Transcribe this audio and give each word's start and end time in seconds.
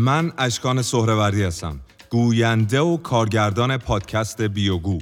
من 0.00 0.32
اشکان 0.38 0.82
سهروردی 0.82 1.42
هستم. 1.42 1.80
گوینده 2.10 2.80
و 2.80 2.96
کارگردان 2.96 3.76
پادکست 3.76 4.42
بیوگو. 4.42 4.98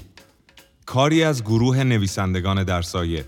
کاری 0.86 1.22
از 1.22 1.44
گروه 1.44 1.84
نویسندگان 1.84 2.64
در 2.64 2.82
سایه. 2.82 3.24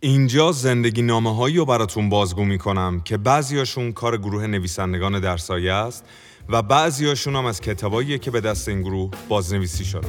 اینجا 0.00 0.52
زندگی 0.52 1.02
نامه 1.02 1.36
هایی 1.36 1.56
رو 1.56 1.64
براتون 1.64 2.08
بازگو 2.08 2.44
می 2.44 2.58
کنم 2.58 3.00
که 3.00 3.16
بعضیاشون 3.16 3.92
کار 3.92 4.16
گروه 4.16 4.46
نویسندگان 4.46 5.20
در 5.20 5.36
سایه 5.36 5.72
است 5.72 6.04
و 6.48 6.62
بعضیاشون 6.62 7.36
هم 7.36 7.46
از 7.46 7.60
کتاباییه 7.60 8.18
که 8.18 8.30
به 8.30 8.40
دست 8.40 8.68
این 8.68 8.82
گروه 8.82 9.10
بازنویسی 9.28 9.84
شده. 9.84 10.08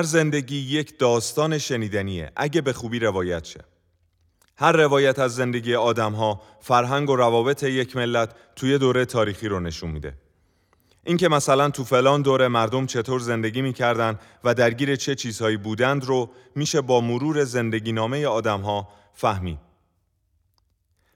هر 0.00 0.06
زندگی 0.06 0.56
یک 0.56 0.98
داستان 0.98 1.58
شنیدنیه 1.58 2.32
اگه 2.36 2.60
به 2.60 2.72
خوبی 2.72 2.98
روایت 2.98 3.44
شه. 3.44 3.60
هر 4.56 4.72
روایت 4.72 5.18
از 5.18 5.34
زندگی 5.34 5.74
آدم 5.74 6.12
ها 6.12 6.42
فرهنگ 6.60 7.10
و 7.10 7.16
روابط 7.16 7.62
یک 7.62 7.96
ملت 7.96 8.34
توی 8.56 8.78
دوره 8.78 9.04
تاریخی 9.04 9.48
رو 9.48 9.60
نشون 9.60 9.90
میده. 9.90 10.14
اینکه 11.04 11.28
مثلا 11.28 11.70
تو 11.70 11.84
فلان 11.84 12.22
دوره 12.22 12.48
مردم 12.48 12.86
چطور 12.86 13.20
زندگی 13.20 13.62
می‌کردن 13.62 14.18
و 14.44 14.54
درگیر 14.54 14.96
چه 14.96 15.14
چیزهایی 15.14 15.56
بودند 15.56 16.04
رو 16.04 16.30
میشه 16.54 16.80
با 16.80 17.00
مرور 17.00 17.44
زندگی 17.44 17.92
نامه 17.92 18.26
آدم 18.26 18.60
ها 18.60 18.88
فهمید. 19.14 19.58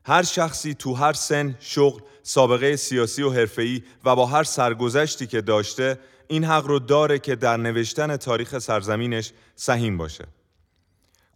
هر 0.05 0.22
شخصی 0.22 0.74
تو 0.74 0.94
هر 0.94 1.12
سن، 1.12 1.56
شغل، 1.60 2.00
سابقه 2.22 2.77
سیاسی 2.77 3.22
و 3.22 3.30
حرفه‌ای 3.30 3.82
و 4.05 4.16
با 4.16 4.27
هر 4.27 4.44
سرگذشتی 4.44 5.27
که 5.27 5.40
داشته 5.40 5.98
این 6.28 6.44
حق 6.44 6.67
رو 6.67 6.78
داره 6.78 7.19
که 7.19 7.36
در 7.36 7.56
نوشتن 7.56 8.17
تاریخ 8.17 8.58
سرزمینش 8.58 9.33
سهیم 9.55 9.97
باشه. 9.97 10.25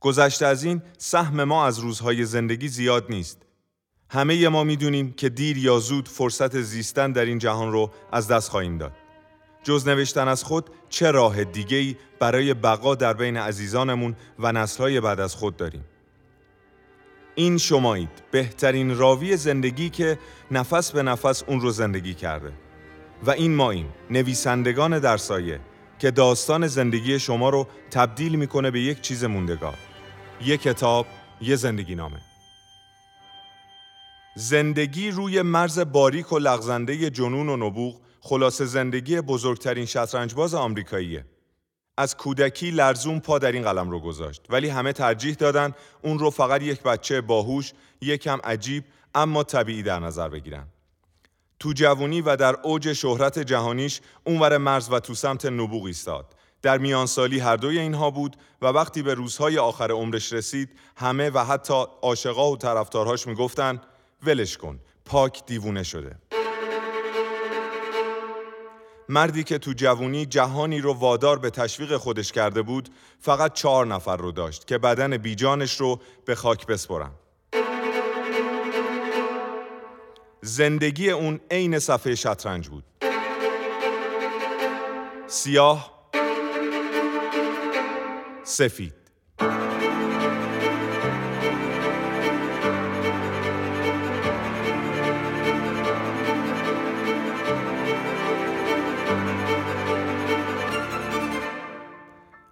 گذشته 0.00 0.46
از 0.46 0.64
این 0.64 0.82
سهم 0.98 1.44
ما 1.44 1.66
از 1.66 1.78
روزهای 1.78 2.24
زندگی 2.24 2.68
زیاد 2.68 3.06
نیست. 3.08 3.42
همه 4.10 4.48
ما 4.48 4.64
می‌دونیم 4.64 5.12
که 5.12 5.28
دیر 5.28 5.58
یا 5.58 5.78
زود 5.78 6.08
فرصت 6.08 6.60
زیستن 6.60 7.12
در 7.12 7.24
این 7.24 7.38
جهان 7.38 7.72
رو 7.72 7.90
از 8.12 8.28
دست 8.28 8.50
خواهیم 8.50 8.78
داد. 8.78 8.92
جز 9.62 9.88
نوشتن 9.88 10.28
از 10.28 10.44
خود 10.44 10.70
چه 10.88 11.10
راه 11.10 11.44
دیگه‌ای 11.44 11.96
برای 12.18 12.54
بقا 12.54 12.94
در 12.94 13.12
بین 13.12 13.36
عزیزانمون 13.36 14.16
و 14.38 14.52
نسلهای 14.52 15.00
بعد 15.00 15.20
از 15.20 15.34
خود 15.34 15.56
داریم؟ 15.56 15.84
این 17.34 17.58
شمایید 17.58 18.10
بهترین 18.30 18.98
راوی 18.98 19.36
زندگی 19.36 19.90
که 19.90 20.18
نفس 20.50 20.92
به 20.92 21.02
نفس 21.02 21.42
اون 21.42 21.60
رو 21.60 21.70
زندگی 21.70 22.14
کرده. 22.14 22.52
و 23.22 23.30
این 23.30 23.54
ماییم 23.54 23.94
نویسندگان 24.10 24.98
در 24.98 25.16
سایه 25.16 25.60
که 25.98 26.10
داستان 26.10 26.66
زندگی 26.66 27.18
شما 27.18 27.50
رو 27.50 27.66
تبدیل 27.90 28.34
می‌کنه 28.36 28.70
به 28.70 28.80
یک 28.80 29.00
چیز 29.00 29.24
موندگار. 29.24 29.78
یک 30.40 30.62
کتاب 30.62 31.06
یه 31.40 31.56
زندگی 31.56 31.94
نامه. 31.94 32.20
زندگی 34.36 35.10
روی 35.10 35.42
مرز 35.42 35.78
باریک 35.78 36.32
و 36.32 36.38
لغزنده 36.38 37.10
جنون 37.10 37.48
و 37.48 37.56
نبوغ 37.56 38.00
خلاصه 38.20 38.64
زندگی 38.64 39.20
بزرگترین 39.20 39.84
شطرنجباز 39.84 40.54
آمریکاییه. 40.54 41.24
از 41.96 42.16
کودکی 42.16 42.70
لرزون 42.70 43.20
پا 43.20 43.38
در 43.38 43.52
این 43.52 43.62
قلم 43.62 43.90
رو 43.90 44.00
گذاشت 44.00 44.42
ولی 44.50 44.68
همه 44.68 44.92
ترجیح 44.92 45.34
دادن 45.34 45.74
اون 46.02 46.18
رو 46.18 46.30
فقط 46.30 46.62
یک 46.62 46.82
بچه 46.82 47.20
باهوش 47.20 47.72
یکم 48.00 48.38
عجیب 48.44 48.84
اما 49.14 49.44
طبیعی 49.44 49.82
در 49.82 50.00
نظر 50.00 50.28
بگیرن. 50.28 50.66
تو 51.60 51.72
جوونی 51.72 52.20
و 52.20 52.36
در 52.36 52.56
اوج 52.62 52.92
شهرت 52.92 53.38
جهانیش 53.38 54.00
اونور 54.24 54.58
مرز 54.58 54.88
و 54.92 55.00
تو 55.00 55.14
سمت 55.14 55.46
نبوغ 55.46 55.84
ایستاد. 55.84 56.34
در 56.62 56.78
میان 56.78 57.06
سالی 57.06 57.38
هر 57.38 57.56
دوی 57.56 57.78
اینها 57.78 58.10
بود 58.10 58.36
و 58.62 58.66
وقتی 58.66 59.02
به 59.02 59.14
روزهای 59.14 59.58
آخر 59.58 59.90
عمرش 59.90 60.32
رسید 60.32 60.70
همه 60.96 61.30
و 61.30 61.44
حتی 61.44 61.84
عاشقا 62.02 62.50
و 62.50 62.56
طرفدارهاش 62.56 63.26
می‌گفتن 63.26 63.80
ولش 64.22 64.56
کن 64.56 64.80
پاک 65.04 65.46
دیوونه 65.46 65.82
شده 65.82 66.16
مردی 69.08 69.44
که 69.44 69.58
تو 69.58 69.72
جوونی 69.72 70.26
جهانی 70.26 70.80
رو 70.80 70.92
وادار 70.92 71.38
به 71.38 71.50
تشویق 71.50 71.96
خودش 71.96 72.32
کرده 72.32 72.62
بود 72.62 72.88
فقط 73.20 73.52
چهار 73.52 73.86
نفر 73.86 74.16
رو 74.16 74.32
داشت 74.32 74.66
که 74.66 74.78
بدن 74.78 75.16
بیجانش 75.16 75.80
رو 75.80 76.00
به 76.24 76.34
خاک 76.34 76.66
بسپرن 76.66 77.10
زندگی 80.48 81.10
اون 81.10 81.40
عین 81.50 81.78
صفحه 81.78 82.14
شطرنج 82.14 82.68
بود. 82.68 82.84
سیاه 85.26 86.08
سفید. 88.44 88.94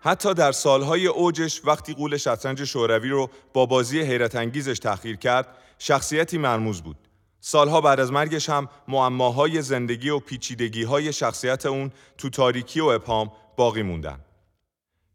حتی 0.00 0.34
در 0.34 0.52
سالهای 0.52 1.06
اوجش 1.06 1.60
وقتی 1.64 1.94
قول 1.94 2.16
شطرنج 2.16 2.64
شوروی 2.64 3.08
رو 3.08 3.30
با 3.52 3.66
بازی 3.66 4.00
حیرت 4.00 4.36
انگیزش 4.36 4.78
تأخیر 4.78 5.16
کرد 5.16 5.48
شخصیتی 5.78 6.38
مرموز 6.38 6.82
بود. 6.82 7.05
سالها 7.48 7.80
بعد 7.80 8.00
از 8.00 8.12
مرگش 8.12 8.50
هم 8.50 8.68
معماهای 8.88 9.62
زندگی 9.62 10.08
و 10.08 10.18
پیچیدگیهای 10.18 11.12
شخصیت 11.12 11.66
اون 11.66 11.92
تو 12.18 12.30
تاریکی 12.30 12.80
و 12.80 12.84
ابهام 12.84 13.32
باقی 13.56 13.82
موندن. 13.82 14.20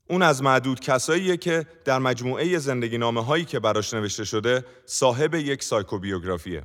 اون 0.10 0.22
از 0.22 0.44
معدود 0.44 0.80
کساییه 0.80 1.38
که 1.38 1.66
در 1.86 2.00
مجموعه 2.00 2.58
زندگی 2.58 2.98
نامه 2.98 3.26
هایی 3.26 3.46
که 3.46 3.60
براش 3.60 3.94
نوشته 3.94 4.24
شده 4.24 4.66
صاحب 4.86 5.36
یک 5.36 5.64
سایکوبیوگرافیه. 5.64 6.64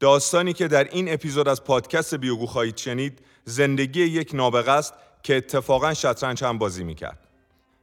داستانی 0.00 0.52
که 0.52 0.68
در 0.68 0.84
این 0.84 1.12
اپیزود 1.12 1.48
از 1.48 1.64
پادکست 1.64 2.14
بیوگو 2.14 2.46
خواهید 2.46 2.76
شنید 2.76 3.18
زندگی 3.44 4.02
یک 4.02 4.34
نابغه 4.34 4.72
است 4.72 4.94
که 5.22 5.36
اتفاقا 5.36 5.94
شطرنج 5.94 6.44
هم 6.44 6.58
بازی 6.58 6.84
می‌کرد. 6.84 7.18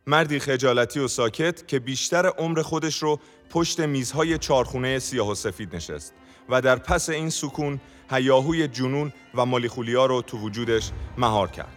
مردی 0.08 0.40
خجالتی 0.40 1.00
و 1.00 1.08
ساکت 1.08 1.68
که 1.68 1.80
بیشتر 1.80 2.26
عمر 2.26 2.62
خودش 2.62 3.04
رو 3.04 3.20
پشت 3.50 3.80
میزهای 3.80 4.38
چارخونه 4.38 5.00
سیاه 5.00 5.32
و 5.32 5.36
سفید 5.36 5.76
نشست 5.76 6.14
و 6.50 6.62
در 6.62 6.76
پس 6.76 7.10
این 7.10 7.30
سکون 7.30 7.80
هیاهوی 8.12 8.68
جنون 8.68 9.14
و 9.36 9.46
مالیخولیا 9.46 10.06
رو 10.06 10.22
تو 10.22 10.38
وجودش 10.38 10.92
مهار 11.18 11.48
کرد. 11.48 11.74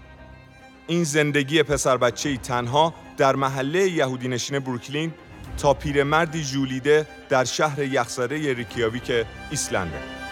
این 0.86 1.04
زندگی 1.04 1.62
پسر 1.62 1.96
بچه 1.96 2.36
تنها 2.36 2.94
در 3.16 3.36
محله 3.36 3.90
یهودی 3.90 4.28
نشین 4.28 4.58
بروکلین 4.58 5.12
تا 5.58 5.74
پیرمردی 5.74 6.44
جولیده 6.44 7.06
در 7.28 7.44
شهر 7.44 7.82
یخزده 7.82 8.54
ریکیاویک 8.54 9.12
ایسلنده. 9.50 10.23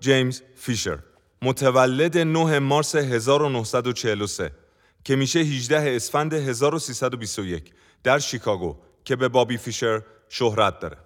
جیمز 0.00 0.42
فیشر 0.56 0.98
متولد 1.42 2.18
9 2.18 2.58
مارس 2.58 2.94
1943 2.94 4.50
که 5.04 5.16
میشه 5.16 5.38
18 5.38 5.96
اسفند 5.96 6.34
1321 6.34 7.72
در 8.02 8.18
شیکاگو 8.18 8.76
که 9.04 9.16
به 9.16 9.28
بابی 9.28 9.56
فیشر 9.56 10.02
شهرت 10.28 10.78
داره. 10.78 10.96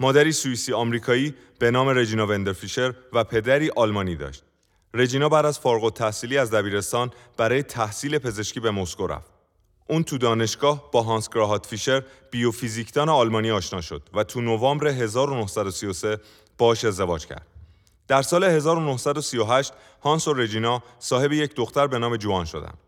مادری 0.00 0.32
سوئیسی 0.32 0.72
آمریکایی 0.72 1.34
به 1.58 1.70
نام 1.70 1.88
رجینا 1.88 2.26
وندر 2.26 2.52
فیشر 2.52 2.94
و 3.12 3.24
پدری 3.24 3.70
آلمانی 3.76 4.16
داشت. 4.16 4.42
رجینا 4.94 5.28
بعد 5.28 5.46
از 5.46 5.58
فارغ 5.58 5.84
التحصیلی 5.84 6.38
از 6.38 6.50
دبیرستان 6.50 7.10
برای 7.36 7.62
تحصیل 7.62 8.18
پزشکی 8.18 8.60
به 8.60 8.70
مسکو 8.70 9.06
رفت. 9.06 9.30
اون 9.88 10.04
تو 10.04 10.18
دانشگاه 10.18 10.90
با 10.92 11.02
هانس 11.02 11.28
گراهات 11.28 11.66
فیشر 11.66 12.02
بیوفیزیکدان 12.30 13.08
آلمانی 13.08 13.50
آشنا 13.50 13.80
شد 13.80 14.02
و 14.14 14.24
تو 14.24 14.40
نوامبر 14.40 14.86
1933 14.86 16.18
باش 16.58 16.84
ازدواج 16.84 17.26
کرد. 17.26 17.53
در 18.08 18.22
سال 18.22 18.44
1938 18.44 19.72
هانس 20.02 20.28
و 20.28 20.34
رجینا 20.34 20.82
صاحب 20.98 21.32
یک 21.32 21.54
دختر 21.54 21.86
به 21.86 21.98
نام 21.98 22.16
جوان 22.16 22.44
شدند. 22.44 22.78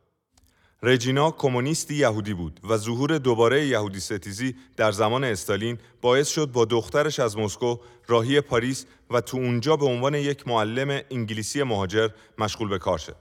رجینا 0.82 1.30
کمونیستی 1.30 1.94
یهودی 1.94 2.34
بود 2.34 2.60
و 2.68 2.76
ظهور 2.76 3.18
دوباره 3.18 3.66
یهودی 3.66 4.00
ستیزی 4.00 4.56
در 4.76 4.92
زمان 4.92 5.24
استالین 5.24 5.78
باعث 6.00 6.28
شد 6.28 6.52
با 6.52 6.64
دخترش 6.64 7.20
از 7.20 7.38
مسکو 7.38 7.76
راهی 8.06 8.40
پاریس 8.40 8.86
و 9.10 9.20
تو 9.20 9.36
اونجا 9.36 9.76
به 9.76 9.86
عنوان 9.86 10.14
یک 10.14 10.48
معلم 10.48 11.00
انگلیسی 11.10 11.62
مهاجر 11.62 12.08
مشغول 12.38 12.68
به 12.68 12.78
کار 12.78 12.98
شد. 12.98 13.16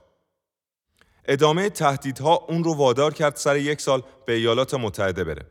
ادامه 1.24 1.70
تهدیدها 1.70 2.34
اون 2.48 2.64
رو 2.64 2.74
وادار 2.74 3.14
کرد 3.14 3.36
سر 3.36 3.56
یک 3.56 3.80
سال 3.80 4.02
به 4.26 4.32
ایالات 4.32 4.74
متحده 4.74 5.24
بره. 5.24 5.46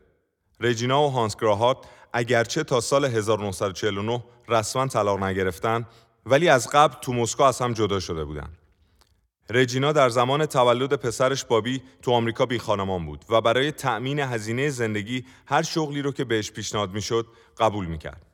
رجینا 0.60 1.02
و 1.02 1.10
هانس 1.10 1.36
گراهارت 1.36 1.78
اگرچه 2.12 2.64
تا 2.64 2.80
سال 2.80 3.04
1949 3.04 4.24
رسما 4.48 4.86
طلاق 4.86 5.22
نگرفتن 5.22 5.86
ولی 6.26 6.48
از 6.48 6.68
قبل 6.70 6.94
تو 7.00 7.12
مسکو 7.12 7.42
از 7.42 7.60
هم 7.60 7.72
جدا 7.72 8.00
شده 8.00 8.24
بودن. 8.24 8.48
رجینا 9.50 9.92
در 9.92 10.08
زمان 10.08 10.46
تولد 10.46 10.94
پسرش 10.94 11.44
بابی 11.44 11.82
تو 12.02 12.12
آمریکا 12.12 12.46
بی 12.46 12.58
خانمان 12.58 13.06
بود 13.06 13.24
و 13.30 13.40
برای 13.40 13.72
تأمین 13.72 14.18
هزینه 14.18 14.70
زندگی 14.70 15.24
هر 15.46 15.62
شغلی 15.62 16.02
رو 16.02 16.12
که 16.12 16.24
بهش 16.24 16.50
پیشنهاد 16.50 16.90
می‌شد 16.90 17.26
قبول 17.58 17.86
می‌کرد. 17.86 18.26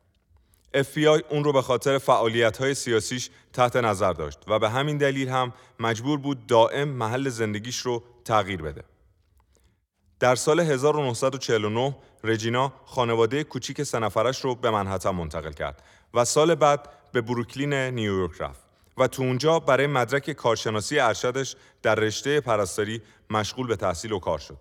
FBI 0.75 1.23
اون 1.31 1.45
رو 1.45 1.53
به 1.53 1.63
خاطر 1.63 1.99
فعالیت 1.99 2.57
های 2.57 2.75
سیاسیش 2.75 3.31
تحت 3.53 3.77
نظر 3.77 4.13
داشت 4.13 4.39
و 4.49 4.59
به 4.59 4.71
همین 4.71 4.99
دلیل 4.99 5.29
هم 5.29 5.53
مجبور 5.81 6.19
بود 6.19 6.47
دائم 6.47 6.89
محل 6.89 7.29
زندگیش 7.29 7.79
رو 7.79 8.03
تغییر 8.25 8.63
بده. 8.63 8.85
در 10.21 10.35
سال 10.35 10.61
1949 10.61 11.97
رجینا 12.25 12.73
خانواده 12.87 13.45
کوچیک 13.45 13.83
سنفرش 13.83 14.41
رو 14.41 14.55
به 14.55 14.71
منحتم 14.71 15.11
منتقل 15.11 15.53
کرد 15.53 15.83
و 16.15 16.25
سال 16.25 16.55
بعد 16.55 16.89
به 17.13 17.21
بروکلین 17.21 17.75
نیویورک 17.75 18.41
رفت 18.41 18.61
و 18.99 19.07
تو 19.07 19.23
اونجا 19.23 19.59
برای 19.59 19.87
مدرک 19.87 20.31
کارشناسی 20.31 20.99
ارشدش 20.99 21.57
در 21.83 21.95
رشته 21.95 22.41
پرستاری 22.41 23.03
مشغول 23.31 23.67
به 23.67 23.77
تحصیل 23.77 24.13
و 24.13 24.19
کار 24.19 24.39
شد. 24.39 24.59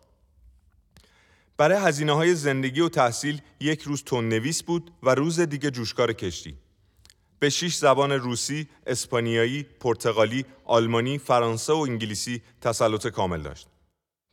برای 1.57 1.77
هزینه 1.77 2.13
های 2.13 2.35
زندگی 2.35 2.81
و 2.81 2.89
تحصیل 2.89 3.41
یک 3.59 3.81
روز 3.81 4.03
تون 4.03 4.29
نویس 4.29 4.63
بود 4.63 4.91
و 5.03 5.15
روز 5.15 5.39
دیگه 5.39 5.71
جوشکار 5.71 6.13
کشتی. 6.13 6.57
به 7.39 7.49
شش 7.49 7.75
زبان 7.75 8.11
روسی، 8.11 8.67
اسپانیایی، 8.87 9.63
پرتغالی، 9.63 10.45
آلمانی، 10.65 11.17
فرانسه 11.17 11.73
و 11.73 11.75
انگلیسی 11.75 12.41
تسلط 12.61 13.07
کامل 13.07 13.41
داشت. 13.41 13.67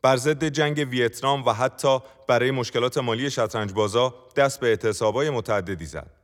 بر 0.02 0.16
ضد 0.16 0.44
جنگ 0.44 0.88
ویتنام 0.90 1.44
و 1.44 1.52
حتی 1.52 1.98
برای 2.28 2.50
مشکلات 2.50 2.98
مالی 2.98 3.30
شطرنج 3.30 3.72
بازا 3.72 4.14
دست 4.36 4.60
به 4.60 4.66
اعتصابای 4.66 5.30
متعددی 5.30 5.86
زد. 5.86 6.17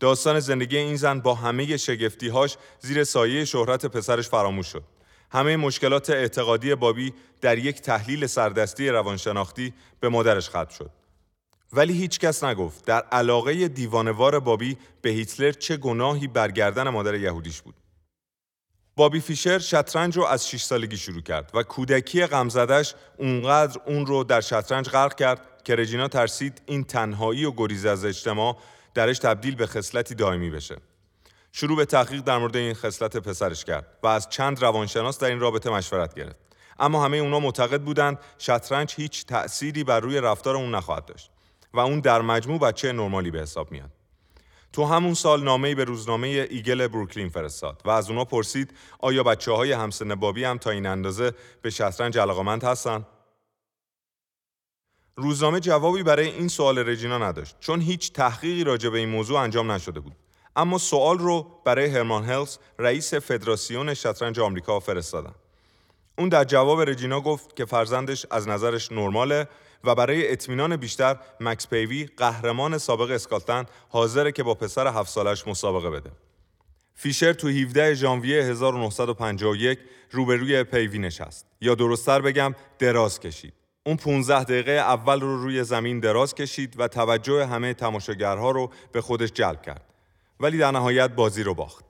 داستان 0.00 0.40
زندگی 0.40 0.76
این 0.76 0.96
زن 0.96 1.20
با 1.20 1.34
همه 1.34 1.76
شگفتیهاش 1.76 2.56
زیر 2.80 3.04
سایه 3.04 3.44
شهرت 3.44 3.86
پسرش 3.86 4.28
فراموش 4.28 4.66
شد. 4.66 4.82
همه 5.30 5.56
مشکلات 5.56 6.10
اعتقادی 6.10 6.74
بابی 6.74 7.12
در 7.40 7.58
یک 7.58 7.80
تحلیل 7.80 8.26
سردستی 8.26 8.88
روانشناختی 8.88 9.74
به 10.00 10.08
مادرش 10.08 10.48
ختم 10.48 10.68
شد. 10.78 10.90
ولی 11.72 11.92
هیچ 11.92 12.18
کس 12.18 12.44
نگفت 12.44 12.84
در 12.84 13.00
علاقه 13.00 13.68
دیوانوار 13.68 14.40
بابی 14.40 14.76
به 15.02 15.10
هیتلر 15.10 15.52
چه 15.52 15.76
گناهی 15.76 16.26
برگردن 16.26 16.88
مادر 16.88 17.14
یهودیش 17.14 17.62
بود. 17.62 17.74
بابی 18.96 19.20
فیشر 19.20 19.58
شطرنج 19.58 20.16
رو 20.16 20.24
از 20.24 20.48
6 20.48 20.62
سالگی 20.62 20.96
شروع 20.96 21.22
کرد 21.22 21.50
و 21.54 21.62
کودکی 21.62 22.26
غمزدش 22.26 22.94
اونقدر 23.18 23.80
اون 23.86 24.06
رو 24.06 24.24
در 24.24 24.40
شطرنج 24.40 24.88
غرق 24.88 25.14
کرد 25.14 25.40
که 25.64 25.76
رجینا 25.76 26.08
ترسید 26.08 26.62
این 26.66 26.84
تنهایی 26.84 27.44
و 27.44 27.52
گریز 27.52 27.86
از 27.86 28.04
اجتماع 28.04 28.56
درش 28.96 29.18
تبدیل 29.18 29.54
به 29.54 29.66
خصلتی 29.66 30.14
دائمی 30.14 30.50
بشه. 30.50 30.76
شروع 31.52 31.76
به 31.76 31.84
تحقیق 31.84 32.20
در 32.20 32.38
مورد 32.38 32.56
این 32.56 32.74
خصلت 32.74 33.16
پسرش 33.16 33.64
کرد 33.64 33.98
و 34.02 34.06
از 34.06 34.28
چند 34.28 34.62
روانشناس 34.62 35.18
در 35.18 35.28
این 35.28 35.40
رابطه 35.40 35.70
مشورت 35.70 36.14
گرفت. 36.14 36.36
اما 36.78 37.04
همه 37.04 37.16
اونا 37.16 37.40
معتقد 37.40 37.82
بودند 37.82 38.18
شطرنج 38.38 38.94
هیچ 38.96 39.26
تأثیری 39.26 39.84
بر 39.84 40.00
روی 40.00 40.20
رفتار 40.20 40.56
اون 40.56 40.74
نخواهد 40.74 41.04
داشت 41.04 41.30
و 41.74 41.80
اون 41.80 42.00
در 42.00 42.20
مجموع 42.20 42.58
بچه 42.58 42.92
نرمالی 42.92 43.30
به 43.30 43.40
حساب 43.40 43.72
میاد. 43.72 43.90
تو 44.72 44.84
همون 44.84 45.14
سال 45.14 45.44
نامه‌ای 45.44 45.74
به 45.74 45.84
روزنامه 45.84 46.28
ایگل 46.50 46.86
بروکلین 46.86 47.28
فرستاد 47.28 47.82
و 47.84 47.90
از 47.90 48.10
اونا 48.10 48.24
پرسید 48.24 48.72
آیا 48.98 49.22
بچه 49.22 49.52
های 49.52 49.72
همسن 49.72 50.14
بابی 50.14 50.44
هم 50.44 50.58
تا 50.58 50.70
این 50.70 50.86
اندازه 50.86 51.32
به 51.62 51.70
شطرنج 51.70 52.18
علاقمند 52.18 52.64
هستن؟ 52.64 53.06
روزنامه 55.18 55.60
جوابی 55.60 56.02
برای 56.02 56.28
این 56.28 56.48
سوال 56.48 56.78
رجینا 56.78 57.18
نداشت 57.18 57.56
چون 57.60 57.80
هیچ 57.80 58.12
تحقیقی 58.12 58.64
راجع 58.64 58.88
به 58.88 58.98
این 58.98 59.08
موضوع 59.08 59.40
انجام 59.40 59.72
نشده 59.72 60.00
بود. 60.00 60.12
اما 60.56 60.78
سوال 60.78 61.18
رو 61.18 61.46
برای 61.64 61.86
هرمان 61.86 62.24
هلز 62.24 62.58
رئیس 62.78 63.14
فدراسیون 63.14 63.94
شطرنج 63.94 64.40
آمریکا 64.40 64.80
فرستادن. 64.80 65.34
اون 66.18 66.28
در 66.28 66.44
جواب 66.44 66.80
رجینا 66.80 67.20
گفت 67.20 67.56
که 67.56 67.64
فرزندش 67.64 68.26
از 68.30 68.48
نظرش 68.48 68.92
نرماله 68.92 69.48
و 69.84 69.94
برای 69.94 70.32
اطمینان 70.32 70.76
بیشتر 70.76 71.16
مکس 71.40 71.68
پیوی 71.68 72.08
قهرمان 72.16 72.78
سابق 72.78 73.10
اسکاتلند 73.10 73.70
حاضره 73.88 74.32
که 74.32 74.42
با 74.42 74.54
پسر 74.54 74.86
هفت 74.86 75.10
سالش 75.10 75.48
مسابقه 75.48 75.90
بده. 75.90 76.10
فیشر 76.94 77.32
تو 77.32 77.48
17 77.48 77.94
ژانویه 77.94 78.42
1951 78.42 79.78
روبروی 80.10 80.64
پیوی 80.64 80.98
نشست 80.98 81.46
یا 81.60 81.74
درستتر 81.74 82.20
بگم 82.20 82.54
دراز 82.78 83.20
کشید. 83.20 83.65
اون 83.86 83.96
15 83.96 84.44
دقیقه 84.44 84.72
اول 84.72 85.20
رو 85.20 85.42
روی 85.42 85.64
زمین 85.64 86.00
دراز 86.00 86.34
کشید 86.34 86.74
و 86.78 86.88
توجه 86.88 87.46
همه 87.46 87.74
تماشاگرها 87.74 88.50
رو 88.50 88.70
به 88.92 89.00
خودش 89.00 89.32
جلب 89.32 89.62
کرد. 89.62 89.82
ولی 90.40 90.58
در 90.58 90.70
نهایت 90.70 91.10
بازی 91.10 91.42
رو 91.42 91.54
باخت. 91.54 91.84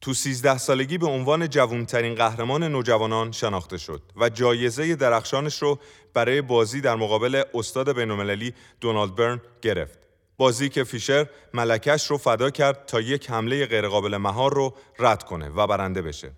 تو 0.00 0.14
13 0.14 0.58
سالگی 0.58 0.98
به 0.98 1.06
عنوان 1.06 1.48
جوانترین 1.48 2.14
قهرمان 2.14 2.64
نوجوانان 2.64 3.32
شناخته 3.32 3.78
شد 3.78 4.02
و 4.16 4.28
جایزه 4.28 4.96
درخشانش 4.96 5.62
رو 5.62 5.78
برای 6.14 6.42
بازی 6.42 6.80
در 6.80 6.94
مقابل 6.94 7.42
استاد 7.54 7.96
بین‌المللی 7.96 8.54
دونالد 8.80 9.14
برن 9.14 9.40
گرفت. 9.62 9.98
بازی 10.36 10.68
که 10.68 10.84
فیشر 10.84 11.26
ملکش 11.54 12.10
رو 12.10 12.18
فدا 12.18 12.50
کرد 12.50 12.86
تا 12.86 13.00
یک 13.00 13.30
حمله 13.30 13.66
غیرقابل 13.66 14.16
مهار 14.16 14.54
رو 14.54 14.74
رد 14.98 15.22
کنه 15.22 15.48
و 15.48 15.66
برنده 15.66 16.02
بشه. 16.02 16.32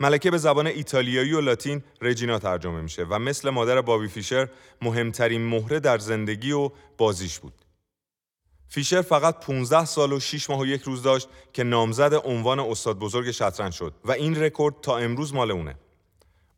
ملکه 0.00 0.30
به 0.30 0.38
زبان 0.38 0.66
ایتالیایی 0.66 1.32
و 1.32 1.40
لاتین 1.40 1.82
رجینا 2.00 2.38
ترجمه 2.38 2.80
میشه 2.80 3.04
و 3.04 3.18
مثل 3.18 3.50
مادر 3.50 3.80
بابی 3.80 4.08
فیشر 4.08 4.48
مهمترین 4.82 5.46
مهره 5.46 5.80
در 5.80 5.98
زندگی 5.98 6.52
و 6.52 6.70
بازیش 6.98 7.38
بود. 7.38 7.52
فیشر 8.68 9.02
فقط 9.02 9.40
15 9.40 9.84
سال 9.84 10.12
و 10.12 10.20
6 10.20 10.50
ماه 10.50 10.60
و 10.60 10.66
یک 10.66 10.82
روز 10.82 11.02
داشت 11.02 11.28
که 11.52 11.64
نامزد 11.64 12.14
عنوان 12.24 12.60
استاد 12.60 12.98
بزرگ 12.98 13.30
شطرنج 13.30 13.72
شد 13.72 13.94
و 14.04 14.12
این 14.12 14.36
رکورد 14.36 14.74
تا 14.82 14.98
امروز 14.98 15.34
مال 15.34 15.50
اونه. 15.50 15.74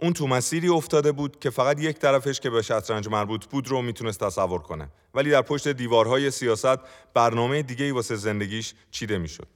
اون 0.00 0.12
تو 0.12 0.26
مسیری 0.26 0.68
افتاده 0.68 1.12
بود 1.12 1.40
که 1.40 1.50
فقط 1.50 1.80
یک 1.80 1.98
طرفش 1.98 2.40
که 2.40 2.50
به 2.50 2.62
شطرنج 2.62 3.08
مربوط 3.08 3.46
بود 3.46 3.68
رو 3.68 3.82
می‌تونست 3.82 4.24
تصور 4.24 4.58
کنه 4.58 4.88
ولی 5.14 5.30
در 5.30 5.42
پشت 5.42 5.68
دیوارهای 5.68 6.30
سیاست 6.30 6.78
برنامه 7.14 7.62
دیگه 7.62 7.84
ای 7.84 7.90
واسه 7.90 8.16
زندگیش 8.16 8.74
چیده 8.90 9.18
می‌شد. 9.18 9.46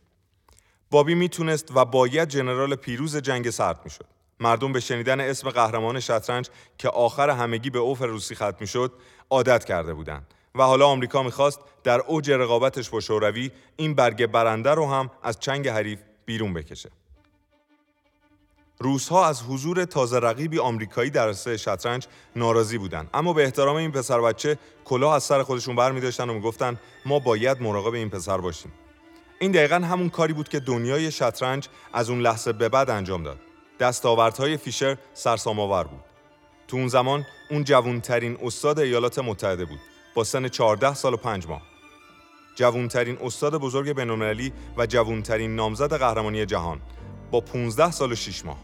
بابی 0.92 1.14
می‌تونست 1.14 1.76
و 1.76 1.84
باید 1.84 2.28
جنرال 2.28 2.74
پیروز 2.74 3.16
جنگ 3.16 3.50
سرد 3.50 3.80
می‌شد. 3.84 4.04
مردم 4.40 4.72
به 4.72 4.80
شنیدن 4.80 5.20
اسم 5.20 5.50
قهرمان 5.50 6.00
شطرنج 6.00 6.48
که 6.78 6.88
آخر 6.88 7.30
همگی 7.30 7.70
به 7.70 7.78
اوف 7.78 8.02
روسی 8.02 8.34
ختم 8.34 8.56
می‌شد 8.60 8.92
عادت 9.30 9.64
کرده 9.64 9.94
بودند 9.94 10.26
و 10.54 10.62
حالا 10.62 10.86
آمریکا 10.86 11.22
می‌خواست 11.22 11.60
در 11.84 12.00
اوج 12.00 12.30
رقابتش 12.30 12.90
با 12.90 13.00
شوروی 13.00 13.50
این 13.76 13.94
برگ 13.94 14.26
برنده 14.26 14.70
رو 14.70 14.86
هم 14.86 15.10
از 15.22 15.40
چنگ 15.40 15.68
حریف 15.68 15.98
بیرون 16.24 16.54
بکشه. 16.54 16.90
روزها 18.78 19.26
از 19.26 19.42
حضور 19.42 19.84
تازه 19.84 20.18
رقیبی 20.18 20.58
آمریکایی 20.58 21.10
در 21.10 21.26
رسه 21.26 21.56
شطرنج 21.56 22.06
ناراضی 22.36 22.78
بودند 22.78 23.10
اما 23.14 23.32
به 23.32 23.44
احترام 23.44 23.76
این 23.76 23.92
پسر 23.92 24.20
بچه 24.20 24.58
کلاه 24.84 25.14
از 25.14 25.22
سر 25.22 25.42
خودشون 25.42 25.76
بر 25.76 25.92
می 25.92 26.00
و 26.18 26.26
می‌گفتن 26.26 26.80
ما 27.06 27.18
باید 27.18 27.62
مراقب 27.62 27.94
این 27.94 28.10
پسر 28.10 28.38
باشیم 28.38 28.72
این 29.42 29.52
دقیقا 29.52 29.76
همون 29.76 30.08
کاری 30.08 30.32
بود 30.32 30.48
که 30.48 30.60
دنیای 30.60 31.10
شطرنج 31.10 31.68
از 31.92 32.10
اون 32.10 32.20
لحظه 32.20 32.52
به 32.52 32.68
بعد 32.68 32.90
انجام 32.90 33.22
داد. 33.22 33.38
دستاوردهای 33.80 34.56
فیشر 34.56 34.96
سرسام 35.14 35.60
آور 35.60 35.84
بود. 35.84 36.00
تو 36.68 36.76
اون 36.76 36.88
زمان 36.88 37.26
اون 37.50 37.64
جوانترین 37.64 38.38
استاد 38.42 38.78
ایالات 38.78 39.18
متحده 39.18 39.64
بود 39.64 39.78
با 40.14 40.24
سن 40.24 40.48
14 40.48 40.94
سال 40.94 41.14
و 41.14 41.16
5 41.16 41.46
ماه. 41.46 41.62
جوانترین 42.54 43.18
استاد 43.22 43.54
بزرگ 43.54 43.92
بین‌المللی 43.92 44.52
و 44.76 44.86
جوانترین 44.86 45.56
نامزد 45.56 45.96
قهرمانی 45.96 46.46
جهان 46.46 46.80
با 47.30 47.40
15 47.40 47.90
سال 47.90 48.12
و 48.12 48.14
6 48.14 48.44
ماه. 48.44 48.58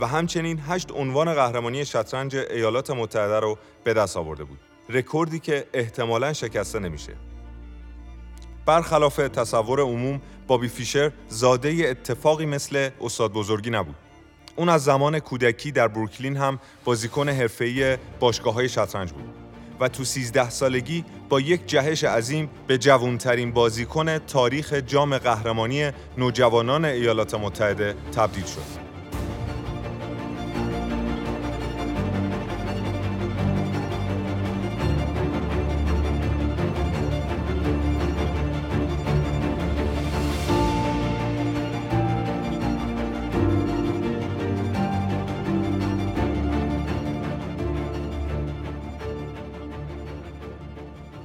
و 0.00 0.06
همچنین 0.06 0.60
8 0.68 0.92
عنوان 0.92 1.34
قهرمانی 1.34 1.84
شطرنج 1.84 2.36
ایالات 2.36 2.90
متحده 2.90 3.40
رو 3.40 3.58
به 3.84 3.94
دست 3.94 4.16
آورده 4.16 4.44
بود. 4.44 4.58
رکوردی 4.88 5.38
که 5.38 5.66
احتمالاً 5.72 6.32
شکسته 6.32 6.78
نمیشه. 6.78 7.31
برخلاف 8.66 9.16
تصور 9.16 9.80
عموم 9.80 10.20
بابی 10.46 10.68
فیشر 10.68 11.12
زاده 11.28 11.68
اتفاقی 11.88 12.46
مثل 12.46 12.90
استاد 13.00 13.32
بزرگی 13.32 13.70
نبود 13.70 13.94
اون 14.56 14.68
از 14.68 14.84
زمان 14.84 15.18
کودکی 15.18 15.72
در 15.72 15.88
بروکلین 15.88 16.36
هم 16.36 16.58
بازیکن 16.84 17.28
حرفه‌ای 17.28 17.96
باشگاه 18.20 18.68
شطرنج 18.68 19.12
بود 19.12 19.24
و 19.80 19.88
تو 19.88 20.04
13 20.04 20.50
سالگی 20.50 21.04
با 21.28 21.40
یک 21.40 21.66
جهش 21.66 22.04
عظیم 22.04 22.50
به 22.66 22.78
جوانترین 22.78 23.52
بازیکن 23.52 24.18
تاریخ 24.18 24.72
جام 24.72 25.18
قهرمانی 25.18 25.90
نوجوانان 26.18 26.84
ایالات 26.84 27.34
متحده 27.34 27.94
تبدیل 28.16 28.44
شد. 28.44 28.91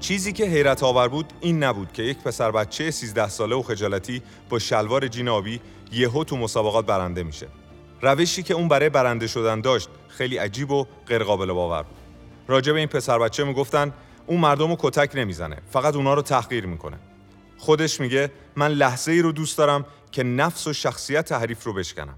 چیزی 0.08 0.34
که 0.34 0.46
حیرت 0.46 0.84
آور 0.84 1.08
بود 1.08 1.34
این 1.40 1.64
نبود 1.64 1.92
که 1.92 2.04
یک 2.04 2.18
پسر 2.18 2.52
بچه 2.52 2.92
13 2.92 3.30
ساله 3.30 3.56
و 3.56 3.62
خجالتی 3.62 4.22
با 4.50 4.60
شلوار 4.60 5.08
جین 5.08 5.30
آبی 5.30 5.62
یهو 5.92 6.24
تو 6.24 6.38
مسابقات 6.38 6.86
برنده 6.86 7.24
میشه. 7.24 7.48
روشی 8.02 8.44
که 8.44 8.54
اون 8.54 8.68
برای 8.68 8.90
برنده 8.90 9.28
شدن 9.28 9.62
داشت 9.62 9.90
خیلی 10.08 10.38
عجیب 10.38 10.72
و 10.72 10.86
غیرقابل 11.08 11.52
باور 11.52 11.84
بود. 11.84 11.98
راجع 12.48 12.74
به 12.74 12.80
این 12.80 12.88
پسر 12.88 13.20
بچه 13.20 13.44
می‌گفتن 13.44 13.94
اون 14.28 14.40
مردم 14.40 14.70
رو 14.70 14.76
کتک 14.80 15.12
نمی‌زنه 15.16 15.58
فقط 15.72 15.96
اونا 15.96 16.14
رو 16.14 16.22
تحقیر 16.22 16.66
می‌کنه. 16.66 17.00
خودش 17.58 18.00
میگه 18.00 18.32
من 18.56 18.72
لحظه 18.72 19.12
ای 19.12 19.22
رو 19.22 19.32
دوست 19.32 19.58
دارم 19.58 19.86
که 20.12 20.24
نفس 20.24 20.68
و 20.68 20.74
شخصیت 20.74 21.32
حریف 21.32 21.64
رو 21.64 21.74
بشکنم. 21.74 22.18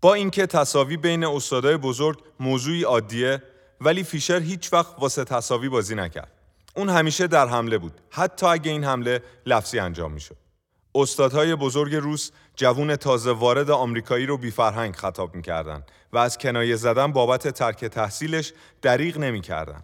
با 0.00 0.14
اینکه 0.14 0.46
تصاوی 0.46 0.96
بین 0.96 1.24
استادای 1.24 1.76
بزرگ 1.76 2.18
موضوعی 2.40 2.82
عادیه 2.82 3.42
ولی 3.80 4.04
فیشر 4.04 4.40
هیچ 4.40 4.72
وقت 4.72 4.94
واسه 4.98 5.24
تصاوی 5.24 5.68
بازی 5.68 5.94
نکرد. 5.94 6.33
اون 6.76 6.88
همیشه 6.88 7.26
در 7.26 7.46
حمله 7.46 7.78
بود. 7.78 8.00
حتی 8.10 8.46
اگه 8.46 8.70
این 8.70 8.84
حمله 8.84 9.22
لفظی 9.46 9.78
انجام 9.78 10.12
می‌شد. 10.12 10.36
استادهای 10.94 11.54
بزرگ 11.54 11.94
روس 11.94 12.30
جوون 12.56 12.96
تازه 12.96 13.32
وارد 13.32 13.70
آمریکایی 13.70 14.26
رو 14.26 14.38
بیفرهنگ 14.38 14.96
خطاب 14.96 15.34
می‌کردن 15.34 15.84
و 16.12 16.18
از 16.18 16.38
کنایه 16.38 16.76
زدن 16.76 17.12
بابت 17.12 17.48
ترک 17.48 17.84
تحصیلش 17.84 18.52
دریغ 18.82 19.18
نمی‌کردن. 19.18 19.82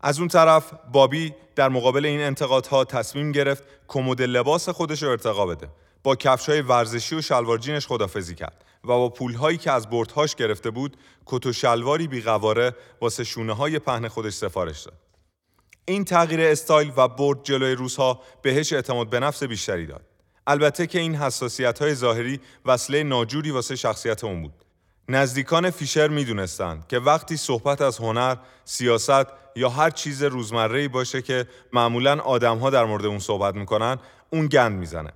از 0.00 0.18
اون 0.18 0.28
طرف 0.28 0.72
بابی 0.92 1.34
در 1.56 1.68
مقابل 1.68 2.06
این 2.06 2.20
انتقادها 2.20 2.84
تصمیم 2.84 3.32
گرفت 3.32 3.64
کمد 3.88 4.22
لباس 4.22 4.68
خودش 4.68 5.02
رو 5.02 5.10
ارتقا 5.10 5.46
بده. 5.46 5.68
با 6.02 6.16
کفشای 6.16 6.60
ورزشی 6.60 7.14
و 7.14 7.20
شلوار 7.20 7.58
جینش 7.58 7.86
خدافزی 7.86 8.34
کرد 8.34 8.64
و 8.84 8.88
با 8.88 9.08
پولهایی 9.08 9.58
که 9.58 9.70
از 9.70 9.90
بردهاش 9.90 10.34
گرفته 10.34 10.70
بود 10.70 10.96
کت 11.26 11.46
و 11.46 11.52
شلواری 11.52 12.08
بیقواره 12.08 12.76
واسه 13.00 13.24
شونه 13.24 13.52
های 13.52 13.78
پهن 13.78 14.08
خودش 14.08 14.32
سفارش 14.32 14.82
داد. 14.82 15.03
این 15.84 16.04
تغییر 16.04 16.40
استایل 16.40 16.92
و 16.96 17.08
برد 17.08 17.42
جلوی 17.42 17.74
روزها 17.74 18.20
بهش 18.42 18.72
اعتماد 18.72 19.10
به 19.10 19.20
نفس 19.20 19.42
بیشتری 19.42 19.86
داد. 19.86 20.02
البته 20.46 20.86
که 20.86 20.98
این 20.98 21.14
حساسیت 21.14 21.78
های 21.78 21.94
ظاهری 21.94 22.40
وصله 22.64 23.02
ناجوری 23.02 23.50
واسه 23.50 23.76
شخصیت 23.76 24.24
اون 24.24 24.42
بود. 24.42 24.52
نزدیکان 25.08 25.70
فیشر 25.70 26.08
می‌دونستند 26.08 26.88
که 26.88 26.98
وقتی 26.98 27.36
صحبت 27.36 27.80
از 27.80 27.98
هنر، 27.98 28.36
سیاست 28.64 29.26
یا 29.56 29.68
هر 29.68 29.90
چیز 29.90 30.22
روزمره 30.22 30.88
باشه 30.88 31.22
که 31.22 31.46
معمولا 31.72 32.20
آدمها 32.20 32.70
در 32.70 32.84
مورد 32.84 33.06
اون 33.06 33.18
صحبت 33.18 33.54
می‌کنن، 33.54 33.98
اون 34.30 34.46
گند 34.46 34.78
می‌زنه. 34.78 35.12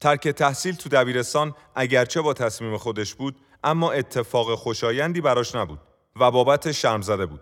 ترک 0.00 0.28
تحصیل 0.28 0.74
تو 0.74 0.88
دبیرستان 0.88 1.54
اگرچه 1.74 2.20
با 2.20 2.32
تصمیم 2.32 2.76
خودش 2.76 3.14
بود، 3.14 3.36
اما 3.64 3.92
اتفاق 3.92 4.54
خوشایندی 4.54 5.20
براش 5.20 5.54
نبود 5.54 5.78
و 6.16 6.30
بابت 6.30 6.72
شرم 6.72 7.02
زده 7.02 7.26
بود. 7.26 7.40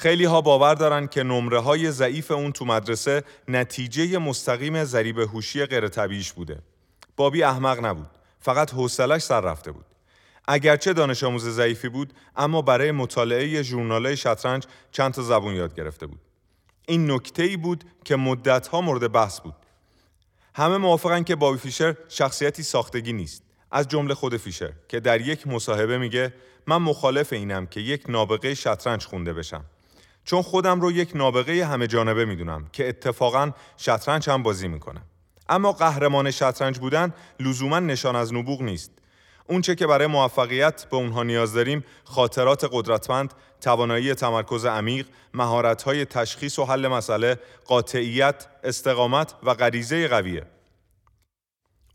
خیلی 0.00 0.24
ها 0.24 0.40
باور 0.40 0.74
دارن 0.74 1.06
که 1.06 1.22
نمره 1.22 1.58
های 1.58 1.90
ضعیف 1.90 2.30
اون 2.30 2.52
تو 2.52 2.64
مدرسه 2.64 3.24
نتیجه 3.48 4.18
مستقیم 4.18 4.84
ضریب 4.84 5.18
هوشی 5.18 5.64
غیر 5.64 5.88
طبیعیش 5.88 6.32
بوده. 6.32 6.58
بابی 7.16 7.42
احمق 7.42 7.84
نبود. 7.84 8.06
فقط 8.40 8.74
حوصلش 8.74 9.22
سر 9.22 9.40
رفته 9.40 9.72
بود. 9.72 9.84
اگرچه 10.48 10.92
دانش 10.92 11.24
آموز 11.24 11.48
ضعیفی 11.48 11.88
بود 11.88 12.12
اما 12.36 12.62
برای 12.62 12.92
مطالعه 12.92 13.62
ژورنال‌های 13.62 14.16
شطرنج 14.16 14.66
چند 14.92 15.12
تا 15.12 15.22
زبون 15.22 15.54
یاد 15.54 15.74
گرفته 15.74 16.06
بود. 16.06 16.20
این 16.86 17.10
نکته 17.10 17.42
ای 17.42 17.56
بود 17.56 17.84
که 18.04 18.16
مدتها 18.16 18.80
مورد 18.80 19.12
بحث 19.12 19.40
بود. 19.40 19.54
همه 20.54 20.76
موافقن 20.76 21.24
که 21.24 21.36
بابی 21.36 21.58
فیشر 21.58 21.94
شخصیتی 22.08 22.62
ساختگی 22.62 23.12
نیست. 23.12 23.42
از 23.70 23.88
جمله 23.88 24.14
خود 24.14 24.36
فیشر 24.36 24.72
که 24.88 25.00
در 25.00 25.20
یک 25.20 25.46
مصاحبه 25.46 25.98
میگه 25.98 26.34
من 26.66 26.76
مخالف 26.76 27.32
اینم 27.32 27.66
که 27.66 27.80
یک 27.80 28.04
نابغه 28.08 28.54
شطرنج 28.54 29.04
خونده 29.04 29.32
بشم. 29.32 29.64
چون 30.28 30.42
خودم 30.42 30.80
رو 30.80 30.92
یک 30.92 31.16
نابغه 31.16 31.64
همه 31.64 31.86
جانبه 31.86 32.24
می‌دونم 32.24 32.68
که 32.72 32.88
اتفاقا 32.88 33.50
شطرنج 33.76 34.30
هم 34.30 34.42
بازی 34.42 34.68
می‌کنم 34.68 35.02
اما 35.48 35.72
قهرمان 35.72 36.30
شطرنج 36.30 36.78
بودن 36.78 37.14
لزوما 37.40 37.78
نشان 37.78 38.16
از 38.16 38.34
نبوغ 38.34 38.62
نیست 38.62 38.90
اونچه 39.46 39.74
که 39.74 39.86
برای 39.86 40.06
موفقیت 40.06 40.86
به 40.90 40.96
اونها 40.96 41.22
نیاز 41.22 41.52
داریم 41.52 41.84
خاطرات 42.04 42.68
قدرتمند، 42.72 43.34
توانایی 43.60 44.14
تمرکز 44.14 44.64
عمیق، 44.64 45.06
مهارت‌های 45.34 46.04
تشخیص 46.04 46.58
و 46.58 46.64
حل 46.64 46.88
مسئله، 46.88 47.38
قاطعیت، 47.64 48.46
استقامت 48.64 49.34
و 49.42 49.54
غریزه 49.54 50.08
قویه. 50.08 50.46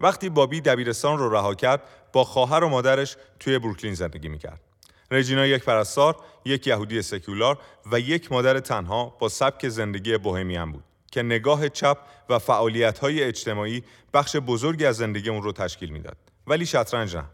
وقتی 0.01 0.29
بابی 0.29 0.61
دبیرستان 0.61 1.17
رو 1.17 1.29
رها 1.29 1.55
کرد، 1.55 1.81
با 2.13 2.23
خواهر 2.23 2.63
و 2.63 2.69
مادرش 2.69 3.17
توی 3.39 3.59
بروکلین 3.59 3.93
زندگی 3.93 4.29
می‌کرد. 4.29 4.72
رژینا 5.13 5.45
یک 5.45 5.63
پرستار، 5.63 6.15
یک 6.45 6.67
یهودی 6.67 7.01
سکولار 7.01 7.57
و 7.91 7.99
یک 7.99 8.31
مادر 8.31 8.59
تنها 8.59 9.05
با 9.19 9.29
سبک 9.29 9.69
زندگی 9.69 10.17
بوهمیان 10.17 10.71
بود 10.71 10.83
که 11.11 11.23
نگاه 11.23 11.69
چپ 11.69 11.97
و 12.29 12.39
فعالیت‌های 12.39 13.23
اجتماعی 13.23 13.83
بخش 14.13 14.35
بزرگی 14.35 14.85
از 14.85 14.97
زندگی 14.97 15.29
اون 15.29 15.43
رو 15.43 15.51
تشکیل 15.51 15.89
می‌داد. 15.89 16.17
ولی 16.47 16.65
شطرنج 16.65 17.15
نه. 17.15 17.25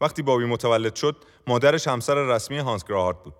وقتی 0.00 0.22
بابی 0.22 0.44
متولد 0.44 0.94
شد، 0.94 1.16
مادرش 1.46 1.88
همسر 1.88 2.14
رسمی 2.14 2.58
هانس 2.58 2.84
گراهارت 2.84 3.22
بود. 3.24 3.34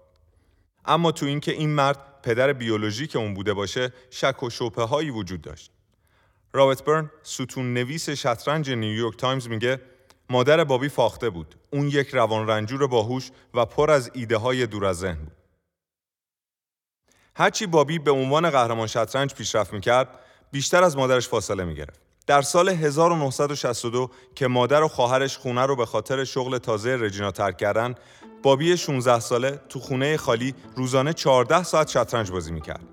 اما 0.84 1.12
تو 1.12 1.26
اینکه 1.26 1.52
این 1.52 1.70
مرد 1.70 2.22
پدر 2.22 2.52
بیولوژیک 2.52 3.16
اون 3.16 3.34
بوده 3.34 3.54
باشه، 3.54 3.92
شک 4.10 4.42
و 4.42 4.50
شبهه 4.50 4.84
هایی 4.84 5.10
وجود 5.10 5.42
داشت. 5.42 5.70
رابرت 6.52 6.84
برن، 6.84 7.10
ستون 7.22 7.74
نویس 7.74 8.10
شطرنج 8.10 8.70
نیویورک 8.70 9.16
تایمز 9.16 9.48
میگه 9.48 9.80
مادر 10.30 10.64
بابی 10.64 10.88
فاخته 10.88 11.30
بود. 11.30 11.54
اون 11.72 11.88
یک 11.88 12.08
روان 12.08 12.46
رنجور 12.46 12.86
باهوش 12.86 13.30
و 13.54 13.64
پر 13.66 13.90
از 13.90 14.10
ایده 14.14 14.36
های 14.36 14.66
دور 14.66 14.84
از 14.86 14.98
ذهن 14.98 15.24
بود. 15.24 15.32
هرچی 17.36 17.66
بابی 17.66 17.98
به 17.98 18.10
عنوان 18.10 18.50
قهرمان 18.50 18.86
شطرنج 18.86 19.34
پیشرفت 19.34 19.72
می‌کرد، 19.72 20.08
بیشتر 20.52 20.82
از 20.82 20.96
مادرش 20.96 21.28
فاصله 21.28 21.64
می‌گرفت. 21.64 22.00
در 22.26 22.42
سال 22.42 22.68
1962 22.68 24.10
که 24.34 24.46
مادر 24.46 24.82
و 24.82 24.88
خواهرش 24.88 25.38
خونه 25.38 25.66
رو 25.66 25.76
به 25.76 25.86
خاطر 25.86 26.24
شغل 26.24 26.58
تازه 26.58 26.96
رجینا 26.96 27.30
ترک 27.30 27.56
کردن، 27.56 27.94
بابی 28.42 28.76
16 28.76 29.20
ساله 29.20 29.60
تو 29.68 29.80
خونه 29.80 30.16
خالی 30.16 30.54
روزانه 30.76 31.12
14 31.12 31.62
ساعت 31.62 31.88
شطرنج 31.88 32.30
بازی 32.30 32.52
می‌کرد. 32.52 32.84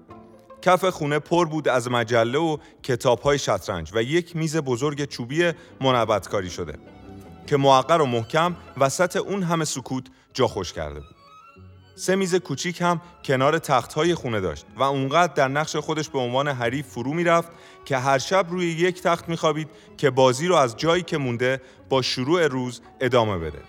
کف 0.62 0.86
خونه 0.86 1.20
پر 1.20 1.46
بود 1.46 1.68
از 1.68 1.92
مجله 1.92 2.40
و 2.40 2.58
کتاب 2.84 3.20
های 3.20 3.40
شطرنج 3.40 3.92
و 3.94 4.04
یک 4.04 4.36
میز 4.36 4.58
بزرگ 4.58 5.06
چوبی 5.06 5.52
منبتکاری 5.82 6.50
شده. 6.50 6.78
که 7.48 7.58
معقر 7.58 8.02
و 8.02 8.06
محکم 8.06 8.56
وسط 8.78 9.16
اون 9.16 9.44
همه 9.44 9.66
سکوت 9.66 10.06
جا 10.34 10.48
خوش 10.48 10.74
کرده 10.74 11.00
بود. 11.00 11.16
سه 11.96 12.16
میز 12.16 12.36
کوچیک 12.36 12.82
هم 12.82 13.02
کنار 13.26 13.60
تختهای 13.60 14.16
خونه 14.16 14.42
داشت 14.42 14.66
و 14.76 14.84
اونقدر 14.84 15.34
در 15.34 15.48
نقش 15.48 15.76
خودش 15.76 16.10
به 16.10 16.20
عنوان 16.20 16.48
حریف 16.48 16.88
فرو 16.88 17.14
می‌رفت 17.14 17.52
که 17.86 17.98
هر 17.98 18.18
شب 18.18 18.46
روی 18.50 18.66
یک 18.66 19.02
تخت 19.02 19.30
میخوابید 19.30 19.70
که 19.98 20.10
بازی 20.10 20.48
رو 20.48 20.56
از 20.56 20.78
جایی 20.78 21.04
که 21.04 21.18
مونده 21.18 21.62
با 21.90 22.02
شروع 22.02 22.48
روز 22.48 22.82
ادامه 23.00 23.38
بده. 23.38 23.62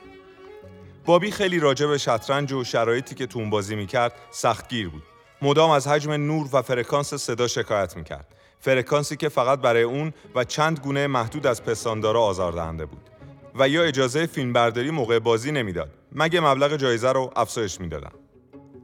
بابی 1.05 1.31
خیلی 1.31 1.59
راجع 1.59 1.87
به 1.87 1.99
شطرنج 1.99 2.53
و 2.53 2.65
شرایطی 2.65 3.15
که 3.15 3.27
تو 3.27 3.39
اون 3.39 3.51
بازی 3.51 3.77
می‌کرد 3.77 4.13
سختگیر 4.31 4.89
بود. 4.89 5.03
مدام 5.43 5.71
از 5.71 5.87
حجم 5.87 6.13
نور 6.13 6.49
و 6.53 6.63
فرکانس 6.63 7.15
صدا 7.15 7.49
شکایت 7.49 7.97
می‌کرد. 7.97 8.27
فرکانسی 8.61 9.17
که 9.17 9.29
فقط 9.29 9.61
برای 9.61 9.83
اون 9.83 10.13
و 10.35 10.45
چند 10.45 10.79
گونه 10.79 11.07
محدود 11.07 11.47
از 11.47 11.65
پستاندارا 11.65 12.23
آزاردهنده 12.23 12.87
بود. 12.87 13.16
و 13.59 13.69
یا 13.69 13.83
اجازه 13.83 14.27
فیلمبرداری 14.27 14.91
موقع 14.91 15.19
بازی 15.19 15.53
نمی‌داد. 15.53 15.91
مگه 16.13 16.41
مبلغ 16.41 16.77
جایزه 16.77 17.13
رو 17.13 17.33
افزایش 17.37 17.81
می‌دادن؟ 17.81 18.11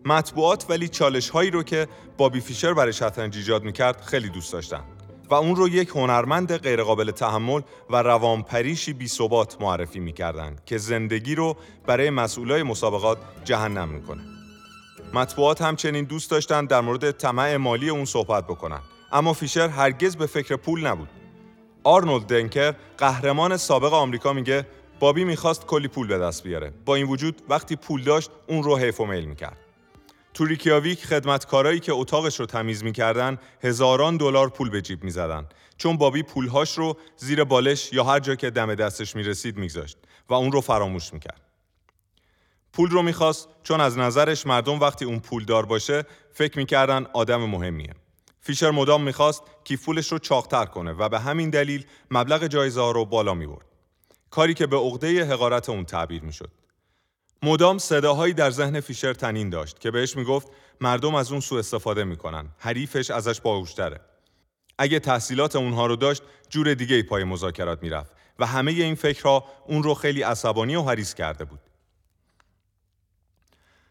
مطبوعات 0.04 0.66
ولی 0.68 0.88
چالش 0.88 1.30
هایی 1.30 1.50
رو 1.50 1.62
که 1.62 1.88
بابی 2.16 2.40
فیشر 2.40 2.74
برای 2.74 2.92
شطرنج 2.92 3.36
ایجاد 3.36 3.64
می‌کرد 3.64 4.00
خیلی 4.00 4.28
دوست 4.28 4.52
داشتن. 4.52 4.80
و 5.30 5.34
اون 5.34 5.56
رو 5.56 5.68
یک 5.68 5.88
هنرمند 5.88 6.56
غیرقابل 6.56 7.10
تحمل 7.10 7.60
و 7.90 7.96
روانپریشی 7.96 8.92
بی 8.92 9.08
ثبات 9.08 9.56
معرفی 9.60 10.00
می‌کردند 10.00 10.64
که 10.64 10.78
زندگی 10.78 11.34
رو 11.34 11.56
برای 11.86 12.10
مسئولای 12.10 12.62
مسابقات 12.62 13.18
جهنم 13.44 13.88
می‌کنه. 13.88 14.22
مطبوعات 15.14 15.62
همچنین 15.62 16.04
دوست 16.04 16.30
داشتن 16.30 16.66
در 16.66 16.80
مورد 16.80 17.10
طمع 17.10 17.56
مالی 17.56 17.88
اون 17.88 18.04
صحبت 18.04 18.44
بکنن. 18.44 18.80
اما 19.12 19.32
فیشر 19.32 19.68
هرگز 19.68 20.16
به 20.16 20.26
فکر 20.26 20.56
پول 20.56 20.86
نبود. 20.86 21.08
آرنولد 21.84 22.26
دنکر 22.26 22.74
قهرمان 22.98 23.56
سابق 23.56 23.92
آمریکا 23.92 24.32
میگه 24.32 24.66
بابی 25.00 25.24
می‌خواست 25.24 25.66
کلی 25.66 25.88
پول 25.88 26.06
به 26.06 26.18
دست 26.18 26.42
بیاره. 26.42 26.72
با 26.84 26.94
این 26.94 27.06
وجود 27.06 27.42
وقتی 27.48 27.76
پول 27.76 28.04
داشت 28.04 28.30
اون 28.46 28.62
رو 28.62 28.76
حیف 28.76 29.00
و 29.00 29.06
میل 29.06 29.24
می‌کرد. 29.24 29.56
تو 30.34 30.44
ریکیاویک 30.44 31.04
خدمتکارایی 31.06 31.80
که 31.80 31.92
اتاقش 31.92 32.40
رو 32.40 32.46
تمیز 32.46 32.84
می‌کردن 32.84 33.38
هزاران 33.62 34.16
دلار 34.16 34.48
پول 34.48 34.70
به 34.70 34.82
جیب 34.82 35.04
می‌زدن. 35.04 35.46
چون 35.76 35.96
بابی 35.96 36.22
پولهاش 36.22 36.78
رو 36.78 36.96
زیر 37.16 37.44
بالش 37.44 37.92
یا 37.92 38.04
هر 38.04 38.20
جا 38.20 38.34
که 38.34 38.50
دم 38.50 38.74
دستش 38.74 39.16
می‌رسید 39.16 39.56
میگذاشت 39.56 39.98
و 40.28 40.34
اون 40.34 40.52
رو 40.52 40.60
فراموش 40.60 41.12
می‌کرد. 41.12 41.40
پول 42.72 42.90
رو 42.90 43.02
می‌خواست 43.02 43.48
چون 43.62 43.80
از 43.80 43.98
نظرش 43.98 44.46
مردم 44.46 44.80
وقتی 44.80 45.04
اون 45.04 45.20
پول 45.20 45.44
دار 45.44 45.66
باشه 45.66 46.04
فکر 46.32 46.58
می‌کردن 46.58 47.06
آدم 47.12 47.44
مهمیه. 47.44 47.94
فیشر 48.44 48.70
مدام 48.70 49.02
می‌خواست 49.02 49.42
کیف 49.64 49.84
پولش 49.84 50.12
رو 50.12 50.18
چاقتر 50.18 50.64
کنه 50.64 50.92
و 50.92 51.08
به 51.08 51.20
همین 51.20 51.50
دلیل 51.50 51.86
مبلغ 52.10 52.46
جایزه 52.46 52.80
ها 52.80 52.90
رو 52.90 53.04
بالا 53.04 53.34
می‌برد. 53.34 53.66
کاری 54.30 54.54
که 54.54 54.66
به 54.66 54.76
عقده 54.76 55.24
حقارت 55.24 55.68
اون 55.68 55.84
تعبیر 55.84 56.22
می‌شد. 56.22 56.50
مدام 57.42 57.78
صداهایی 57.78 58.34
در 58.34 58.50
ذهن 58.50 58.80
فیشر 58.80 59.14
تنین 59.14 59.50
داشت 59.50 59.80
که 59.80 59.90
بهش 59.90 60.16
می‌گفت 60.16 60.48
مردم 60.80 61.14
از 61.14 61.32
اون 61.32 61.40
سوء 61.40 61.58
استفاده 61.58 62.04
می‌کنن. 62.04 62.48
حریفش 62.58 63.10
ازش 63.10 63.40
باهوشتره. 63.40 64.00
اگه 64.78 64.98
تحصیلات 64.98 65.56
اونها 65.56 65.86
رو 65.86 65.96
داشت 65.96 66.22
جور 66.48 66.74
دیگه 66.74 66.96
ای 66.96 67.02
پای 67.02 67.24
مذاکرات 67.24 67.82
می‌رفت 67.82 68.12
و 68.38 68.46
همه 68.46 68.72
این 68.72 68.94
فکرها 68.94 69.44
اون 69.66 69.82
رو 69.82 69.94
خیلی 69.94 70.22
عصبانی 70.22 70.76
و 70.76 70.82
حریص 70.82 71.14
کرده 71.14 71.44
بود. 71.44 71.60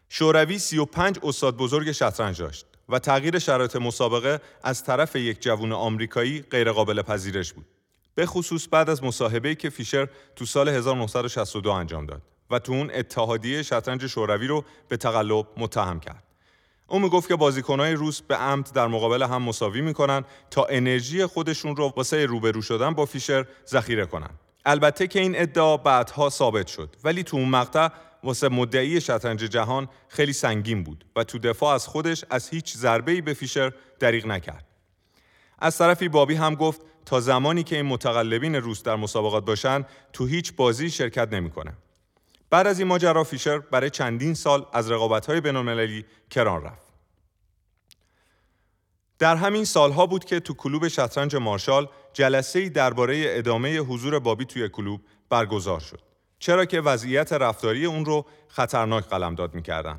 شوروی 0.08 0.58
35 0.58 1.18
استاد 1.22 1.56
بزرگ 1.56 1.92
شطرنج 1.92 2.38
داشت. 2.38 2.66
و 2.92 2.98
تغییر 2.98 3.38
شرایط 3.38 3.76
مسابقه 3.76 4.40
از 4.62 4.84
طرف 4.84 5.16
یک 5.16 5.42
جوون 5.42 5.72
آمریکایی 5.72 6.42
غیرقابل 6.50 7.02
پذیرش 7.02 7.52
بود. 7.52 7.66
به 8.14 8.26
خصوص 8.26 8.68
بعد 8.70 8.90
از 8.90 9.04
مصاحبه‌ای 9.04 9.54
که 9.54 9.70
فیشر 9.70 10.08
تو 10.36 10.44
سال 10.46 10.68
1962 10.68 11.70
انجام 11.70 12.06
داد 12.06 12.22
و 12.50 12.58
تو 12.58 12.72
اون 12.72 12.90
اتحادیه 12.94 13.62
شطرنج 13.62 14.06
شوروی 14.06 14.46
رو 14.46 14.64
به 14.88 14.96
تقلب 14.96 15.46
متهم 15.56 16.00
کرد. 16.00 16.24
او 16.86 16.98
می‌گفت 16.98 17.28
که 17.28 17.36
بازیکنهای 17.36 17.92
روس 17.92 18.22
به 18.22 18.36
عمد 18.36 18.72
در 18.72 18.86
مقابل 18.86 19.22
هم 19.22 19.42
مساوی 19.42 19.80
می‌کنن 19.80 20.24
تا 20.50 20.66
انرژی 20.70 21.26
خودشون 21.26 21.76
رو 21.76 21.92
واسه 21.96 22.26
روبرو 22.26 22.62
شدن 22.62 22.94
با 22.94 23.04
فیشر 23.04 23.46
ذخیره 23.68 24.06
کنن. 24.06 24.30
البته 24.64 25.06
که 25.06 25.20
این 25.20 25.40
ادعا 25.40 25.76
بعدها 25.76 26.30
ثابت 26.30 26.66
شد 26.66 26.96
ولی 27.04 27.22
تو 27.22 27.36
اون 27.36 27.48
مقطع 27.48 27.88
واسه 28.24 28.48
مدعی 28.48 29.00
شطرنج 29.00 29.40
جهان 29.40 29.88
خیلی 30.08 30.32
سنگین 30.32 30.84
بود 30.84 31.04
و 31.16 31.24
تو 31.24 31.38
دفاع 31.38 31.74
از 31.74 31.86
خودش 31.86 32.24
از 32.30 32.48
هیچ 32.48 32.76
ضربه‌ای 32.76 33.20
به 33.20 33.34
فیشر 33.34 33.72
دریغ 34.00 34.26
نکرد. 34.26 34.66
از 35.58 35.78
طرفی 35.78 36.08
بابی 36.08 36.34
هم 36.34 36.54
گفت 36.54 36.80
تا 37.06 37.20
زمانی 37.20 37.62
که 37.62 37.76
این 37.76 37.86
متقلبین 37.86 38.54
روس 38.54 38.82
در 38.82 38.96
مسابقات 38.96 39.44
باشن 39.44 39.84
تو 40.12 40.26
هیچ 40.26 40.52
بازی 40.56 40.90
شرکت 40.90 41.32
نمی‌کنه. 41.32 41.72
بعد 42.50 42.66
از 42.66 42.78
این 42.78 42.88
ماجرا 42.88 43.24
فیشر 43.24 43.58
برای 43.58 43.90
چندین 43.90 44.34
سال 44.34 44.66
از 44.72 44.90
رقابت‌های 44.90 45.40
بین‌المللی 45.40 46.04
کران 46.30 46.62
رفت. 46.62 46.86
در 49.18 49.36
همین 49.36 49.64
سالها 49.64 50.06
بود 50.06 50.24
که 50.24 50.40
تو 50.40 50.54
کلوب 50.54 50.88
شطرنج 50.88 51.36
مارشال 51.36 51.88
جلسه‌ای 52.12 52.68
درباره 52.68 53.24
ادامه 53.26 53.78
حضور 53.78 54.18
بابی 54.18 54.44
توی 54.44 54.68
کلوب 54.68 55.00
برگزار 55.28 55.80
شد. 55.80 56.11
چرا 56.42 56.64
که 56.64 56.80
وضعیت 56.80 57.32
رفتاری 57.32 57.86
اون 57.86 58.04
رو 58.04 58.26
خطرناک 58.48 59.04
قلمداد 59.04 59.54
می‌کردن. 59.54 59.98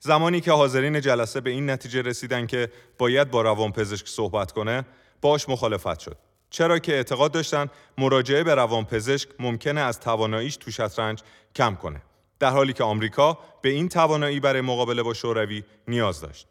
زمانی 0.00 0.40
که 0.40 0.52
حاضرین 0.52 1.00
جلسه 1.00 1.40
به 1.40 1.50
این 1.50 1.70
نتیجه 1.70 2.02
رسیدن 2.02 2.46
که 2.46 2.72
باید 2.98 3.30
با 3.30 3.42
روانپزشک 3.42 4.08
صحبت 4.08 4.52
کنه، 4.52 4.84
باش 5.20 5.48
مخالفت 5.48 5.98
شد. 5.98 6.16
چرا 6.50 6.78
که 6.78 6.92
اعتقاد 6.92 7.32
داشتن 7.32 7.66
مراجعه 7.98 8.42
به 8.42 8.54
روانپزشک 8.54 9.28
ممکنه 9.38 9.80
از 9.80 10.00
تواناییش 10.00 10.56
تو 10.56 10.70
شطرنج 10.70 11.22
کم 11.54 11.74
کنه. 11.74 12.02
در 12.38 12.50
حالی 12.50 12.72
که 12.72 12.84
آمریکا 12.84 13.38
به 13.62 13.68
این 13.68 13.88
توانایی 13.88 14.40
برای 14.40 14.60
مقابله 14.60 15.02
با 15.02 15.14
شوروی 15.14 15.64
نیاز 15.88 16.20
داشت. 16.20 16.46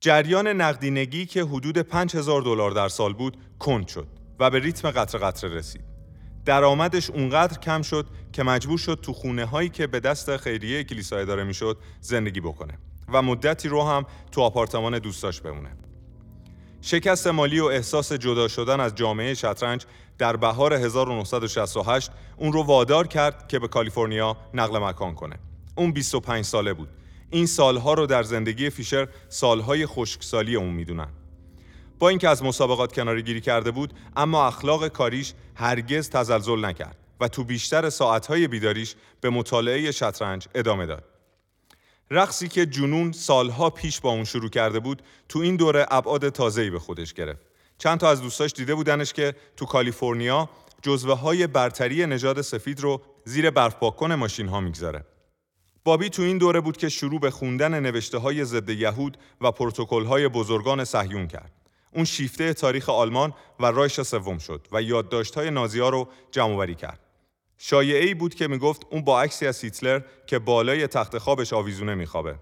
جریان 0.00 0.48
نقدینگی 0.48 1.26
که 1.26 1.42
حدود 1.44 1.78
5000 1.78 2.42
دلار 2.42 2.70
در 2.70 2.88
سال 2.88 3.12
بود 3.12 3.36
کند 3.58 3.88
شد 3.88 4.06
و 4.38 4.50
به 4.50 4.58
ریتم 4.58 4.90
قطر 4.90 5.18
قطره 5.18 5.50
رسید. 5.50 5.89
درآمدش 6.44 7.10
اونقدر 7.10 7.58
کم 7.58 7.82
شد 7.82 8.06
که 8.32 8.42
مجبور 8.42 8.78
شد 8.78 8.98
تو 9.02 9.12
خونه 9.12 9.44
هایی 9.44 9.68
که 9.68 9.86
به 9.86 10.00
دست 10.00 10.36
خیریه 10.36 10.84
کلیسای 10.84 11.24
داره 11.24 11.44
می‌شد 11.44 11.78
زندگی 12.00 12.40
بکنه 12.40 12.78
و 13.12 13.22
مدتی 13.22 13.68
رو 13.68 13.82
هم 13.82 14.06
تو 14.32 14.40
آپارتمان 14.40 14.98
دوستاش 14.98 15.40
بمونه. 15.40 15.76
شکست 16.82 17.26
مالی 17.26 17.60
و 17.60 17.64
احساس 17.64 18.12
جدا 18.12 18.48
شدن 18.48 18.80
از 18.80 18.94
جامعه 18.94 19.34
شطرنج 19.34 19.86
در 20.18 20.36
بهار 20.36 20.74
1968 20.74 22.10
اون 22.36 22.52
رو 22.52 22.62
وادار 22.62 23.06
کرد 23.06 23.48
که 23.48 23.58
به 23.58 23.68
کالیفرنیا 23.68 24.36
نقل 24.54 24.78
مکان 24.78 25.14
کنه. 25.14 25.36
اون 25.76 25.92
25 25.92 26.44
ساله 26.44 26.72
بود. 26.74 26.88
این 27.30 27.46
سالها 27.46 27.94
رو 27.94 28.06
در 28.06 28.22
زندگی 28.22 28.70
فیشر 28.70 29.08
سالهای 29.28 29.86
خشکسالی 29.86 30.56
اون 30.56 30.70
می‌دونن. 30.70 31.08
با 32.00 32.08
اینکه 32.08 32.28
از 32.28 32.42
مسابقات 32.42 32.92
کناری 32.92 33.22
گیری 33.22 33.40
کرده 33.40 33.70
بود 33.70 33.94
اما 34.16 34.46
اخلاق 34.46 34.88
کاریش 34.88 35.34
هرگز 35.54 36.10
تزلزل 36.10 36.64
نکرد 36.64 36.96
و 37.20 37.28
تو 37.28 37.44
بیشتر 37.44 37.90
ساعتهای 37.90 38.48
بیداریش 38.48 38.94
به 39.20 39.30
مطالعه 39.30 39.92
شطرنج 39.92 40.48
ادامه 40.54 40.86
داد. 40.86 41.04
رقصی 42.10 42.48
که 42.48 42.66
جنون 42.66 43.12
سالها 43.12 43.70
پیش 43.70 44.00
با 44.00 44.10
اون 44.10 44.24
شروع 44.24 44.48
کرده 44.48 44.80
بود 44.80 45.02
تو 45.28 45.38
این 45.38 45.56
دوره 45.56 45.86
ابعاد 45.90 46.28
تازه‌ای 46.28 46.70
به 46.70 46.78
خودش 46.78 47.14
گرفت. 47.14 47.46
چند 47.78 48.00
تا 48.00 48.10
از 48.10 48.22
دوستاش 48.22 48.52
دیده 48.52 48.74
بودنش 48.74 49.12
که 49.12 49.34
تو 49.56 49.66
کالیفرنیا 49.66 50.48
جزوه 50.82 51.14
های 51.14 51.46
برتری 51.46 52.06
نژاد 52.06 52.40
سفید 52.40 52.80
رو 52.80 53.02
زیر 53.24 53.50
برف 53.50 53.74
پاکن 53.74 54.12
ماشین 54.12 54.48
ها 54.48 54.60
می‌گذاره. 54.60 55.04
بابی 55.84 56.10
تو 56.10 56.22
این 56.22 56.38
دوره 56.38 56.60
بود 56.60 56.76
که 56.76 56.88
شروع 56.88 57.20
به 57.20 57.30
خوندن 57.30 57.80
نوشته 57.80 58.18
های 58.18 58.44
ضد 58.44 58.68
یهود 58.68 59.16
و 59.40 59.52
پروتکل 59.52 60.04
های 60.04 60.28
بزرگان 60.28 60.84
صهیون 60.84 61.28
کرد. 61.28 61.59
اون 61.94 62.04
شیفته 62.04 62.54
تاریخ 62.54 62.88
آلمان 62.88 63.32
و 63.60 63.66
رایش 63.66 64.00
سوم 64.00 64.38
شد 64.38 64.68
و 64.72 64.82
یادداشت‌های 64.82 65.50
نازی‌ها 65.50 65.88
رو 65.88 66.08
جمع‌آوری 66.30 66.74
کرد. 66.74 67.00
شایعه 67.58 68.04
ای 68.04 68.14
بود 68.14 68.34
که 68.34 68.48
می‌گفت 68.48 68.82
اون 68.90 69.04
با 69.04 69.22
عکسی 69.22 69.46
از 69.46 69.64
هیتلر 69.64 70.00
که 70.26 70.38
بالای 70.38 70.86
تخت 70.86 71.18
خوابش 71.18 71.52
آویزونه 71.52 71.94
میخوابه. 71.94 72.34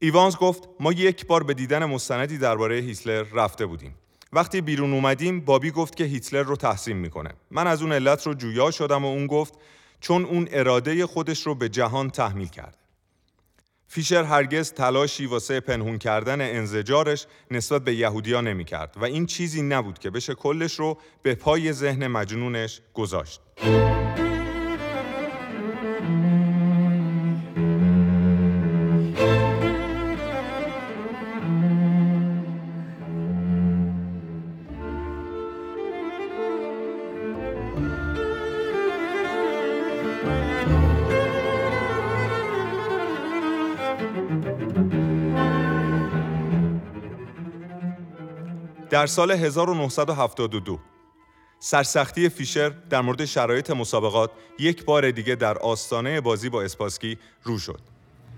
ایوانز 0.00 0.36
گفت 0.36 0.68
ما 0.80 0.92
یک 0.92 1.26
بار 1.26 1.42
به 1.42 1.54
دیدن 1.54 1.84
مستندی 1.84 2.38
درباره 2.38 2.74
هیتلر 2.74 3.22
رفته 3.22 3.66
بودیم. 3.66 3.94
وقتی 4.32 4.60
بیرون 4.60 4.92
اومدیم 4.92 5.40
بابی 5.40 5.70
گفت 5.70 5.96
که 5.96 6.04
هیتلر 6.04 6.42
رو 6.42 6.56
تحسین 6.56 6.96
می‌کنه. 6.96 7.34
من 7.50 7.66
از 7.66 7.82
اون 7.82 7.92
علت 7.92 8.26
رو 8.26 8.34
جویا 8.34 8.70
شدم 8.70 9.04
و 9.04 9.08
اون 9.08 9.26
گفت 9.26 9.54
چون 10.00 10.24
اون 10.24 10.48
اراده 10.50 11.06
خودش 11.06 11.46
رو 11.46 11.54
به 11.54 11.68
جهان 11.68 12.10
تحمیل 12.10 12.48
کرد. 12.48 12.77
فیشر 13.90 14.24
هرگز 14.24 14.72
تلاشی 14.72 15.26
واسه 15.26 15.60
پنهون 15.60 15.98
کردن 15.98 16.40
انزجارش 16.40 17.26
نسبت 17.50 17.84
به 17.84 17.94
یهودیا 17.94 18.40
نمی 18.40 18.64
کرد 18.64 18.94
و 18.96 19.04
این 19.04 19.26
چیزی 19.26 19.62
نبود 19.62 19.98
که 19.98 20.10
بشه 20.10 20.34
کلش 20.34 20.74
رو 20.74 20.98
به 21.22 21.34
پای 21.34 21.72
ذهن 21.72 22.06
مجنونش 22.06 22.80
گذاشت. 22.94 23.40
در 48.98 49.06
سال 49.06 49.30
1972 49.30 50.78
سرسختی 51.58 52.28
فیشر 52.28 52.68
در 52.68 53.00
مورد 53.00 53.24
شرایط 53.24 53.70
مسابقات 53.70 54.30
یک 54.58 54.84
بار 54.84 55.10
دیگه 55.10 55.34
در 55.34 55.58
آستانه 55.58 56.20
بازی 56.20 56.48
با 56.48 56.62
اسپاسکی 56.62 57.18
رو 57.42 57.58
شد. 57.58 57.80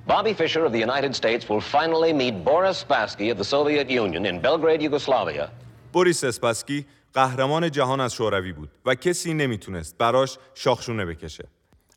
Bobby 0.08 0.34
Fischer 0.34 0.66
of 0.66 0.72
the 0.72 0.80
United 0.90 1.14
States 1.14 1.48
will 1.48 1.60
finally 1.60 2.12
meet 2.12 2.44
Boris 2.44 2.84
Spassky 2.88 3.32
of 3.32 3.38
the 3.38 3.44
Soviet 3.44 3.90
Union 3.90 4.26
in 4.26 4.40
Belgrade, 4.40 4.82
Yugoslavia. 4.82 5.48
بوریس 5.92 6.24
اسپاسکی 6.24 6.86
قهرمان 7.14 7.70
جهان 7.70 8.00
از 8.00 8.14
شوروی 8.14 8.52
بود 8.52 8.70
و 8.86 8.94
کسی 8.94 9.34
نمی‌تونست 9.34 9.98
براش 9.98 10.38
شاخشونه 10.54 11.06
بکشه. 11.06 11.44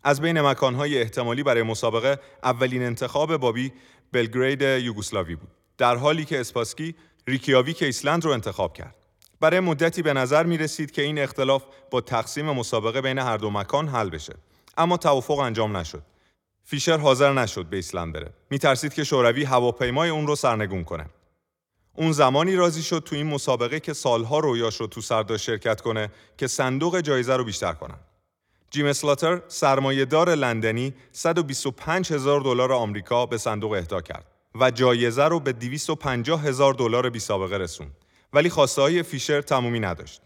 از 0.04 0.22
بین 0.22 0.42
مکانهای 0.42 1.02
احتمالی 1.02 1.44
برای 1.44 1.64
مسابقه 1.64 2.20
اولین 2.44 2.84
انتخاب 2.84 3.38
بابی 3.38 3.72
بلگرید 4.12 4.62
یوگسلاوی 4.62 5.36
بود. 5.36 5.50
در 5.78 5.96
حالی 5.96 6.26
که 6.26 6.40
اسپاسکی 6.40 6.96
ریکیاویک 7.28 7.84
ایسلند 7.84 8.26
رو 8.26 8.32
انتخاب 8.32 8.74
کرد. 8.74 8.96
برای 9.40 9.60
مدتی 9.60 10.02
به 10.02 10.14
نظر 10.14 10.44
می 10.44 10.58
رسید 10.58 10.92
که 10.92 11.02
این 11.02 11.20
اختلاف 11.20 11.64
با 11.92 12.02
تقسیم 12.02 12.52
مسابقه 12.52 13.02
بین 13.02 13.20
هر 13.20 13.38
دو 13.38 13.50
مکان 13.50 13.88
حل 13.88 14.10
بشه. 14.10 14.34
اما 14.78 14.98
توافق 14.98 15.40
انجام 15.40 15.78
نشد. 15.78 16.04
فیشر 16.64 16.98
حاضر 16.98 17.34
نشد 17.34 17.66
به 17.66 17.76
ایسلند 17.76 18.14
بره. 18.14 18.34
می 18.50 18.60
ترسید 18.60 18.94
که 18.94 19.04
شوروی 19.04 19.44
هواپیمای 19.44 20.10
اون 20.10 20.28
رو 20.28 20.36
سرنگون 20.36 20.84
کنه. 20.84 21.06
اون 21.96 22.12
زمانی 22.12 22.56
راضی 22.56 22.84
شد 22.84 23.04
تو 23.06 23.16
این 23.16 23.28
مسابقه 23.28 23.80
که 23.80 23.94
سالها 23.94 24.40
رویاشو 24.40 24.90
تو 24.92 25.02
سر 25.02 25.14
داشت 25.14 25.38
شرکت 25.38 25.82
کنه 25.82 26.12
که 26.38 26.48
صندوق 26.48 27.00
جایزه 27.00 27.36
رو 27.36 27.44
بیشتر 27.44 27.74
کنن. 27.74 27.98
جیم 28.74 28.86
اسلاتر 28.86 29.42
سرمایهدار 29.48 30.36
لندنی 30.36 30.94
125 31.12 32.14
هزار 32.14 32.42
دلار 32.42 32.74
آمریکا 32.74 33.26
به 33.26 33.38
صندوق 33.38 33.72
اهدا 33.72 34.02
کرد 34.02 34.33
و 34.56 34.72
جایزه 34.72 35.24
رو 35.24 35.40
به 35.40 35.54
250 35.54 36.44
هزار 36.44 36.74
دلار 36.74 37.10
بی 37.10 37.20
سابقه 37.20 37.58
رسوند 37.58 37.96
ولی 38.34 38.50
خواسته 38.50 38.82
های 38.82 39.04
فیشر 39.04 39.42
تمومی 39.42 39.80
نداشت. 39.80 40.22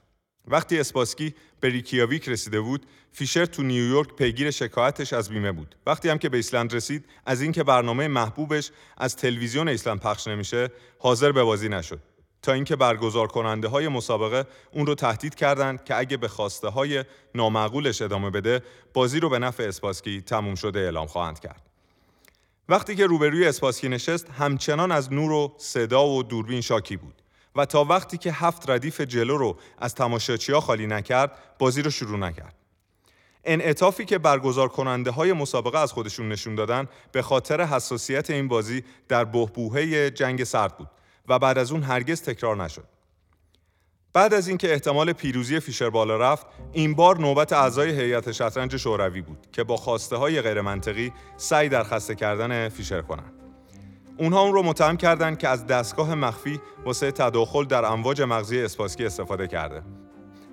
وقتی 0.47 0.79
اسپاسکی 0.79 1.35
به 1.59 1.69
ریکیاویک 1.69 2.29
رسیده 2.29 2.61
بود 2.61 2.85
فیشر 3.11 3.45
تو 3.45 3.63
نیویورک 3.63 4.15
پیگیر 4.15 4.51
شکایتش 4.51 5.13
از 5.13 5.29
بیمه 5.29 5.51
بود. 5.51 5.75
وقتی 5.85 6.09
هم 6.09 6.17
که 6.17 6.29
به 6.29 6.37
ایسلند 6.37 6.73
رسید 6.73 7.05
از 7.25 7.41
اینکه 7.41 7.63
برنامه 7.63 8.07
محبوبش 8.07 8.71
از 8.97 9.15
تلویزیون 9.15 9.67
ایسلند 9.67 9.99
پخش 9.99 10.27
نمیشه 10.27 10.69
حاضر 10.99 11.31
به 11.31 11.43
بازی 11.43 11.69
نشد. 11.69 11.99
تا 12.41 12.53
اینکه 12.53 12.75
برگزار 12.75 13.27
کننده 13.27 13.67
های 13.67 13.87
مسابقه 13.87 14.45
اون 14.71 14.85
رو 14.85 14.95
تهدید 14.95 15.35
کردند 15.35 15.83
که 15.83 15.95
اگه 15.95 16.17
به 16.17 16.27
خواسته 16.27 16.67
های 16.67 17.03
نامعقولش 17.35 18.01
ادامه 18.01 18.29
بده 18.29 18.61
بازی 18.93 19.19
رو 19.19 19.29
به 19.29 19.39
نفع 19.39 19.63
اسپاسکی 19.63 20.21
تموم 20.21 20.55
شده 20.55 20.79
اعلام 20.79 21.07
خواهند 21.07 21.39
کرد. 21.39 21.66
وقتی 22.69 22.95
که 22.95 23.05
روبروی 23.05 23.47
اسپاسکی 23.47 23.89
نشست 23.89 24.29
همچنان 24.29 24.91
از 24.91 25.13
نور 25.13 25.31
و 25.31 25.53
صدا 25.57 26.07
و 26.07 26.23
دوربین 26.23 26.61
شاکی 26.61 26.97
بود 26.97 27.21
و 27.55 27.65
تا 27.65 27.83
وقتی 27.83 28.17
که 28.17 28.31
هفت 28.31 28.69
ردیف 28.69 29.01
جلو 29.01 29.37
رو 29.37 29.57
از 29.79 29.95
ها 30.49 30.59
خالی 30.61 30.87
نکرد 30.87 31.31
بازی 31.59 31.81
رو 31.81 31.89
شروع 31.89 32.19
نکرد 32.19 32.55
انعطافی 33.43 34.05
که 34.05 34.17
برگزار 34.17 34.67
کننده 34.67 35.11
های 35.11 35.33
مسابقه 35.33 35.77
از 35.77 35.91
خودشون 35.91 36.29
نشون 36.29 36.55
دادن 36.55 36.87
به 37.11 37.21
خاطر 37.21 37.61
حساسیت 37.61 38.29
این 38.29 38.47
بازی 38.47 38.83
در 39.07 39.25
بهبوهه 39.25 40.11
جنگ 40.11 40.43
سرد 40.43 40.77
بود 40.77 40.89
و 41.27 41.39
بعد 41.39 41.57
از 41.57 41.71
اون 41.71 41.83
هرگز 41.83 42.21
تکرار 42.21 42.63
نشد. 42.63 42.96
بعد 44.17 44.33
از 44.33 44.47
اینکه 44.47 44.71
احتمال 44.73 45.13
پیروزی 45.13 45.59
فیشر 45.59 45.89
بالا 45.89 46.17
رفت، 46.17 46.45
این 46.73 46.93
بار 46.93 47.19
نوبت 47.19 47.53
اعضای 47.53 47.89
هیئت 47.89 48.31
شطرنج 48.31 48.77
شوروی 48.77 49.21
بود 49.21 49.47
که 49.51 49.63
با 49.63 49.77
خواسته 49.77 50.15
های 50.15 50.41
غیر 50.41 50.61
منطقی 50.61 51.13
سعی 51.37 51.69
در 51.69 51.83
خسته 51.83 52.15
کردن 52.15 52.69
فیشر 52.69 53.01
کنند. 53.01 53.33
اونها 54.17 54.41
اون 54.41 54.53
رو 54.53 54.63
متهم 54.63 54.97
کردند 54.97 55.37
که 55.37 55.47
از 55.47 55.67
دستگاه 55.67 56.15
مخفی 56.15 56.59
واسه 56.85 57.11
تداخل 57.11 57.65
در 57.65 57.85
امواج 57.85 58.21
مغزی 58.21 58.61
اسپاسکی 58.61 59.05
استفاده 59.05 59.47
کرده. 59.47 59.83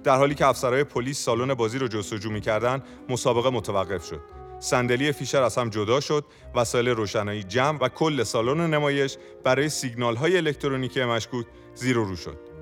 در 0.05 0.17
حالی 0.17 0.35
که 0.35 0.47
افسرهای 0.47 0.85
پلیس 0.85 1.19
سالن 1.19 1.55
بازی 1.55 1.79
رو 1.79 1.89
جستجو 1.89 2.31
می‌کردن، 2.31 2.83
مسابقه 3.09 3.51
متوقف 3.51 4.05
شد 4.05 4.21
صندلی 4.59 5.13
فیشر 5.13 5.43
از 5.43 5.59
هم 5.59 5.69
جدا 5.69 6.01
شد، 6.01 6.25
وسایل 6.55 6.89
روشنایی 6.89 7.43
جمع 7.43 7.79
و 7.81 7.89
کل 7.89 8.23
سالن 8.23 8.75
نمایش 8.75 9.17
برای 9.45 9.69
سیگنال 9.69 10.17
های 10.17 10.37
الکترونیکی 10.37 11.05
مشکوک 11.05 11.47
زیر 11.75 11.99
و 11.99 12.05
رو 12.05 12.17
شد. 12.17 12.54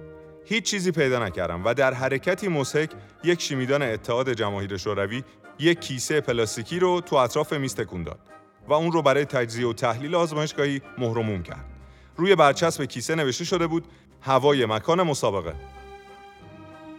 هیچ 0.45 0.65
چیزی 0.65 0.91
پیدا 0.91 1.27
نکردم 1.27 1.65
و 1.65 1.75
در 1.75 1.95
حرکتی 1.95 2.49
مسحک 2.49 2.91
یک 3.25 3.41
شیمیدان 3.41 3.83
اتحاد 3.83 4.33
جماهیر 4.33 4.77
شوروی 4.77 5.23
یک 5.59 5.81
کیسه 5.81 6.21
پلاستیکی 6.21 6.79
رو 6.79 7.01
تو 7.01 7.17
اطراف 7.17 7.53
میز 7.53 7.75
تکون 7.75 8.03
داد 8.03 8.19
و 8.69 8.73
اون 8.73 8.93
رو 8.93 9.03
برای 9.03 9.25
تجزیه 9.25 9.67
و 9.67 9.73
تحلیل 9.73 10.15
آزمایشگاهی 10.15 10.83
مهرموم 10.99 11.43
کرد. 11.43 11.65
روی 12.17 12.37
برچسب 12.37 12.85
کیسه 12.85 13.15
نوشته 13.15 13.45
شده 13.45 13.67
بود 13.67 13.85
هوای 14.21 14.67
مکان 14.67 15.03
مسابقه. 15.03 15.55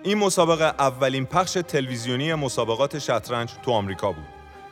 این 0.04 0.18
مسابقه 0.18 0.64
اولین 0.64 1.26
پخش 1.26 1.54
تلویزیونی 1.54 2.34
مسابقات 2.34 3.00
شطرنج 3.00 3.52
تو 3.64 3.72
آمریکا 3.72 4.12
بود. 4.12 4.26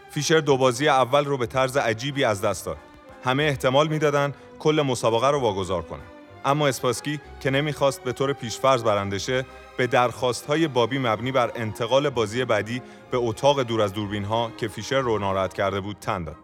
فیشر 0.10 0.40
دو 0.40 0.58
بازی 0.58 0.88
اول 0.88 1.26
رو 1.26 1.38
به 1.38 1.46
طرز 1.46 1.78
عجیبی 1.78 2.24
از 2.24 2.42
دست 2.42 2.66
داد. 2.66 2.78
همه 3.24 3.44
احتمال 3.44 3.88
می‌دادن 3.88 4.34
کل 4.60 4.82
مسابقه 4.82 5.30
رو 5.30 5.40
واگذار 5.40 5.82
کنه. 5.82 6.02
اما 6.46 6.68
اسپاسکی 6.68 7.20
که 7.40 7.50
نمی‌خواست 7.50 8.04
به 8.04 8.14
طور 8.14 8.34
پیشفرض 8.34 8.84
برنده 8.84 9.20
شه 9.20 9.46
به 9.78 9.88
درخواست 9.88 10.46
های 10.46 10.68
بابی 10.68 11.00
مبنی 11.00 11.32
بر 11.32 11.52
انتقال 11.56 12.10
بازی 12.10 12.46
بعدی 12.46 12.82
به 13.12 13.18
اتاق 13.18 13.64
دور 13.64 13.82
از 13.82 13.94
دوربین 13.94 14.24
ها 14.24 14.52
که 14.58 14.68
فیشر 14.68 15.00
رو 15.00 15.20
ناراحت 15.20 15.54
کرده 15.54 15.80
بود 15.80 15.98
تن 16.02 16.24
داد. 16.24 16.36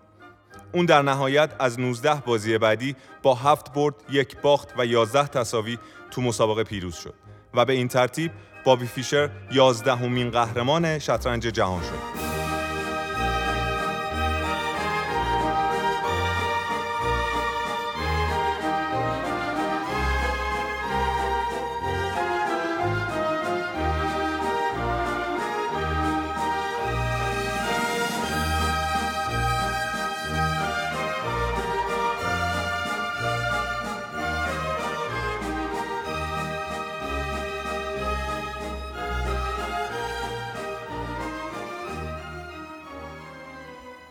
اون 0.73 0.86
در 0.86 1.01
نهایت 1.01 1.49
از 1.60 1.79
19 1.79 2.15
بازی 2.15 2.57
بعدی 2.57 2.95
با 3.23 3.36
هفت 3.36 3.73
برد، 3.73 3.95
یک 4.10 4.38
باخت 4.41 4.73
و 4.77 4.86
11 4.86 5.27
تساوی 5.27 5.77
تو 6.12 6.21
مسابقه 6.21 6.63
پیروز 6.63 6.95
شد 6.95 7.13
و 7.53 7.65
به 7.65 7.73
این 7.73 7.88
ترتیب 7.88 8.31
بابی 8.65 8.86
فیشر 8.86 9.29
11 9.51 9.95
همین 9.95 10.29
قهرمان 10.29 10.99
شطرنج 10.99 11.43
جهان 11.43 11.81
شد. 11.81 12.46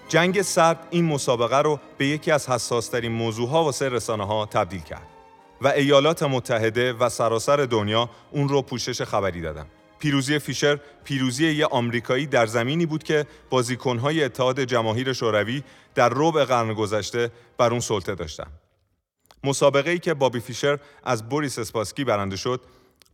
جنگ 0.08 0.42
سرد 0.42 0.86
این 0.90 1.04
مسابقه 1.04 1.58
رو 1.58 1.80
به 1.98 2.06
یکی 2.06 2.30
از 2.30 2.48
حساسترین 2.48 3.12
موضوعها 3.12 3.64
واسه 3.64 3.88
رسانه 3.88 4.26
ها 4.26 4.46
تبدیل 4.46 4.80
کرد 4.80 5.06
و 5.60 5.68
ایالات 5.68 6.22
متحده 6.22 6.92
و 6.92 7.08
سراسر 7.08 7.56
دنیا 7.56 8.10
اون 8.30 8.48
رو 8.48 8.62
پوشش 8.62 9.02
خبری 9.02 9.40
دادن. 9.40 9.66
پیروزی 9.98 10.38
فیشر 10.38 10.80
پیروزی 11.04 11.52
یه 11.52 11.66
آمریکایی 11.66 12.26
در 12.26 12.46
زمینی 12.46 12.86
بود 12.86 13.02
که 13.02 13.26
بازیکنهای 13.50 14.24
اتحاد 14.24 14.60
جماهیر 14.60 15.12
شوروی 15.12 15.62
در 15.94 16.08
ربع 16.14 16.44
قرن 16.44 16.74
گذشته 16.74 17.30
بر 17.58 17.70
اون 17.70 17.80
سلطه 17.80 18.14
داشتن. 18.14 18.46
مسابقه 19.44 19.90
ای 19.90 19.98
که 19.98 20.14
بابی 20.14 20.40
فیشر 20.40 20.78
از 21.04 21.28
بوریس 21.28 21.58
اسپاسکی 21.58 22.04
برنده 22.04 22.36
شد، 22.36 22.60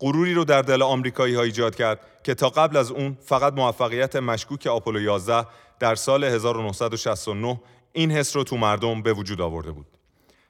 غروری 0.01 0.35
رو 0.35 0.45
در 0.45 0.63
دل 0.63 0.83
آمریکایی 0.83 1.35
ها 1.35 1.43
ایجاد 1.43 1.75
کرد 1.75 2.01
که 2.25 2.35
تا 2.35 2.49
قبل 2.49 2.77
از 2.77 2.91
اون 2.91 3.17
فقط 3.25 3.53
موفقیت 3.53 4.17
مشکوک 4.17 4.67
آپولو 4.67 5.01
11 5.01 5.47
در 5.83 5.95
سال 5.95 6.25
1969 6.25 7.61
این 7.93 8.11
حس 8.11 8.37
رو 8.37 8.45
تو 8.45 8.57
مردم 8.57 9.03
به 9.03 9.13
وجود 9.13 9.41
آورده 9.41 9.73
بود. 9.73 9.87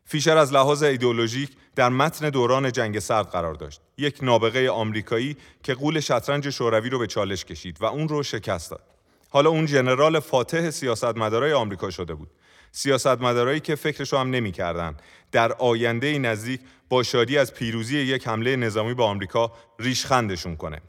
فیشر 0.05 0.37
از 0.37 0.53
لحاظ 0.53 0.83
ایدئولوژیک 0.83 1.51
در 1.77 1.89
متن 1.89 2.31
دوران 2.31 2.73
جنگ 2.73 2.99
سرد 2.99 3.27
قرار 3.27 3.55
داشت. 3.55 3.81
یک 3.99 4.19
نابغه 4.23 4.71
آمریکایی 4.71 5.37
که 5.63 5.75
قول 5.75 6.01
شطرنج 6.01 6.51
شوروی 6.51 6.91
رو 6.91 6.99
به 6.99 7.07
چالش 7.07 7.45
کشید 7.45 7.83
و 7.83 7.85
اون 7.85 8.09
رو 8.09 8.23
شکست 8.23 8.71
داد. 8.71 8.83
حالا 9.31 9.51
اون 9.51 9.67
ژنرال 9.67 10.21
فاتح 10.21 10.71
سیاستمدارای 10.71 11.53
آمریکا 11.53 11.91
شده 11.91 12.15
بود. 12.15 12.29
سیاستمدارایی 12.73 13.61
که 13.61 13.75
فکرشو 13.75 14.17
هم 14.17 14.31
نمی‌کردن 14.31 14.97
در 15.33 15.53
آینده 15.53 16.19
نزدیک 16.19 16.61
با 16.89 17.03
شادی 17.03 17.39
از 17.39 17.55
پیروزی 17.55 17.99
یک 17.99 18.29
حمله 18.29 18.57
نظامی 18.57 18.95
به 18.95 19.03
آمریکا 19.03 19.53
ریشخندشون 19.79 20.57
کنه. 20.57 20.81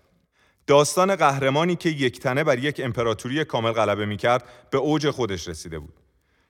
داستان 0.67 1.15
قهرمانی 1.15 1.76
که 1.76 1.89
یک 1.89 2.19
تنه 2.19 2.43
بر 2.43 2.60
یک 2.60 2.82
امپراتوری 2.84 3.45
کامل 3.45 3.71
غلبه 3.71 4.06
می‌کرد 4.06 4.43
به 4.69 4.78
اوج 4.78 5.10
خودش 5.10 5.47
رسیده 5.47 5.80
بود. 5.80 5.93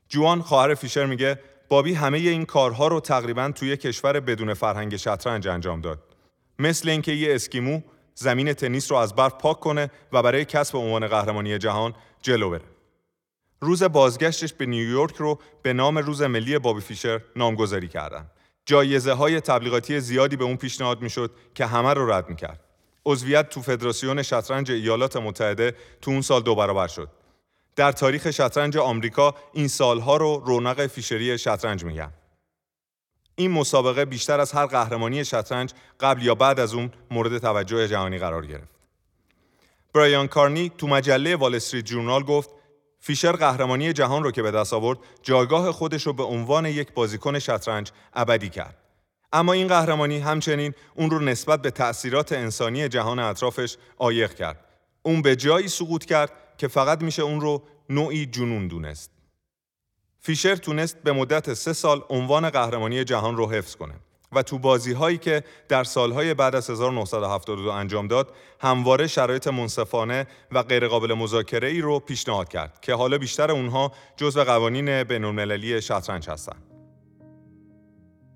جوان 0.10 0.41
خواهر 0.41 0.76
فیشر 0.76 1.06
میگه 1.06 1.39
بابی 1.69 1.93
همه 1.93 2.17
این 2.17 2.45
کارها 2.45 2.88
رو 2.88 2.99
تقریبا 2.99 3.52
توی 3.56 3.78
کشور 3.78 4.19
بدون 4.19 4.54
فرهنگ 4.54 4.95
شطرنج 4.95 5.47
انجام 5.47 5.82
داد. 5.82 6.04
مثل 6.60 6.89
اینکه 6.89 7.12
یه 7.12 7.36
اسکیمو 7.36 7.82
زمین 8.15 8.54
تنیس 8.54 8.91
رو 8.91 8.97
از 8.97 9.15
برف 9.15 9.34
پاک 9.34 9.60
کنه 9.60 9.91
و 10.12 10.23
برای 10.23 10.45
کسب 10.45 10.78
عنوان 10.78 11.08
قهرمانی 11.08 11.58
جهان 11.58 11.93
جلو 12.21 12.49
بره. 12.49 12.65
روز 13.62 13.84
بازگشتش 13.84 14.54
به 14.54 14.65
نیویورک 14.65 15.15
رو 15.15 15.39
به 15.62 15.73
نام 15.73 15.97
روز 15.97 16.21
ملی 16.21 16.60
بابی 16.60 16.82
فیشر 16.82 17.21
نامگذاری 17.36 17.88
کردن. 17.88 18.32
جایزه 18.65 19.13
های 19.13 19.41
تبلیغاتی 19.41 19.99
زیادی 19.99 20.36
به 20.36 20.43
اون 20.43 20.58
پیشنهاد 20.58 21.02
می‌شد 21.02 21.32
که 21.56 21.65
همه 21.65 21.93
رو 21.93 22.12
رد 22.12 22.30
می‌کرد. 22.30 22.60
عضویت 23.05 23.49
تو 23.49 23.61
فدراسیون 23.61 24.23
شطرنج 24.23 24.71
ایالات 24.71 25.17
متحده 25.17 25.75
تو 26.01 26.11
اون 26.11 26.21
سال 26.21 26.41
دو 26.41 26.55
برابر 26.55 26.87
شد. 26.87 27.09
در 27.75 27.91
تاریخ 27.91 28.31
شطرنج 28.31 28.77
آمریکا 28.77 29.35
این 29.53 29.67
سالها 29.67 30.17
رو 30.17 30.43
رونق 30.45 30.87
فیشری 30.87 31.37
شطرنج 31.37 31.83
میگن. 31.83 32.13
این 33.35 33.51
مسابقه 33.51 34.05
بیشتر 34.05 34.39
از 34.39 34.51
هر 34.51 34.65
قهرمانی 34.65 35.25
شطرنج 35.25 35.73
قبل 35.99 36.23
یا 36.23 36.35
بعد 36.35 36.59
از 36.59 36.73
اون 36.73 36.91
مورد 37.11 37.37
توجه 37.37 37.87
جهانی 37.87 38.17
قرار 38.17 38.45
گرفت. 38.45 38.73
برایان 39.93 40.27
کارنی 40.27 40.71
تو 40.77 40.87
مجله 40.87 41.35
وال 41.35 41.55
استریت 41.55 41.85
جورنال 41.85 42.23
گفت 42.23 42.49
فیشر 42.99 43.31
قهرمانی 43.31 43.93
جهان 43.93 44.23
رو 44.23 44.31
که 44.31 44.41
به 44.41 44.51
دست 44.51 44.73
آورد 44.73 44.99
جایگاه 45.21 45.71
خودش 45.71 46.07
رو 46.07 46.13
به 46.13 46.23
عنوان 46.23 46.65
یک 46.65 46.93
بازیکن 46.93 47.39
شطرنج 47.39 47.91
ابدی 48.13 48.49
کرد. 48.49 48.82
اما 49.33 49.53
این 49.53 49.67
قهرمانی 49.67 50.19
همچنین 50.19 50.73
اون 50.95 51.09
رو 51.09 51.19
نسبت 51.19 51.61
به 51.61 51.71
تأثیرات 51.71 52.31
انسانی 52.31 52.89
جهان 52.89 53.19
اطرافش 53.19 53.77
آیق 53.97 54.33
کرد. 54.33 54.65
اون 55.03 55.21
به 55.21 55.35
جایی 55.35 55.67
سقوط 55.67 56.05
کرد 56.05 56.31
که 56.57 56.67
فقط 56.67 57.01
میشه 57.01 57.21
اون 57.21 57.41
رو 57.41 57.63
نوعی 57.89 58.25
جنون 58.25 58.67
دونست. 58.67 59.11
فیشر 60.19 60.55
تونست 60.55 61.03
به 61.03 61.11
مدت 61.11 61.53
سه 61.53 61.73
سال 61.73 62.01
عنوان 62.09 62.49
قهرمانی 62.49 63.03
جهان 63.03 63.37
رو 63.37 63.51
حفظ 63.51 63.75
کنه 63.75 63.93
و 64.31 64.43
تو 64.43 64.59
بازی 64.59 64.93
هایی 64.93 65.17
که 65.17 65.43
در 65.69 65.83
سالهای 65.83 66.33
بعد 66.33 66.55
از 66.55 66.69
1972 66.69 67.69
انجام 67.69 68.07
داد 68.07 68.33
همواره 68.61 69.07
شرایط 69.07 69.47
منصفانه 69.47 70.27
و 70.51 70.63
غیرقابل 70.63 71.13
مذاکره 71.13 71.67
ای 71.67 71.81
رو 71.81 71.99
پیشنهاد 71.99 72.49
کرد 72.49 72.79
که 72.81 72.93
حالا 72.93 73.17
بیشتر 73.17 73.51
اونها 73.51 73.91
جزو 74.17 74.43
قوانین 74.43 75.03
بین‌المللی 75.03 75.81
شطرنج 75.81 76.29
هستند. 76.29 76.72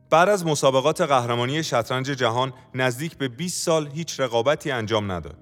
بعد 0.10 0.30
از 0.30 0.46
مسابقات 0.46 1.02
قهرمانی 1.02 1.63
شطرنج 1.63 2.06
جهان 2.06 2.54
نزدیک 2.74 3.17
به 3.17 3.28
20 3.28 3.65
سال 3.65 3.89
هیچ 3.93 4.20
رقابتی 4.20 4.72
انجام 4.72 5.12
نداد. 5.12 5.38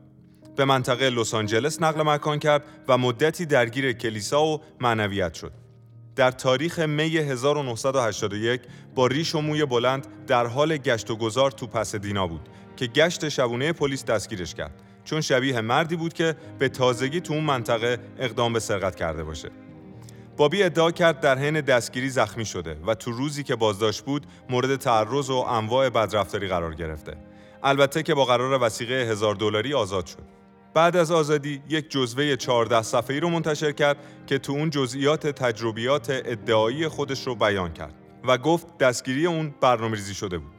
به 0.56 0.66
منطقه 0.66 1.10
لس 1.10 1.34
آنجلس 1.34 1.82
نقل 1.82 2.02
مکان 2.02 2.40
کرد 2.40 2.64
و 2.88 2.98
مدتی 2.98 3.46
درگیر 3.46 3.94
کلیسا 3.94 4.46
و 4.46 4.62
معنویت 4.80 5.34
شد. 5.34 5.52
در 6.16 6.32
تاریخ 6.32 6.80
می 6.80 7.18
1981 7.18 8.62
با 8.96 9.08
ریش 9.08 9.36
و 9.36 9.42
موی 9.42 9.66
بلند 9.66 10.08
در 10.28 10.48
حال 10.48 10.78
گشت 10.78 11.12
و 11.12 11.16
گذار 11.16 11.52
تو 11.52 11.68
پس 11.68 11.96
دینا 11.96 12.28
بود 12.28 12.50
که 12.76 12.88
گشت 12.88 13.30
شبونه 13.30 13.74
پلیس 13.74 14.06
دستگیرش 14.06 14.56
کرد 14.56 14.82
چون 15.04 15.22
شبیه 15.22 15.62
مردی 15.62 15.96
بود 15.96 16.14
که 16.14 16.36
به 16.60 16.70
تازگی 16.70 17.22
تو 17.22 17.34
اون 17.34 17.44
منطقه 17.44 18.00
اقدام 18.20 18.54
به 18.54 18.60
سرقت 18.60 18.96
کرده 18.96 19.24
باشه. 19.24 19.52
بابی 20.38 20.64
ادعا 20.64 20.92
کرد 20.92 21.20
در 21.20 21.38
حین 21.38 21.62
دستگیری 21.62 22.10
زخمی 22.10 22.46
شده 22.46 22.78
و 22.88 22.96
تو 22.96 23.12
روزی 23.12 23.44
که 23.44 23.56
بازداشت 23.56 24.02
بود 24.02 24.26
مورد 24.50 24.76
تعرض 24.76 25.30
و 25.30 25.36
انواع 25.36 25.90
بدرفتاری 25.90 26.48
قرار 26.48 26.76
گرفته. 26.76 27.18
البته 27.64 28.04
که 28.04 28.14
با 28.14 28.26
قرار 28.26 28.62
وسیقه 28.62 28.94
هزار 28.94 29.36
دلاری 29.36 29.74
آزاد 29.74 30.06
شد. 30.06 30.24
بعد 30.74 30.96
از 30.96 31.12
آزادی 31.12 31.62
یک 31.70 31.90
جزوه 31.90 32.36
14 32.36 32.82
صفحه‌ای 32.82 33.20
رو 33.20 33.30
منتشر 33.30 33.72
کرد 33.72 33.98
که 34.28 34.38
تو 34.38 34.52
اون 34.52 34.70
جزئیات 34.70 35.28
تجربیات 35.28 36.10
ادعایی 36.10 36.88
خودش 36.88 37.28
رو 37.28 37.36
بیان 37.36 37.74
کرد 37.74 37.94
و 38.28 38.38
گفت 38.38 38.78
دستگیری 38.78 39.26
اون 39.26 39.56
برنامه‌ریزی 39.62 40.14
شده 40.14 40.38
بود. 40.38 40.54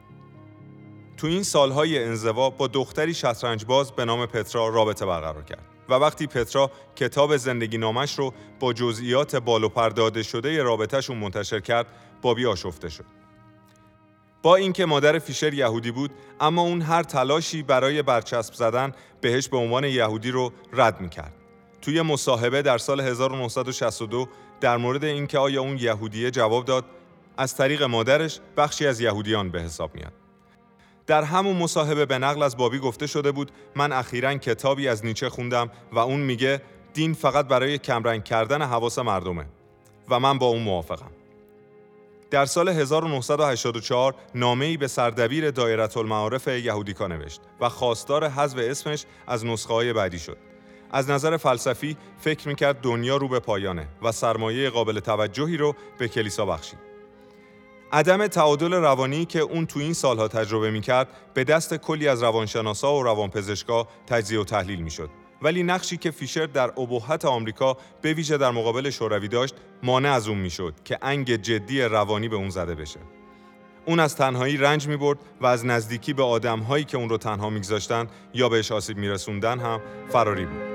تو 1.17 1.27
این 1.27 1.43
سالهای 1.43 2.03
انزوا 2.03 2.49
با 2.49 2.67
دختری 2.67 3.13
شطرنج 3.13 3.65
باز 3.65 3.91
به 3.91 4.05
نام 4.05 4.25
پترا 4.25 4.67
رابطه 4.67 5.05
برقرار 5.05 5.43
کرد 5.43 5.76
و 5.89 5.93
وقتی 5.93 6.27
پترا 6.27 6.71
کتاب 6.95 7.37
زندگی 7.37 7.77
نامش 7.77 8.19
رو 8.19 8.33
با 8.59 8.73
جزئیات 8.73 9.35
بالو 9.35 9.69
پرداده 9.69 10.23
شده 10.23 10.63
رابطهشون 10.63 11.17
منتشر 11.17 11.59
کرد 11.59 11.87
بابی 12.21 12.45
آشفته 12.45 12.89
شد. 12.89 13.05
با 14.41 14.55
اینکه 14.55 14.85
مادر 14.85 15.19
فیشر 15.19 15.53
یهودی 15.53 15.91
بود 15.91 16.11
اما 16.39 16.61
اون 16.61 16.81
هر 16.81 17.03
تلاشی 17.03 17.63
برای 17.63 18.01
برچسب 18.01 18.53
زدن 18.53 18.91
بهش 19.21 19.47
به 19.47 19.57
عنوان 19.57 19.83
یهودی 19.83 20.31
رو 20.31 20.51
رد 20.73 21.01
می‌کرد. 21.01 21.33
توی 21.81 22.01
مصاحبه 22.01 22.61
در 22.61 22.77
سال 22.77 23.01
1962 23.01 24.27
در 24.61 24.77
مورد 24.77 25.03
اینکه 25.03 25.37
آیا 25.37 25.61
اون 25.61 25.77
یهودیه 25.77 26.31
جواب 26.31 26.65
داد 26.65 26.85
از 27.37 27.55
طریق 27.55 27.83
مادرش 27.83 28.39
بخشی 28.57 28.87
از 28.87 29.01
یهودیان 29.01 29.49
به 29.49 29.61
حساب 29.61 29.95
میاد. 29.95 30.26
در 31.07 31.23
همون 31.23 31.57
مصاحبه 31.57 32.05
به 32.05 32.17
نقل 32.17 32.43
از 32.43 32.57
بابی 32.57 32.79
گفته 32.79 33.07
شده 33.07 33.31
بود 33.31 33.51
من 33.75 33.91
اخیرا 33.91 34.37
کتابی 34.37 34.87
از 34.87 35.05
نیچه 35.05 35.29
خوندم 35.29 35.69
و 35.91 35.99
اون 35.99 36.19
میگه 36.19 36.61
دین 36.93 37.13
فقط 37.13 37.47
برای 37.47 37.77
کمرنگ 37.77 38.23
کردن 38.23 38.61
حواس 38.61 38.99
مردمه 38.99 39.45
و 40.09 40.19
من 40.19 40.37
با 40.37 40.45
اون 40.45 40.61
موافقم. 40.63 41.11
در 42.31 42.45
سال 42.45 42.69
1984 42.69 44.15
نامه‌ای 44.35 44.77
به 44.77 44.87
سردبیر 44.87 45.51
دایره 45.51 45.97
المعارف 45.97 46.47
یهودیکا 46.47 47.07
نوشت 47.07 47.41
و 47.61 47.69
خواستار 47.69 48.29
حذف 48.29 48.57
اسمش 48.57 49.05
از 49.27 49.45
نسخه 49.45 49.73
های 49.73 49.93
بعدی 49.93 50.19
شد. 50.19 50.37
از 50.91 51.09
نظر 51.09 51.37
فلسفی 51.37 51.97
فکر 52.19 52.47
می‌کرد 52.47 52.81
دنیا 52.81 53.17
رو 53.17 53.27
به 53.27 53.39
پایانه 53.39 53.87
و 54.01 54.11
سرمایه 54.11 54.69
قابل 54.69 54.99
توجهی 54.99 55.57
رو 55.57 55.75
به 55.97 56.07
کلیسا 56.07 56.45
بخشید. 56.45 56.86
عدم 57.91 58.27
تعادل 58.27 58.73
روانی 58.73 59.25
که 59.25 59.39
اون 59.39 59.65
تو 59.65 59.79
این 59.79 59.93
سالها 59.93 60.27
تجربه 60.27 60.71
می‌کرد 60.71 61.07
به 61.33 61.43
دست 61.43 61.75
کلی 61.75 62.07
از 62.07 62.23
روانشناسا 62.23 62.95
و 62.95 63.03
روانپزشکا 63.03 63.87
تجزیه 64.07 64.39
و 64.39 64.43
تحلیل 64.43 64.81
می‌شد. 64.81 65.09
ولی 65.41 65.63
نقشی 65.63 65.97
که 65.97 66.11
فیشر 66.11 66.45
در 66.45 66.71
ابهت 66.79 67.25
آمریکا 67.25 67.77
به 68.01 68.13
ویژه 68.13 68.37
در 68.37 68.51
مقابل 68.51 68.89
شوروی 68.89 69.27
داشت 69.27 69.55
مانع 69.83 70.11
از 70.11 70.27
اون 70.27 70.37
می‌شد 70.37 70.73
که 70.85 70.97
انگ 71.01 71.35
جدی 71.35 71.81
روانی 71.81 72.27
به 72.27 72.35
اون 72.35 72.49
زده 72.49 72.75
بشه. 72.75 72.99
اون 73.85 73.99
از 73.99 74.15
تنهایی 74.15 74.57
رنج 74.57 74.87
می 74.87 74.97
برد 74.97 75.19
و 75.41 75.45
از 75.45 75.65
نزدیکی 75.65 76.13
به 76.13 76.23
آدمهایی 76.23 76.83
که 76.83 76.97
اون 76.97 77.09
رو 77.09 77.17
تنها 77.17 77.49
میگذاشتن 77.49 78.07
یا 78.33 78.49
بهش 78.49 78.71
آسیب 78.71 78.97
میرسوندن 78.97 79.59
هم 79.59 79.81
فراری 80.09 80.45
بود. 80.45 80.66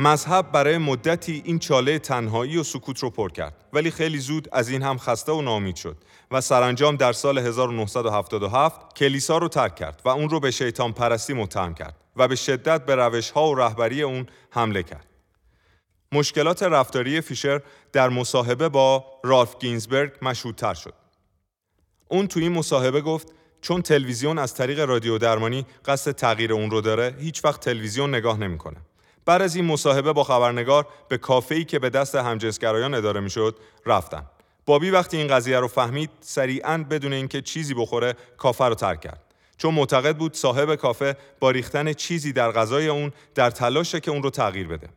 مذهب 0.00 0.52
برای 0.52 0.78
مدتی 0.78 1.42
این 1.44 1.58
چاله 1.58 1.98
تنهایی 1.98 2.56
و 2.56 2.62
سکوت 2.62 2.98
رو 2.98 3.10
پر 3.10 3.30
کرد 3.30 3.64
ولی 3.72 3.90
خیلی 3.90 4.18
زود 4.18 4.48
از 4.52 4.68
این 4.68 4.82
هم 4.82 4.98
خسته 4.98 5.32
و 5.32 5.42
نامید 5.42 5.76
شد 5.76 5.96
و 6.30 6.40
سرانجام 6.40 6.96
در 6.96 7.12
سال 7.12 7.38
1977 7.38 8.96
کلیسا 8.96 9.38
رو 9.38 9.48
ترک 9.48 9.74
کرد 9.74 10.02
و 10.04 10.08
اون 10.08 10.28
رو 10.28 10.40
به 10.40 10.50
شیطان 10.50 10.92
پرستی 10.92 11.32
متهم 11.32 11.74
کرد 11.74 11.96
و 12.16 12.28
به 12.28 12.36
شدت 12.36 12.84
به 12.84 12.94
روش 12.94 13.30
ها 13.30 13.50
و 13.50 13.54
رهبری 13.54 14.02
اون 14.02 14.26
حمله 14.50 14.82
کرد. 14.82 15.06
مشکلات 16.12 16.62
رفتاری 16.62 17.20
فیشر 17.20 17.62
در 17.92 18.08
مصاحبه 18.08 18.68
با 18.68 19.04
رالف 19.24 19.58
گینزبرگ 19.58 20.12
مشهودتر 20.22 20.74
شد. 20.74 20.94
اون 22.08 22.26
تو 22.26 22.40
این 22.40 22.52
مصاحبه 22.52 23.00
گفت 23.00 23.28
چون 23.60 23.82
تلویزیون 23.82 24.38
از 24.38 24.54
طریق 24.54 24.80
رادیو 24.80 25.18
درمانی 25.18 25.66
قصد 25.84 26.12
تغییر 26.12 26.52
اون 26.52 26.70
رو 26.70 26.80
داره 26.80 27.16
هیچ 27.18 27.44
وقت 27.44 27.60
تلویزیون 27.60 28.14
نگاه 28.14 28.38
نمی‌کنه. 28.38 28.76
بعد 29.24 29.42
از 29.42 29.56
این 29.56 29.64
مصاحبه 29.64 30.12
با 30.12 30.24
خبرنگار 30.24 30.86
به 31.08 31.18
کافه‌ای 31.18 31.64
که 31.64 31.78
به 31.78 31.90
دست 31.90 32.14
همجنسگرایان 32.14 32.94
اداره 32.94 33.20
می‌شد 33.20 33.56
رفتن. 33.86 34.26
بابی 34.66 34.90
وقتی 34.90 35.16
این 35.16 35.26
قضیه 35.26 35.58
رو 35.58 35.68
فهمید 35.68 36.10
سریعا 36.20 36.84
بدون 36.90 37.12
اینکه 37.12 37.42
چیزی 37.42 37.74
بخوره 37.74 38.14
کافه 38.36 38.64
رو 38.64 38.74
ترک 38.74 39.00
کرد. 39.00 39.20
چون 39.56 39.74
معتقد 39.74 40.16
بود 40.16 40.34
صاحب 40.34 40.74
کافه 40.74 41.16
با 41.40 41.50
ریختن 41.50 41.92
چیزی 41.92 42.32
در 42.32 42.50
غذای 42.50 42.88
اون 42.88 43.12
در 43.34 43.50
تلاشه 43.50 44.00
که 44.00 44.10
اون 44.10 44.22
رو 44.22 44.30
تغییر 44.30 44.66
بده. 44.66 44.88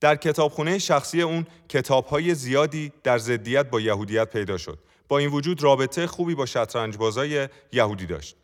در 0.00 0.16
کتابخونه 0.16 0.78
شخصی 0.78 1.22
اون 1.22 1.46
کتابهای 1.68 2.34
زیادی 2.34 2.92
در 3.02 3.18
ضدیت 3.18 3.70
با 3.70 3.80
یهودیت 3.80 4.30
پیدا 4.30 4.58
شد. 4.58 4.78
با 5.08 5.18
این 5.18 5.30
وجود 5.30 5.62
رابطه 5.62 6.06
خوبی 6.06 6.34
با 6.34 6.46
شطرنج 6.46 6.96
بازای 6.96 7.48
یهودی 7.72 8.06
داشت. 8.06 8.36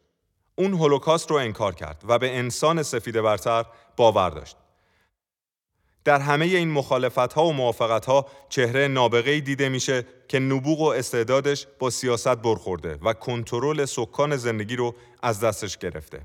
اون 0.54 0.72
هولوکاست 0.72 1.30
رو 1.30 1.36
انکار 1.36 1.74
کرد 1.74 2.02
و 2.08 2.18
به 2.18 2.38
انسان 2.38 2.82
سفید 2.82 3.20
برتر 3.20 3.64
باور 3.96 4.30
داشت. 4.30 4.56
در 6.04 6.20
همه 6.20 6.44
این 6.44 6.70
مخالفت 6.70 7.32
ها 7.32 7.44
و 7.44 7.52
موافقت 7.52 8.06
ها 8.06 8.26
چهره 8.48 8.88
نابغه‌ای 8.88 9.40
دیده 9.40 9.68
میشه 9.68 10.06
که 10.28 10.38
نبوغ 10.38 10.80
و 10.80 10.84
استعدادش 10.84 11.66
با 11.78 11.90
سیاست 11.90 12.28
برخورده 12.28 12.98
و 13.02 13.12
کنترل 13.12 13.84
سکان 13.84 14.36
زندگی 14.36 14.76
رو 14.76 14.94
از 15.22 15.40
دستش 15.40 15.78
گرفته. 15.78 16.22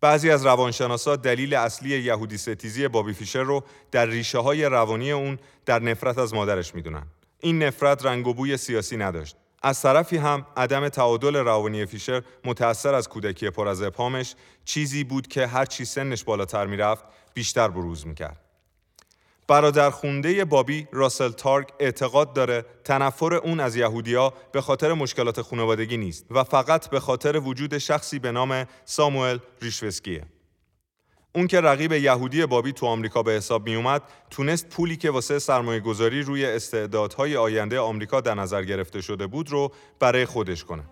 بعضی 0.00 0.30
از 0.30 0.46
روانشناسا 0.46 1.16
دلیل 1.16 1.54
اصلی 1.54 1.98
یهودی 1.98 2.38
ستیزی 2.38 2.88
بابی 2.88 3.12
فیشر 3.12 3.42
رو 3.42 3.64
در 3.90 4.06
ریشه 4.06 4.38
های 4.38 4.64
روانی 4.64 5.12
اون 5.12 5.38
در 5.66 5.78
نفرت 5.78 6.18
از 6.18 6.34
مادرش 6.34 6.74
می‌دونن. 6.74 7.06
این 7.40 7.62
نفرت 7.62 8.06
رنگ 8.06 8.26
و 8.26 8.34
بوی 8.34 8.56
سیاسی 8.56 8.96
نداشت. 8.96 9.36
از 9.62 9.82
طرفی 9.82 10.16
هم 10.16 10.46
عدم 10.56 10.88
تعادل 10.88 11.36
روانی 11.36 11.86
فیشر 11.86 12.22
متأثر 12.44 12.94
از 12.94 13.08
کودکی 13.08 13.50
پر 13.50 13.68
از 13.68 13.82
ابهامش 13.82 14.34
چیزی 14.64 15.04
بود 15.04 15.26
که 15.26 15.46
هر 15.46 15.64
چی 15.64 15.84
سنش 15.84 16.24
بالاتر 16.24 16.66
می‌رفت 16.66 17.04
بیشتر 17.34 17.68
بروز 17.68 18.06
می‌کرد. 18.06 18.40
برادر 19.48 19.90
خونده 19.90 20.44
بابی 20.44 20.88
راسل 20.92 21.30
تارک 21.30 21.68
اعتقاد 21.78 22.32
داره 22.32 22.64
تنفر 22.84 23.34
اون 23.34 23.60
از 23.60 23.76
یهودیا 23.76 24.32
به 24.52 24.60
خاطر 24.60 24.92
مشکلات 24.92 25.42
خانوادگی 25.42 25.96
نیست 25.96 26.26
و 26.30 26.44
فقط 26.44 26.90
به 26.90 27.00
خاطر 27.00 27.36
وجود 27.36 27.78
شخصی 27.78 28.18
به 28.18 28.32
نام 28.32 28.64
ساموئل 28.84 29.38
ریشوسکیه. 29.62 30.24
اون 31.34 31.46
که 31.46 31.60
رقیب 31.60 31.92
یهودی 31.92 32.46
بابی 32.46 32.72
تو 32.72 32.86
آمریکا 32.86 33.22
به 33.22 33.32
حساب 33.32 33.68
می 33.68 33.74
اومد 33.74 34.02
تونست 34.30 34.68
پولی 34.68 34.96
که 34.96 35.10
واسه 35.10 35.38
سرمایه 35.38 35.80
گذاری 35.80 36.22
روی 36.22 36.46
استعدادهای 36.46 37.36
آینده 37.36 37.80
آمریکا 37.80 38.20
در 38.20 38.34
نظر 38.34 38.64
گرفته 38.64 39.00
شده 39.00 39.26
بود 39.26 39.50
رو 39.50 39.72
برای 40.00 40.24
خودش 40.24 40.64
کنه. 40.64 40.82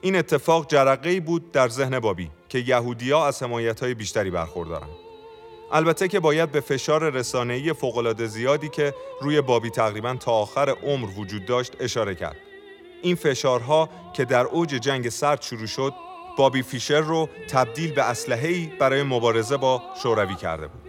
این 0.00 0.16
اتفاق 0.16 0.66
جرقه 0.70 1.20
بود 1.20 1.52
در 1.52 1.68
ذهن 1.68 2.00
بابی 2.00 2.30
که 2.48 2.58
یهودیا 2.58 3.26
از 3.26 3.42
حمایت 3.42 3.84
بیشتری 3.84 4.30
برخوردارن. 4.30 4.88
البته 5.72 6.08
که 6.08 6.20
باید 6.20 6.52
به 6.52 6.60
فشار 6.60 7.10
رسانه‌ای 7.10 7.72
فوق‌العاده 7.72 8.26
زیادی 8.26 8.68
که 8.68 8.94
روی 9.20 9.40
بابی 9.40 9.70
تقریبا 9.70 10.14
تا 10.14 10.32
آخر 10.32 10.70
عمر 10.70 11.08
وجود 11.18 11.46
داشت 11.46 11.72
اشاره 11.80 12.14
کرد. 12.14 12.36
این 13.02 13.16
فشارها 13.16 13.88
که 14.12 14.24
در 14.24 14.44
اوج 14.44 14.68
جنگ 14.68 15.08
سرد 15.08 15.42
شروع 15.42 15.66
شد 15.66 15.94
بابی 16.36 16.62
فیشر 16.62 17.00
رو 17.00 17.28
تبدیل 17.48 17.92
به 17.92 18.02
اسلحه‌ای 18.10 18.66
برای 18.78 19.02
مبارزه 19.02 19.56
با 19.56 19.82
شوروی 20.02 20.34
کرده 20.34 20.66
بود. 20.66 20.81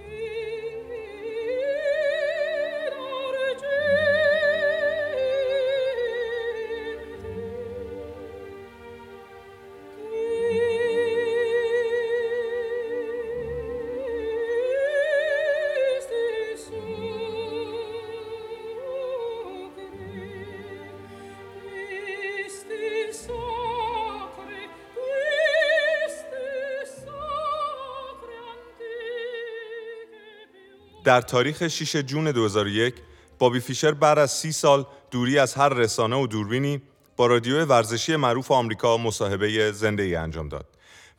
در 31.03 31.21
تاریخ 31.21 31.67
6 31.67 31.95
جون 31.95 32.31
2001 32.31 32.93
بابی 33.39 33.59
فیشر 33.59 33.91
بعد 33.91 34.19
از 34.19 34.31
سی 34.31 34.51
سال 34.51 34.85
دوری 35.11 35.39
از 35.39 35.53
هر 35.53 35.69
رسانه 35.69 36.15
و 36.15 36.27
دوربینی 36.27 36.81
با 37.17 37.27
رادیو 37.27 37.65
ورزشی 37.65 38.15
معروف 38.15 38.51
آمریکا 38.51 38.97
مصاحبه 38.97 39.71
زنده 39.71 40.03
ای 40.03 40.15
انجام 40.15 40.49
داد 40.49 40.65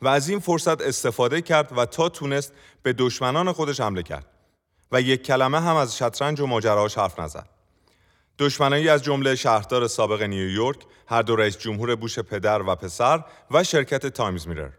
و 0.01 0.07
از 0.07 0.29
این 0.29 0.39
فرصت 0.39 0.81
استفاده 0.81 1.41
کرد 1.41 1.77
و 1.77 1.85
تا 1.85 2.09
تونست 2.09 2.53
به 2.83 2.93
دشمنان 2.93 3.51
خودش 3.51 3.79
حمله 3.79 4.03
کرد 4.03 4.25
و 4.91 5.01
یک 5.01 5.23
کلمه 5.23 5.59
هم 5.61 5.75
از 5.75 5.97
شطرنج 5.97 6.39
و 6.39 6.45
ماجراهاش 6.45 6.97
حرف 6.97 7.19
نزد. 7.19 7.49
دشمنایی 8.39 8.89
از 8.89 9.03
جمله 9.03 9.35
شهردار 9.35 9.87
سابق 9.87 10.21
نیویورک، 10.21 10.79
هر 11.07 11.21
دو 11.21 11.35
رئیس 11.35 11.57
جمهور 11.57 11.95
بوش 11.95 12.19
پدر 12.19 12.61
و 12.61 12.75
پسر 12.75 13.23
و 13.51 13.63
شرکت 13.63 14.07
تایمز 14.07 14.47
میرر. 14.47 14.69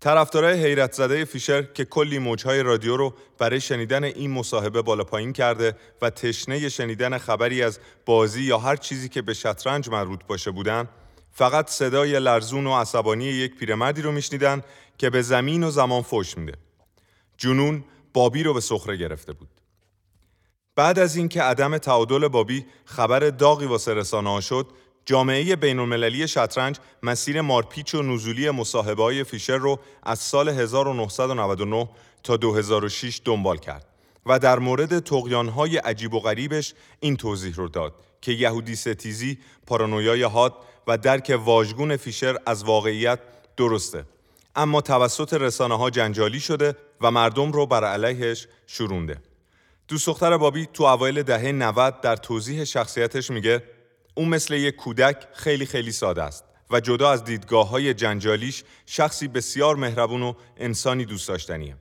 طرفدارای 0.00 0.64
حیرت 0.64 0.92
زده 0.92 1.24
فیشر 1.24 1.62
که 1.62 1.84
کلی 1.84 2.18
موجهای 2.18 2.62
رادیو 2.62 2.96
رو 2.96 3.14
برای 3.38 3.60
شنیدن 3.60 4.04
این 4.04 4.30
مصاحبه 4.30 4.82
بالا 4.82 5.04
پایین 5.04 5.32
کرده 5.32 5.76
و 6.02 6.10
تشنه 6.10 6.68
شنیدن 6.68 7.18
خبری 7.18 7.62
از 7.62 7.78
بازی 8.06 8.42
یا 8.42 8.58
هر 8.58 8.76
چیزی 8.76 9.08
که 9.08 9.22
به 9.22 9.34
شطرنج 9.34 9.88
مربوط 9.88 10.20
باشه 10.24 10.50
بودن 10.50 10.88
فقط 11.32 11.70
صدای 11.70 12.20
لرزون 12.20 12.66
و 12.66 12.76
عصبانی 12.76 13.24
یک 13.24 13.56
پیرمردی 13.56 14.02
رو 14.02 14.12
میشنیدن 14.12 14.62
که 14.98 15.10
به 15.10 15.22
زمین 15.22 15.64
و 15.64 15.70
زمان 15.70 16.02
فوش 16.02 16.38
میده. 16.38 16.58
جنون 17.36 17.84
بابی 18.12 18.42
رو 18.42 18.54
به 18.54 18.60
سخره 18.60 18.96
گرفته 18.96 19.32
بود. 19.32 19.48
بعد 20.76 20.98
از 20.98 21.16
اینکه 21.16 21.42
عدم 21.42 21.78
تعادل 21.78 22.28
بابی 22.28 22.66
خبر 22.84 23.18
داغی 23.18 23.66
واسه 23.66 23.94
رسانه 23.94 24.40
شد، 24.40 24.66
جامعه 25.10 25.56
بین 25.56 25.78
المللی 25.78 26.28
شطرنج 26.28 26.76
مسیر 27.02 27.40
مارپیچ 27.40 27.94
و 27.94 28.02
نزولی 28.02 28.50
مصاحبه 28.50 29.02
های 29.02 29.24
فیشر 29.24 29.56
رو 29.56 29.78
از 30.02 30.18
سال 30.18 30.48
1999 30.48 31.88
تا 32.22 32.36
2006 32.36 33.20
دنبال 33.24 33.56
کرد 33.56 33.86
و 34.26 34.38
در 34.38 34.58
مورد 34.58 34.98
تقیانهای 34.98 35.76
عجیب 35.76 36.14
و 36.14 36.20
غریبش 36.20 36.74
این 37.00 37.16
توضیح 37.16 37.54
رو 37.54 37.68
داد 37.68 37.94
که 38.20 38.32
یهودی 38.32 38.76
ستیزی، 38.76 39.38
پارانویای 39.66 40.22
حاد 40.22 40.54
و 40.86 40.98
درک 40.98 41.40
واژگون 41.44 41.96
فیشر 41.96 42.36
از 42.46 42.64
واقعیت 42.64 43.20
درسته 43.56 44.04
اما 44.56 44.80
توسط 44.80 45.34
رسانه 45.34 45.78
ها 45.78 45.90
جنجالی 45.90 46.40
شده 46.40 46.76
و 47.00 47.10
مردم 47.10 47.52
رو 47.52 47.66
بر 47.66 47.84
علیهش 47.84 48.46
شورونده. 48.66 49.16
دوست 49.88 50.06
دختر 50.06 50.36
بابی 50.36 50.68
تو 50.72 50.84
اوایل 50.84 51.22
دهه 51.22 51.52
90 51.52 52.00
در 52.00 52.16
توضیح 52.16 52.64
شخصیتش 52.64 53.30
میگه 53.30 53.62
اون 54.14 54.28
مثل 54.28 54.54
یک 54.54 54.76
کودک 54.76 55.26
خیلی 55.34 55.66
خیلی 55.66 55.92
ساده 55.92 56.22
است 56.22 56.44
و 56.70 56.80
جدا 56.80 57.10
از 57.10 57.24
دیدگاه 57.24 57.68
های 57.68 57.94
جنجالیش 57.94 58.64
شخصی 58.86 59.28
بسیار 59.28 59.76
مهربون 59.76 60.22
و 60.22 60.34
انسانی 60.56 61.04
دوست 61.04 61.28
داشتنیه. 61.28 61.76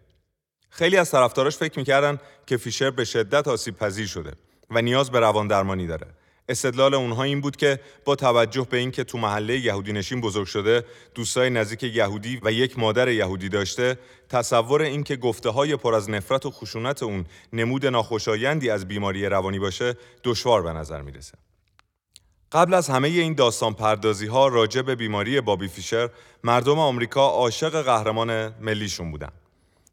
خیلی 0.69 0.97
از 0.97 1.11
طرفداراش 1.11 1.57
فکر 1.57 1.79
می‌کردن 1.79 2.19
که 2.45 2.57
فیشر 2.57 2.91
به 2.91 3.05
شدت 3.05 3.47
آسیب 3.47 3.77
پذیر 3.77 4.07
شده 4.07 4.31
و 4.69 4.81
نیاز 4.81 5.11
به 5.11 5.19
روان 5.19 5.47
درمانی 5.47 5.87
داره. 5.87 6.07
استدلال 6.49 6.93
اونها 6.93 7.23
این 7.23 7.41
بود 7.41 7.55
که 7.55 7.79
با 8.05 8.15
توجه 8.15 8.67
به 8.69 8.77
اینکه 8.77 9.03
تو 9.03 9.17
محله 9.17 9.57
یهودی 9.57 9.93
نشین 9.93 10.21
بزرگ 10.21 10.47
شده، 10.47 10.85
دوستای 11.15 11.49
نزدیک 11.49 11.83
یهودی 11.83 12.39
و 12.43 12.51
یک 12.51 12.79
مادر 12.79 13.07
یهودی 13.07 13.49
داشته، 13.49 13.99
تصور 14.29 14.81
اینکه 14.81 15.15
گفته 15.15 15.49
های 15.49 15.75
پر 15.75 15.95
از 15.95 16.09
نفرت 16.09 16.45
و 16.45 16.51
خشونت 16.51 17.03
اون 17.03 17.25
نمود 17.53 17.85
ناخوشایندی 17.85 18.69
از 18.69 18.87
بیماری 18.87 19.25
روانی 19.25 19.59
باشه، 19.59 19.97
دشوار 20.23 20.63
به 20.63 20.73
نظر 20.73 21.01
می‌رسه. 21.01 21.37
قبل 22.51 22.73
از 22.73 22.89
همه 22.89 23.07
این 23.07 23.33
داستان 23.33 23.73
پردازی 23.73 24.27
ها 24.27 24.47
راجع 24.47 24.81
به 24.81 24.95
بیماری 24.95 25.41
بابی 25.41 25.67
فیشر 25.67 26.09
مردم 26.43 26.79
آمریکا 26.79 27.27
عاشق 27.27 27.81
قهرمان 27.81 28.47
ملیشون 28.47 29.11
بودن 29.11 29.31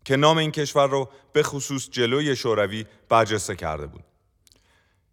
که 0.04 0.16
نام 0.16 0.38
این 0.38 0.50
کشور 0.50 0.86
رو 0.86 1.08
به 1.32 1.42
خصوص 1.42 1.90
جلوی 1.90 2.36
شوروی 2.36 2.84
برجسته 3.08 3.56
کرده 3.56 3.86
بود. 3.86 4.04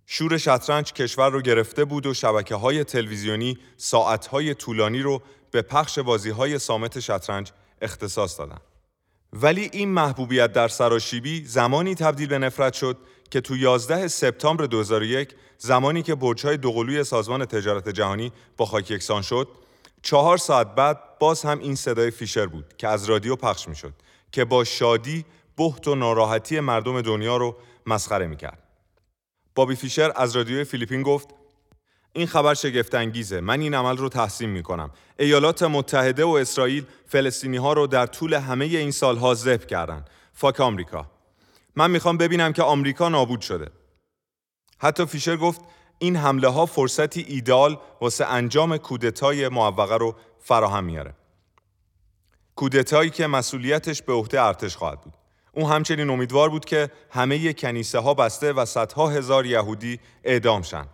شور 0.05 0.37
شطرنج 0.37 0.93
کشور 0.93 1.29
رو 1.29 1.41
گرفته 1.41 1.85
بود 1.85 2.05
و 2.05 2.13
شبکه 2.13 2.55
های 2.55 2.83
تلویزیونی 2.83 3.57
ساعت 3.77 4.53
طولانی 4.53 5.01
رو 5.01 5.21
به 5.51 5.61
پخش 5.61 5.99
بازی 5.99 6.29
های 6.29 6.59
سامت 6.59 6.99
شطرنج 6.99 7.51
اختصاص 7.81 8.39
دادن. 8.39 8.59
ولی 9.33 9.69
این 9.73 9.89
محبوبیت 9.89 10.53
در 10.53 10.67
سراشیبی 10.67 11.43
زمانی 11.45 11.95
تبدیل 11.95 12.27
به 12.27 12.37
نفرت 12.37 12.73
شد 12.73 12.97
که 13.31 13.41
تو 13.41 13.55
11 13.55 14.07
سپتامبر 14.07 14.65
2001 14.65 15.35
زمانی 15.57 16.01
که 16.01 16.15
برج‌های 16.15 16.57
دوقلوی 16.57 17.03
سازمان 17.03 17.45
تجارت 17.45 17.89
جهانی 17.89 18.31
با 18.57 18.65
خاک 18.65 18.91
یکسان 18.91 19.21
شد 19.21 19.47
چهار 20.01 20.37
ساعت 20.37 20.75
بعد 20.75 20.99
باز 21.19 21.43
هم 21.43 21.59
این 21.59 21.75
صدای 21.75 22.11
فیشر 22.11 22.45
بود 22.45 22.73
که 22.77 22.87
از 22.87 23.05
رادیو 23.05 23.35
پخش 23.35 23.67
می‌شد 23.67 23.93
که 24.31 24.45
با 24.45 24.63
شادی 24.63 25.25
بحت 25.57 25.87
و 25.87 25.95
ناراحتی 25.95 26.59
مردم 26.59 27.01
دنیا 27.01 27.37
رو 27.37 27.55
مسخره 27.85 28.27
می‌کرد. 28.27 28.63
بابی 29.55 29.75
فیشر 29.75 30.11
از 30.15 30.35
رادیوی 30.35 30.63
فیلیپین 30.63 31.01
گفت 31.01 31.27
این 32.13 32.27
خبر 32.27 32.53
شگفت 32.53 32.95
انگیزه 32.95 33.41
من 33.41 33.61
این 33.61 33.73
عمل 33.73 33.97
رو 33.97 34.09
تحسین 34.09 34.49
می 34.49 34.63
کنم 34.63 34.91
ایالات 35.19 35.63
متحده 35.63 36.23
و 36.25 36.29
اسرائیل 36.29 36.85
فلسطینی 37.05 37.57
ها 37.57 37.73
رو 37.73 37.87
در 37.87 38.05
طول 38.05 38.33
همه 38.33 38.65
این 38.65 38.91
سالها 38.91 39.33
ذبح 39.33 39.65
کردن. 39.65 40.05
فاک 40.33 40.59
آمریکا. 40.59 41.05
من 41.75 41.91
می‌خوام 41.91 42.17
ببینم 42.17 42.53
که 42.53 42.63
آمریکا 42.63 43.09
نابود 43.09 43.41
شده. 43.41 43.69
حتی 44.77 45.05
فیشر 45.05 45.37
گفت 45.37 45.61
این 45.99 46.15
حمله 46.15 46.47
ها 46.47 46.65
فرصتی 46.65 47.21
ایدال 47.21 47.79
واسه 48.01 48.25
انجام 48.25 48.77
کودتای 48.77 49.49
معوقه 49.49 49.97
رو 49.97 50.15
فراهم 50.39 50.83
میاره 50.83 51.13
کودتایی 52.55 53.09
که 53.09 53.27
مسئولیتش 53.27 54.01
به 54.01 54.13
عهده 54.13 54.41
ارتش 54.41 54.75
خواهد 54.75 55.01
بود. 55.01 55.13
اون 55.51 55.71
همچنین 55.71 56.09
امیدوار 56.09 56.49
بود 56.49 56.65
که 56.65 56.89
همه 57.09 57.53
کنیسه 57.53 57.99
ها 57.99 58.13
بسته 58.13 58.53
و 58.53 58.65
صدها 58.65 59.09
هزار 59.09 59.45
یهودی 59.45 59.99
اعدام 60.23 60.61
شن. 60.61 60.87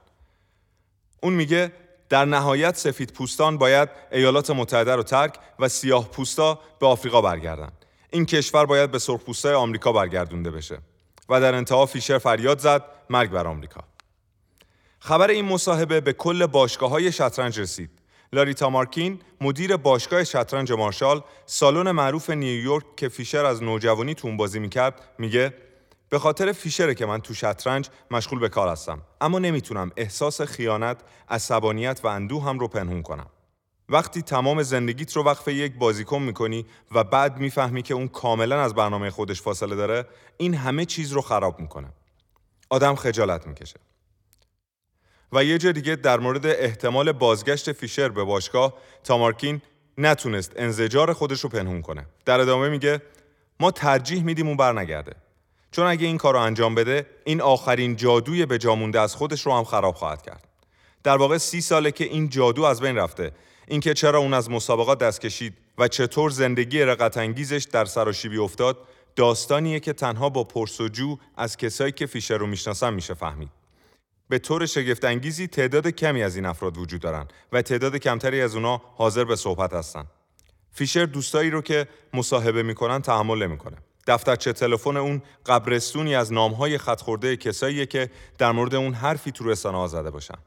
اون 1.21 1.33
میگه 1.33 1.71
در 2.09 2.25
نهایت 2.25 2.77
سفید 2.77 3.13
پوستان 3.13 3.57
باید 3.57 3.89
ایالات 4.11 4.49
متحده 4.49 4.95
رو 4.95 5.03
ترک 5.03 5.33
و 5.59 5.67
سیاه 5.67 6.09
پوستا 6.11 6.59
به 6.79 6.87
آفریقا 6.87 7.21
برگردن. 7.21 7.71
این 8.09 8.25
کشور 8.25 8.65
باید 8.65 8.91
به 8.91 8.99
سرخپوستای 8.99 9.53
آمریکا 9.53 9.91
برگردونده 9.91 10.51
بشه. 10.51 10.79
و 11.29 11.41
در 11.41 11.55
انتها 11.55 11.85
فیشر 11.85 12.17
فریاد 12.17 12.59
زد 12.59 12.83
مرگ 13.09 13.29
بر 13.29 13.47
آمریکا. 13.47 13.83
خبر 14.99 15.29
این 15.29 15.45
مصاحبه 15.45 16.01
به 16.01 16.13
کل 16.13 16.45
باشگاه 16.45 16.89
های 16.89 17.11
شطرنج 17.11 17.59
رسید. 17.59 17.89
لاریتا 18.33 18.69
مارکین 18.69 19.19
مدیر 19.41 19.77
باشگاه 19.77 20.23
شطرنج 20.23 20.71
مارشال 20.71 21.23
سالن 21.45 21.91
معروف 21.91 22.29
نیویورک 22.29 22.95
که 22.97 23.09
فیشر 23.09 23.45
از 23.45 23.63
نوجوانی 23.63 24.13
تون 24.13 24.37
بازی 24.37 24.59
می‌کرد 24.59 25.01
میگه 25.17 25.53
به 26.09 26.19
خاطر 26.19 26.51
فیشره 26.51 26.95
که 26.95 27.05
من 27.05 27.21
تو 27.21 27.33
شطرنج 27.33 27.89
مشغول 28.11 28.39
به 28.39 28.49
کار 28.49 28.67
هستم 28.67 29.01
اما 29.21 29.39
نمی‌تونم 29.39 29.91
احساس 29.97 30.41
خیانت، 30.41 31.01
عصبانیت 31.29 31.99
و 32.03 32.07
اندوه 32.07 32.43
هم 32.43 32.59
رو 32.59 32.67
پنهون 32.67 33.01
کنم. 33.01 33.27
وقتی 33.89 34.21
تمام 34.21 34.63
زندگیت 34.63 35.15
رو 35.15 35.23
وقف 35.23 35.47
یک 35.47 35.73
بازیکن 35.75 36.21
می‌کنی 36.21 36.65
و 36.91 37.03
بعد 37.03 37.37
می‌فهمی 37.37 37.81
که 37.81 37.93
اون 37.93 38.07
کاملا 38.07 38.61
از 38.61 38.75
برنامه 38.75 39.09
خودش 39.09 39.41
فاصله 39.41 39.75
داره 39.75 40.05
این 40.37 40.53
همه 40.53 40.85
چیز 40.85 41.11
رو 41.11 41.21
خراب 41.21 41.59
می‌کنه. 41.59 41.93
آدم 42.69 42.95
خجالت 42.95 43.47
می‌کشه. 43.47 43.79
و 45.33 45.43
یه 45.43 45.57
جا 45.57 45.71
دیگه 45.71 45.95
در 45.95 46.19
مورد 46.19 46.45
احتمال 46.45 47.11
بازگشت 47.11 47.71
فیشر 47.71 48.09
به 48.09 48.23
باشگاه 48.23 48.73
تامارکین 49.03 49.61
نتونست 49.97 50.53
انزجار 50.55 51.13
خودش 51.13 51.41
رو 51.41 51.49
پنهون 51.49 51.81
کنه. 51.81 52.05
در 52.25 52.39
ادامه 52.39 52.69
میگه 52.69 53.01
ما 53.59 53.71
ترجیح 53.71 54.23
میدیم 54.23 54.47
اون 54.47 54.57
برنگرده. 54.57 55.15
چون 55.71 55.85
اگه 55.85 56.07
این 56.07 56.17
کار 56.17 56.33
رو 56.33 56.39
انجام 56.39 56.75
بده 56.75 57.05
این 57.23 57.41
آخرین 57.41 57.95
جادوی 57.95 58.45
به 58.45 58.57
جامونده 58.57 58.99
از 58.99 59.15
خودش 59.15 59.45
رو 59.45 59.53
هم 59.53 59.63
خراب 59.63 59.95
خواهد 59.95 60.21
کرد. 60.21 60.47
در 61.03 61.17
واقع 61.17 61.37
سی 61.37 61.61
ساله 61.61 61.91
که 61.91 62.03
این 62.03 62.29
جادو 62.29 62.63
از 62.63 62.81
بین 62.81 62.95
رفته 62.95 63.31
اینکه 63.67 63.93
چرا 63.93 64.19
اون 64.19 64.33
از 64.33 64.49
مسابقات 64.49 64.99
دست 64.99 65.21
کشید 65.21 65.53
و 65.77 65.87
چطور 65.87 66.29
زندگی 66.29 66.81
رقت 66.81 67.17
انگیزش 67.17 67.67
در 67.71 67.85
سراشیبی 67.85 68.37
افتاد 68.37 68.77
داستانیه 69.15 69.79
که 69.79 69.93
تنها 69.93 70.29
با 70.29 70.43
پرسجو 70.43 71.17
از 71.37 71.57
کسایی 71.57 71.91
که 71.91 72.05
فیشر 72.05 72.37
رو 72.37 72.47
می‌شناسن 72.47 72.93
میشه 72.93 73.13
فهمید. 73.13 73.49
به 74.29 74.39
طور 74.39 74.65
شگفت 74.65 75.05
انگیزی 75.05 75.47
تعداد 75.47 75.87
کمی 75.87 76.23
از 76.23 76.35
این 76.35 76.45
افراد 76.45 76.77
وجود 76.77 77.01
دارن 77.01 77.27
و 77.51 77.61
تعداد 77.61 77.95
کمتری 77.95 78.41
از 78.41 78.55
اونا 78.55 78.81
حاضر 78.95 79.23
به 79.23 79.35
صحبت 79.35 79.73
هستن. 79.73 80.05
فیشر 80.71 81.05
دوستایی 81.05 81.49
رو 81.49 81.61
که 81.61 81.87
مصاحبه 82.13 82.63
می‌کنن 82.63 83.01
تحمل 83.01 83.43
نمی‌کنه. 83.43 83.77
دفترچه 84.09 84.53
تلفن 84.53 84.97
اون 84.97 85.21
قبرستونی 85.45 86.15
از 86.15 86.33
نامهای 86.33 86.77
خط 86.77 87.01
خورده 87.01 87.37
کساییه 87.37 87.85
که 87.85 88.09
در 88.37 88.51
مورد 88.51 88.75
اون 88.75 88.93
حرفی 88.93 89.31
تو 89.31 89.49
رسانه 89.49 89.87
زده 89.87 90.11
باشن. 90.11 90.37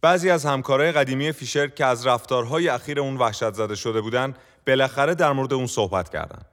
بعضی 0.00 0.30
از 0.30 0.46
همکارای 0.46 0.92
قدیمی 0.92 1.32
فیشر 1.32 1.68
که 1.68 1.84
از 1.84 2.06
رفتارهای 2.06 2.68
اخیر 2.68 3.00
اون 3.00 3.16
وحشت 3.16 3.54
زده 3.54 3.74
شده 3.74 4.00
بودن 4.00 4.34
بالاخره 4.66 5.14
در 5.14 5.32
مورد 5.32 5.52
اون 5.52 5.66
صحبت 5.66 6.08
کردند. 6.08 6.46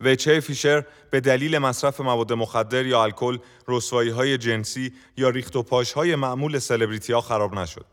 وچه 0.00 0.40
فیشر 0.40 0.84
به 1.10 1.20
دلیل 1.20 1.58
مصرف 1.58 2.00
مواد 2.00 2.32
مخدر 2.32 2.86
یا 2.86 3.02
الکل، 3.02 3.38
رسوایی 3.68 4.38
جنسی 4.38 4.92
یا 5.16 5.28
ریخت 5.28 5.56
و 5.56 5.62
پاش 5.62 5.92
های 5.92 6.16
معمول 6.16 6.58
سلبریتی 6.58 7.12
ها 7.12 7.20
خراب 7.20 7.54
نشد. 7.54 7.86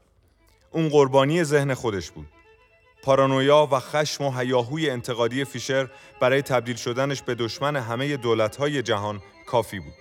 اون 0.72 0.90
قربانی 0.90 1.44
ذهن 1.44 1.74
خودش 1.74 2.12
بود. 2.12 2.28
پارانویا 3.04 3.68
و 3.72 3.80
خشم 3.80 4.24
و 4.24 4.40
هیاهوی 4.40 4.90
انتقادی 4.90 5.46
فیشر 5.46 5.90
برای 6.20 6.42
تبدیل 6.42 6.76
شدنش 6.76 7.22
به 7.22 7.36
دشمن 7.36 7.76
همه 7.76 8.18
دولت‌های 8.18 8.82
جهان 8.82 9.22
کافی 9.46 9.80
بود. 9.80 9.94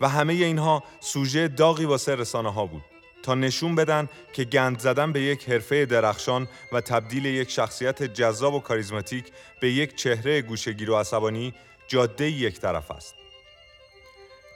و 0.00 0.08
همه 0.08 0.32
اینها 0.32 0.84
سوژه 1.00 1.48
داغی 1.48 1.84
واسه 1.84 2.14
رسانه 2.14 2.52
ها 2.52 2.66
بود 2.66 2.84
تا 3.22 3.34
نشون 3.34 3.74
بدن 3.74 4.08
که 4.32 4.44
گند 4.44 4.78
زدن 4.78 5.12
به 5.12 5.20
یک 5.20 5.48
حرفه 5.48 5.86
درخشان 5.86 6.48
و 6.72 6.80
تبدیل 6.80 7.24
یک 7.24 7.50
شخصیت 7.50 8.02
جذاب 8.02 8.54
و 8.54 8.60
کاریزماتیک 8.60 9.24
به 9.60 9.72
یک 9.72 9.96
چهره 9.96 10.42
گوشگیر 10.42 10.90
و 10.90 10.96
عصبانی 10.96 11.54
جاده 11.88 12.30
یک 12.30 12.60
طرف 12.60 12.90
است. 12.90 13.14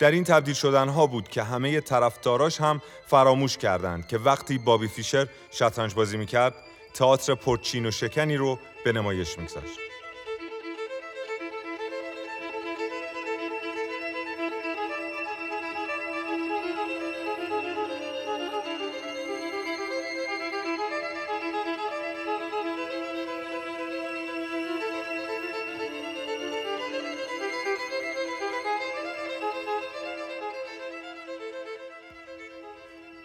در 0.00 0.10
این 0.10 0.24
تبدیل 0.24 0.54
شدن 0.54 0.88
ها 0.88 1.06
بود 1.06 1.28
که 1.28 1.42
همه 1.42 1.80
طرفداراش 1.80 2.60
هم 2.60 2.82
فراموش 3.06 3.56
کردند 3.58 4.08
که 4.08 4.18
وقتی 4.18 4.58
بابی 4.58 4.88
فیشر 4.88 5.28
شطرنج 5.50 5.94
بازی 5.94 6.16
می‌کرد 6.16 6.54
تئاتر 6.94 7.34
پرچین 7.34 7.86
و 7.86 7.90
شکنی 7.90 8.36
رو 8.36 8.58
به 8.84 8.92
نمایش 8.92 9.38
میگذاشت. 9.38 9.93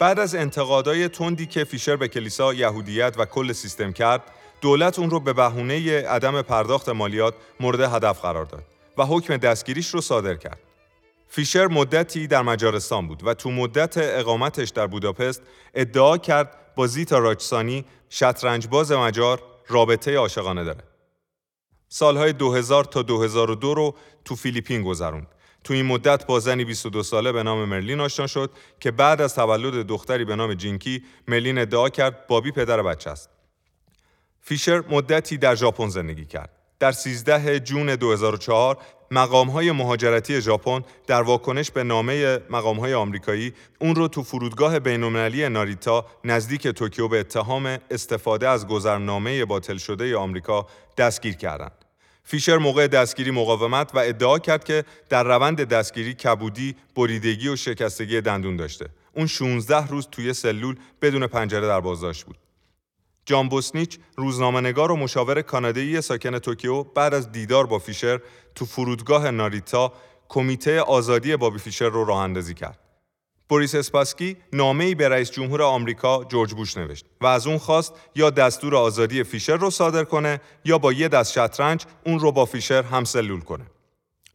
بعد 0.09 0.19
از 0.19 0.35
انتقادهای 0.35 1.07
تندی 1.07 1.45
که 1.45 1.63
فیشر 1.63 1.95
به 1.95 2.07
کلیسا 2.07 2.53
یهودیت 2.53 3.15
و 3.17 3.25
کل 3.25 3.51
سیستم 3.53 3.91
کرد، 3.91 4.23
دولت 4.61 4.99
اون 4.99 5.09
رو 5.09 5.19
به 5.19 5.33
بهونه 5.33 6.01
عدم 6.01 6.41
پرداخت 6.41 6.89
مالیات 6.89 7.33
مورد 7.59 7.79
هدف 7.79 8.21
قرار 8.21 8.45
داد 8.45 8.63
و 8.97 9.05
حکم 9.05 9.37
دستگیریش 9.37 9.87
رو 9.87 10.01
صادر 10.01 10.35
کرد. 10.35 10.59
فیشر 11.27 11.67
مدتی 11.67 12.27
در 12.27 12.41
مجارستان 12.41 13.07
بود 13.07 13.27
و 13.27 13.33
تو 13.33 13.51
مدت 13.51 13.93
اقامتش 13.97 14.69
در 14.69 14.87
بوداپست 14.87 15.41
ادعا 15.73 16.17
کرد 16.17 16.57
با 16.75 16.87
زیتا 16.87 17.17
راجسانی 17.17 17.85
شطرنجباز 18.09 18.91
مجار 18.91 19.41
رابطه 19.67 20.17
عاشقانه 20.17 20.63
داره. 20.63 20.83
سالهای 21.89 22.33
2000 22.33 22.83
تا 22.83 23.01
2002 23.01 23.73
رو 23.73 23.95
تو 24.25 24.35
فیلیپین 24.35 24.83
گذروند 24.83 25.27
تو 25.63 25.73
این 25.73 25.85
مدت 25.85 26.25
با 26.25 26.39
زنی 26.39 26.65
22 26.65 27.03
ساله 27.03 27.31
به 27.31 27.43
نام 27.43 27.65
مرلین 27.65 27.99
آشنا 27.99 28.27
شد 28.27 28.51
که 28.79 28.91
بعد 28.91 29.21
از 29.21 29.35
تولد 29.35 29.87
دختری 29.87 30.25
به 30.25 30.35
نام 30.35 30.53
جینکی 30.53 31.03
مرلین 31.27 31.57
ادعا 31.57 31.89
کرد 31.89 32.27
بابی 32.27 32.51
پدر 32.51 32.81
بچه 32.81 33.09
است. 33.09 33.29
فیشر 34.41 34.83
مدتی 34.89 35.37
در 35.37 35.55
ژاپن 35.55 35.89
زندگی 35.89 36.25
کرد. 36.25 36.49
در 36.79 36.91
13 36.91 37.59
جون 37.59 37.95
2004 37.95 38.77
های 39.53 39.71
مهاجرتی 39.71 40.41
ژاپن 40.41 40.81
در 41.07 41.21
واکنش 41.21 41.71
به 41.71 41.83
نامه 41.83 42.39
های 42.79 42.93
آمریکایی 42.93 43.53
اون 43.79 43.95
رو 43.95 44.07
تو 44.07 44.23
فرودگاه 44.23 44.79
بین‌المللی 44.79 45.49
ناریتا 45.49 46.05
نزدیک 46.23 46.67
توکیو 46.67 47.07
به 47.07 47.19
اتهام 47.19 47.77
استفاده 47.91 48.49
از 48.49 48.67
گذرنامه 48.67 49.45
باطل 49.45 49.77
شده 49.77 50.17
آمریکا 50.17 50.67
دستگیر 50.97 51.33
کردند. 51.33 51.78
فیشر 52.29 52.57
موقع 52.57 52.87
دستگیری 52.87 53.31
مقاومت 53.31 53.95
و 53.95 53.99
ادعا 53.99 54.39
کرد 54.39 54.63
که 54.63 54.83
در 55.09 55.23
روند 55.23 55.63
دستگیری 55.63 56.13
کبودی، 56.13 56.75
بریدگی 56.95 57.47
و 57.47 57.55
شکستگی 57.55 58.21
دندون 58.21 58.55
داشته. 58.55 58.89
اون 59.13 59.27
16 59.27 59.87
روز 59.87 60.07
توی 60.11 60.33
سلول 60.33 60.75
بدون 61.01 61.27
پنجره 61.27 61.67
در 61.67 61.79
بازداشت 61.79 62.25
بود. 62.25 62.37
جان 63.25 63.49
بوسنیچ 63.49 63.99
روزنامه‌نگار 64.17 64.91
و 64.91 64.95
مشاور 64.95 65.41
کانادایی 65.41 66.01
ساکن 66.01 66.39
توکیو 66.39 66.83
بعد 66.83 67.13
از 67.13 67.31
دیدار 67.31 67.67
با 67.67 67.79
فیشر 67.79 68.19
تو 68.55 68.65
فرودگاه 68.65 69.31
ناریتا 69.31 69.93
کمیته 70.29 70.81
آزادی 70.81 71.35
بابی 71.35 71.59
فیشر 71.59 71.89
رو 71.89 72.05
راه 72.05 72.19
اندازی 72.19 72.53
کرد. 72.53 72.88
بوریس 73.49 73.75
اسپاسکی 73.75 74.37
نامه‌ای 74.53 74.95
به 74.95 75.09
رئیس 75.09 75.31
جمهور 75.31 75.61
آمریکا 75.61 76.23
جورج 76.23 76.53
بوش 76.53 76.77
نوشت 76.77 77.05
و 77.21 77.25
از 77.25 77.47
اون 77.47 77.57
خواست 77.57 77.93
یا 78.15 78.29
دستور 78.29 78.75
آزادی 78.75 79.23
فیشر 79.23 79.57
رو 79.57 79.69
صادر 79.69 80.03
کنه 80.03 80.41
یا 80.65 80.77
با 80.77 80.93
یه 80.93 81.07
دست 81.07 81.31
شطرنج 81.31 81.85
اون 82.05 82.19
رو 82.19 82.31
با 82.31 82.45
فیشر 82.45 82.83
هم 82.83 83.03
سلول 83.03 83.39
کنه. 83.39 83.65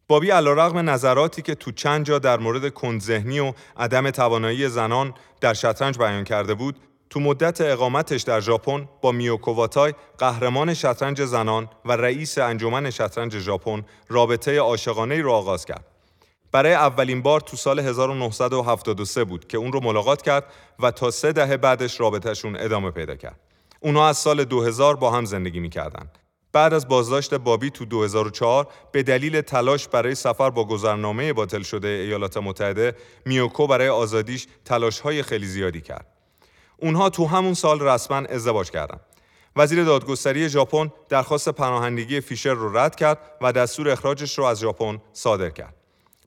بابی 0.07 0.29
علیرغم 0.29 0.89
نظراتی 0.89 1.41
که 1.41 1.55
تو 1.55 1.71
چند 1.71 2.05
جا 2.05 2.19
در 2.19 2.39
مورد 2.39 2.69
کندذهنی 2.69 3.39
و 3.39 3.53
عدم 3.77 4.09
توانایی 4.09 4.69
زنان 4.69 5.13
در 5.41 5.53
شطرنج 5.53 5.97
بیان 5.97 6.23
کرده 6.23 6.53
بود، 6.53 6.75
تو 7.09 7.19
مدت 7.19 7.61
اقامتش 7.61 8.21
در 8.21 8.39
ژاپن 8.39 8.89
با 9.01 9.11
میوکوواتای 9.11 9.93
قهرمان 10.17 10.73
شطرنج 10.73 11.25
زنان 11.25 11.69
و 11.85 11.91
رئیس 11.91 12.37
انجمن 12.37 12.89
شطرنج 12.89 13.39
ژاپن 13.39 13.85
رابطه 14.07 14.59
عاشقانه 14.59 15.21
رو 15.21 15.31
آغاز 15.31 15.65
کرد. 15.65 15.94
برای 16.55 16.73
اولین 16.73 17.21
بار 17.21 17.39
تو 17.39 17.57
سال 17.57 17.79
1973 17.79 19.23
بود 19.23 19.47
که 19.47 19.57
اون 19.57 19.71
رو 19.71 19.79
ملاقات 19.83 20.21
کرد 20.21 20.43
و 20.79 20.91
تا 20.91 21.11
سه 21.11 21.31
دهه 21.31 21.57
بعدش 21.57 21.99
رابطهشون 21.99 22.55
ادامه 22.59 22.91
پیدا 22.91 23.15
کرد. 23.15 23.39
اونها 23.79 24.07
از 24.07 24.17
سال 24.17 24.43
2000 24.43 24.95
با 24.95 25.11
هم 25.11 25.25
زندگی 25.25 25.59
می‌کردن. 25.59 26.09
بعد 26.53 26.73
از 26.73 26.87
بازداشت 26.87 27.33
بابی 27.33 27.69
تو 27.69 27.85
2004 27.85 28.67
به 28.91 29.03
دلیل 29.03 29.41
تلاش 29.41 29.87
برای 29.87 30.15
سفر 30.15 30.49
با 30.49 30.65
گذرنامه 30.67 31.33
باطل 31.33 31.61
شده 31.61 31.87
ایالات 31.87 32.37
متحده 32.37 32.95
میوکو 33.25 33.67
برای 33.67 33.89
آزادیش 33.89 34.47
تلاش‌های 34.65 35.23
خیلی 35.23 35.45
زیادی 35.45 35.81
کرد. 35.81 36.07
اونها 36.77 37.09
تو 37.09 37.25
همون 37.25 37.53
سال 37.53 37.81
رسما 37.81 38.17
ازدواج 38.17 38.71
کردند. 38.71 39.01
وزیر 39.55 39.83
دادگستری 39.83 40.49
ژاپن 40.49 40.91
درخواست 41.09 41.49
پناهندگی 41.49 42.21
فیشر 42.21 42.53
رو 42.53 42.77
رد 42.77 42.95
کرد 42.95 43.17
و 43.41 43.51
دستور 43.51 43.89
اخراجش 43.89 44.37
رو 44.37 44.43
از 44.43 44.59
ژاپن 44.59 45.01
صادر 45.13 45.49
کرد. 45.49 45.84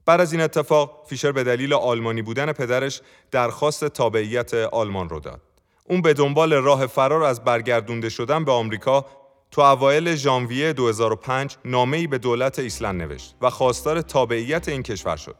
بعد 0.08 0.20
از 0.20 0.32
این 0.32 0.42
اتفاق 0.42 1.04
فیشر 1.06 1.32
به 1.32 1.44
دلیل 1.44 1.72
آلمانی 1.72 2.22
بودن 2.22 2.52
پدرش 2.52 3.00
درخواست 3.30 3.84
تابعیت 3.84 4.54
آلمان 4.54 5.08
رو 5.08 5.20
داد. 5.20 5.40
اون 5.84 6.02
به 6.02 6.14
دنبال 6.14 6.52
راه 6.52 6.86
فرار 6.86 7.22
از 7.22 7.44
برگردونده 7.44 8.08
شدن 8.08 8.44
به 8.44 8.52
آمریکا 8.52 9.06
تو 9.50 9.60
اوایل 9.60 10.14
ژانویه 10.14 10.72
2005 10.72 11.56
نامه‌ای 11.64 12.06
به 12.06 12.18
دولت 12.18 12.58
ایسلند 12.58 13.02
نوشت 13.02 13.34
و 13.40 13.50
خواستار 13.50 14.00
تابعیت 14.00 14.68
این 14.68 14.82
کشور 14.82 15.16
شد. 15.16 15.36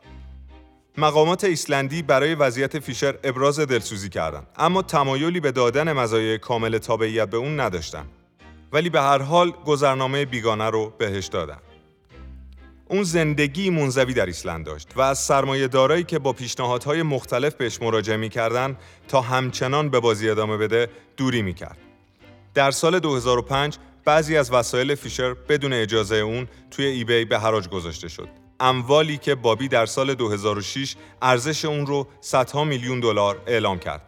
مقامات 0.99 1.45
ایسلندی 1.45 2.03
برای 2.03 2.35
وضعیت 2.35 2.79
فیشر 2.79 3.19
ابراز 3.25 3.61
دلسوزی 3.61 4.09
کردند 4.09 4.47
اما 4.57 4.83
تمایلی 4.83 5.41
به 5.41 5.53
دادن 5.53 5.93
مزایای 5.93 6.39
کامل 6.39 6.79
تابعیت 6.79 7.31
به 7.31 7.37
اون 7.37 7.61
نداشتند 7.61 8.09
ولی 8.73 8.91
به 8.91 9.01
هر 9.01 9.23
حال 9.23 9.51
گذرنامه 9.51 10.25
بیگانه 10.25 10.71
رو 10.71 10.93
بهش 10.99 11.27
دادن 11.27 11.59
اون 12.89 13.03
زندگی 13.03 13.71
منزوی 13.71 14.15
در 14.15 14.27
ایسلند 14.27 14.67
داشت 14.67 14.89
و 14.97 15.01
از 15.01 15.19
سرمایه‌دارهایی 15.19 16.05
که 16.05 16.19
با 16.19 16.33
پیشنهادهای 16.33 17.03
مختلف 17.03 17.55
بهش 17.55 17.83
مراجعه 17.83 18.17
می‌کردن 18.17 18.77
تا 19.09 19.21
همچنان 19.21 19.89
به 19.89 20.01
بازی 20.01 20.31
ادامه 20.31 20.57
بده 20.57 20.89
دوری 21.17 21.43
می‌کرد. 21.43 21.79
در 22.55 22.71
سال 22.71 22.99
2005 22.99 23.77
بعضی 24.05 24.37
از 24.37 24.53
وسایل 24.53 24.95
فیشر 24.95 25.35
بدون 25.35 25.73
اجازه 25.73 26.17
اون 26.17 26.49
توی 26.71 26.85
ایبی 26.85 27.25
به 27.25 27.39
حراج 27.39 27.69
گذاشته 27.69 28.09
شد. 28.09 28.29
اموالی 28.61 29.17
که 29.17 29.35
بابی 29.35 29.69
در 29.69 29.87
سال 29.87 30.15
2006 30.15 30.97
ارزش 31.23 31.65
اون 31.65 31.87
رو 31.87 32.07
صدها 32.21 32.65
میلیون 32.65 33.01
دلار 33.01 33.43
اعلام 33.47 33.79
کرد. 33.79 34.03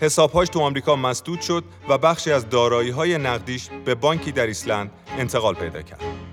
حسابهاش 0.00 0.48
تو 0.48 0.60
آمریکا 0.60 0.96
مسدود 0.96 1.40
شد 1.40 1.64
و 1.88 1.98
بخشی 1.98 2.32
از 2.32 2.48
دارایی 2.48 2.90
های 2.90 3.18
نقدیش 3.18 3.68
به 3.84 3.94
بانکی 3.94 4.32
در 4.32 4.46
ایسلند 4.46 4.90
انتقال 5.18 5.54
پیدا 5.54 5.82
کرد. 5.82 6.29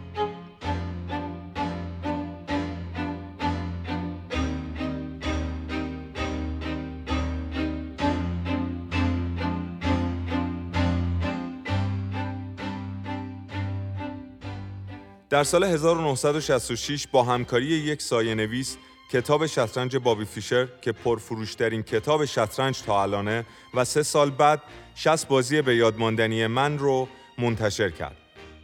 در 15.38 15.44
سال 15.44 15.64
1966 15.64 17.08
با 17.08 17.24
همکاری 17.24 17.66
یک 17.66 18.02
سایه 18.02 18.36
نویس 18.36 18.78
کتاب 19.12 19.46
شطرنج 19.46 19.98
بابی 19.98 20.26
فیشر 20.26 20.68
که 20.82 20.92
پرفروشترین 20.92 21.84
کتاب 21.84 22.26
شطرنج 22.26 22.82
تا 22.82 23.02
الانه 23.02 23.46
و 23.74 23.86
سه 23.86 24.04
سال 24.04 24.30
بعد 24.30 24.62
60 24.96 25.28
بازی 25.28 25.62
به 25.62 25.76
یادماندنی 25.76 26.48
من 26.48 26.78
رو 26.78 27.08
منتشر 27.38 27.90
کرد 27.90 28.18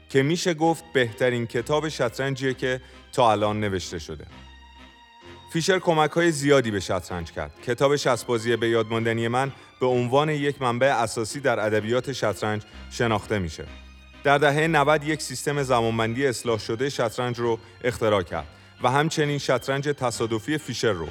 که 0.09 0.23
میشه 0.23 0.53
گفت 0.53 0.83
بهترین 0.93 1.47
کتاب 1.47 1.89
شطرنجیه 1.89 2.53
که 2.53 2.81
تا 3.11 3.31
الان 3.31 3.59
نوشته 3.59 3.99
شده. 3.99 4.25
فیشر 5.51 5.79
کمک 5.79 6.11
های 6.11 6.31
زیادی 6.31 6.71
به 6.71 6.79
شطرنج 6.79 7.31
کرد. 7.31 7.61
کتاب 7.61 7.95
60 7.95 8.25
بازی 8.25 8.55
به 8.55 8.69
یادماندنی 8.69 9.27
من 9.27 9.51
به 9.79 9.85
عنوان 9.85 10.29
یک 10.29 10.61
منبع 10.61 10.87
اساسی 10.87 11.39
در 11.39 11.59
ادبیات 11.59 12.11
شطرنج 12.11 12.61
شناخته 12.91 13.39
میشه. 13.39 13.65
در 14.23 14.37
دهه 14.37 14.67
90 14.67 15.03
یک 15.03 15.21
سیستم 15.21 15.63
زمانبندی 15.63 16.27
اصلاح 16.27 16.59
شده 16.59 16.89
شطرنج 16.89 17.39
رو 17.39 17.59
اختراع 17.83 18.21
کرد 18.23 18.47
و 18.83 18.91
همچنین 18.91 19.37
شطرنج 19.37 19.87
تصادفی 19.87 20.57
فیشر 20.57 20.91
رو 20.91 21.07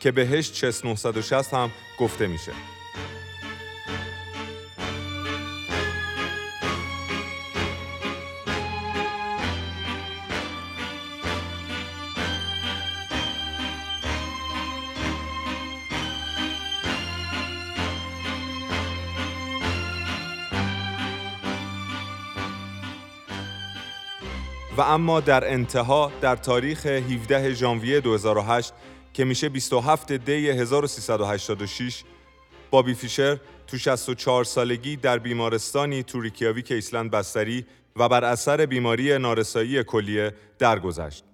که 0.00 0.10
بهش 0.10 0.52
چس 0.52 0.84
960 0.84 1.54
هم 1.54 1.70
گفته 1.98 2.26
میشه. 2.26 2.52
اما 24.82 25.20
در 25.20 25.52
انتها 25.52 26.12
در 26.20 26.36
تاریخ 26.36 26.86
17 26.86 27.54
ژانویه 27.54 28.00
2008 28.00 28.72
که 29.12 29.24
میشه 29.24 29.48
27 29.48 30.12
دی 30.12 30.50
1386 30.50 32.04
بابی 32.70 32.94
فیشر 32.94 33.38
تو 33.66 33.78
64 33.78 34.44
سالگی 34.44 34.96
در 34.96 35.18
بیمارستانی 35.18 36.02
تو 36.02 36.20
ریکیاویک 36.20 36.72
ایسلند 36.72 37.10
بستری 37.10 37.66
و 37.96 38.08
بر 38.08 38.24
اثر 38.24 38.66
بیماری 38.66 39.18
نارسایی 39.18 39.84
کلیه 39.84 40.34
درگذشت. 40.58 41.24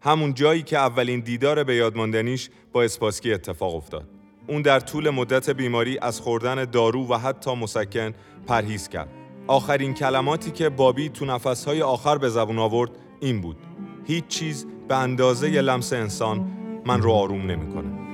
همون 0.00 0.34
جایی 0.34 0.62
که 0.62 0.78
اولین 0.78 1.20
دیدار 1.20 1.64
به 1.64 1.74
یادماندنیش 1.74 2.50
با 2.72 2.82
اسپاسکی 2.82 3.32
اتفاق 3.32 3.74
افتاد. 3.74 4.08
اون 4.46 4.62
در 4.62 4.80
طول 4.80 5.10
مدت 5.10 5.50
بیماری 5.50 5.98
از 5.98 6.20
خوردن 6.20 6.64
دارو 6.64 7.08
و 7.08 7.18
حتی 7.18 7.54
مسکن 7.54 8.14
پرهیز 8.46 8.88
کرد. 8.88 9.25
آخرین 9.46 9.94
کلماتی 9.94 10.50
که 10.50 10.68
بابی 10.68 11.08
تو 11.08 11.24
نفسهای 11.24 11.82
آخر 11.82 12.18
به 12.18 12.28
زبون 12.28 12.58
آورد 12.58 12.90
این 13.20 13.40
بود. 13.40 13.56
هیچ 14.04 14.26
چیز 14.26 14.66
به 14.88 14.96
اندازه 14.96 15.48
لمس 15.48 15.92
انسان 15.92 16.50
من 16.86 17.02
رو 17.02 17.12
آروم 17.12 17.50
نمی‌کنه. 17.50 18.05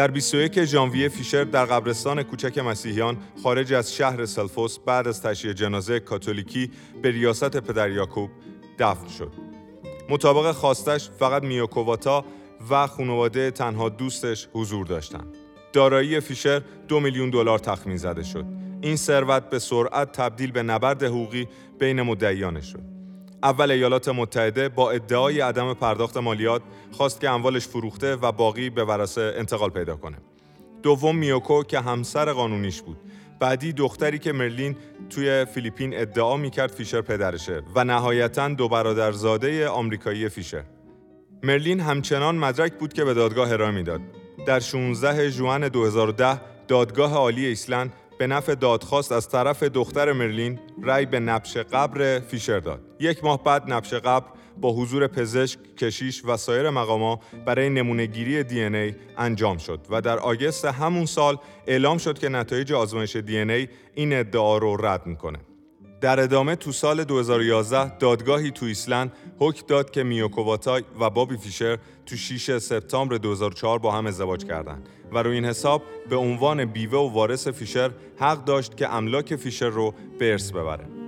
در 0.00 0.10
21 0.10 0.64
ژانویه 0.64 1.08
فیشر 1.08 1.44
در 1.44 1.64
قبرستان 1.64 2.22
کوچک 2.22 2.58
مسیحیان 2.58 3.16
خارج 3.42 3.72
از 3.72 3.94
شهر 3.94 4.26
سلفوس 4.26 4.78
بعد 4.78 5.08
از 5.08 5.22
تشییع 5.22 5.52
جنازه 5.52 6.00
کاتولیکی 6.00 6.70
به 7.02 7.10
ریاست 7.10 7.56
پدر 7.56 7.90
یاکوب 7.90 8.30
دفن 8.78 9.08
شد. 9.08 9.32
مطابق 10.08 10.52
خواستش 10.52 11.10
فقط 11.18 11.42
میوکوواتا 11.42 12.24
و 12.70 12.86
خانواده 12.86 13.50
تنها 13.50 13.88
دوستش 13.88 14.48
حضور 14.52 14.86
داشتند. 14.86 15.36
دارایی 15.72 16.20
فیشر 16.20 16.62
دو 16.88 17.00
میلیون 17.00 17.30
دلار 17.30 17.58
تخمین 17.58 17.96
زده 17.96 18.22
شد. 18.22 18.44
این 18.80 18.96
ثروت 18.96 19.50
به 19.50 19.58
سرعت 19.58 20.12
تبدیل 20.12 20.52
به 20.52 20.62
نبرد 20.62 21.02
حقوقی 21.02 21.48
بین 21.78 22.02
مدعیانش 22.02 22.72
شد. 22.72 22.99
اول 23.42 23.70
ایالات 23.70 24.08
متحده 24.08 24.68
با 24.68 24.90
ادعای 24.90 25.40
عدم 25.40 25.74
پرداخت 25.74 26.16
مالیات 26.16 26.62
خواست 26.92 27.20
که 27.20 27.30
اموالش 27.30 27.68
فروخته 27.68 28.16
و 28.16 28.32
باقی 28.32 28.70
به 28.70 28.84
ورثه 28.84 29.34
انتقال 29.36 29.70
پیدا 29.70 29.96
کنه. 29.96 30.16
دوم 30.82 31.16
میوکو 31.16 31.62
که 31.62 31.80
همسر 31.80 32.32
قانونیش 32.32 32.82
بود. 32.82 32.96
بعدی 33.40 33.72
دختری 33.72 34.18
که 34.18 34.32
مرلین 34.32 34.76
توی 35.10 35.44
فیلیپین 35.44 36.00
ادعا 36.00 36.36
می‌کرد 36.36 36.70
فیشر 36.70 37.00
پدرشه 37.00 37.62
و 37.74 37.84
نهایتا 37.84 38.48
دو 38.48 38.68
برادرزاده 38.68 39.68
آمریکایی 39.68 40.28
فیشر. 40.28 40.64
مرلین 41.42 41.80
همچنان 41.80 42.36
مدرک 42.36 42.72
بود 42.72 42.92
که 42.92 43.04
به 43.04 43.14
دادگاه 43.14 43.52
ارائه 43.52 43.70
می‌داد. 43.70 44.00
در 44.46 44.60
16 44.60 45.30
ژوئن 45.30 45.68
2010 45.68 46.40
دادگاه 46.68 47.14
عالی 47.14 47.46
ایسلند 47.46 47.92
به 48.20 48.26
نفع 48.26 48.54
دادخواست 48.54 49.12
از 49.12 49.28
طرف 49.28 49.62
دختر 49.62 50.12
مرلین 50.12 50.58
رأی 50.82 51.06
به 51.06 51.20
نبش 51.20 51.56
قبر 51.56 52.20
فیشر 52.20 52.58
داد. 52.58 52.80
یک 53.00 53.24
ماه 53.24 53.44
بعد 53.44 53.72
نبش 53.72 53.94
قبر 53.94 54.26
با 54.60 54.72
حضور 54.72 55.06
پزشک، 55.06 55.58
کشیش 55.76 56.24
و 56.24 56.36
سایر 56.36 56.70
مقامات 56.70 57.20
برای 57.46 57.68
نمونه‌گیری 57.68 58.42
DNA 58.42 58.94
انجام 59.18 59.58
شد 59.58 59.80
و 59.90 60.00
در 60.00 60.18
آگست 60.18 60.64
همون 60.64 61.06
سال 61.06 61.36
اعلام 61.66 61.98
شد 61.98 62.18
که 62.18 62.28
نتایج 62.28 62.72
آزمایش 62.72 63.16
DNA 63.16 63.68
این 63.94 64.12
ادعا 64.12 64.58
رو 64.58 64.86
رد 64.86 65.06
می‌کنه. 65.06 65.38
در 66.00 66.20
ادامه 66.20 66.56
تو 66.56 66.72
سال 66.72 67.04
2011 67.04 67.98
دادگاهی 67.98 68.50
تو 68.50 68.66
ایسلند 68.66 69.12
حکم 69.38 69.66
داد 69.66 69.90
که 69.90 70.02
میوکو 70.02 70.55
واتای 70.55 70.82
و 71.00 71.10
بابی 71.10 71.36
فیشر 71.36 71.78
تو 72.06 72.16
6 72.16 72.58
سپتامبر 72.58 73.16
2004 73.16 73.78
با 73.78 73.92
هم 73.92 74.06
ازدواج 74.06 74.44
کردند 74.44 74.88
و 75.12 75.18
روی 75.18 75.34
این 75.34 75.44
حساب 75.44 75.82
به 76.10 76.16
عنوان 76.16 76.64
بیوه 76.64 76.98
و 76.98 77.12
وارث 77.12 77.48
فیشر 77.48 77.90
حق 78.18 78.44
داشت 78.44 78.76
که 78.76 78.94
املاک 78.94 79.36
فیشر 79.36 79.68
رو 79.68 79.94
به 80.18 80.32
ارث 80.32 80.50
ببره. 80.50 80.99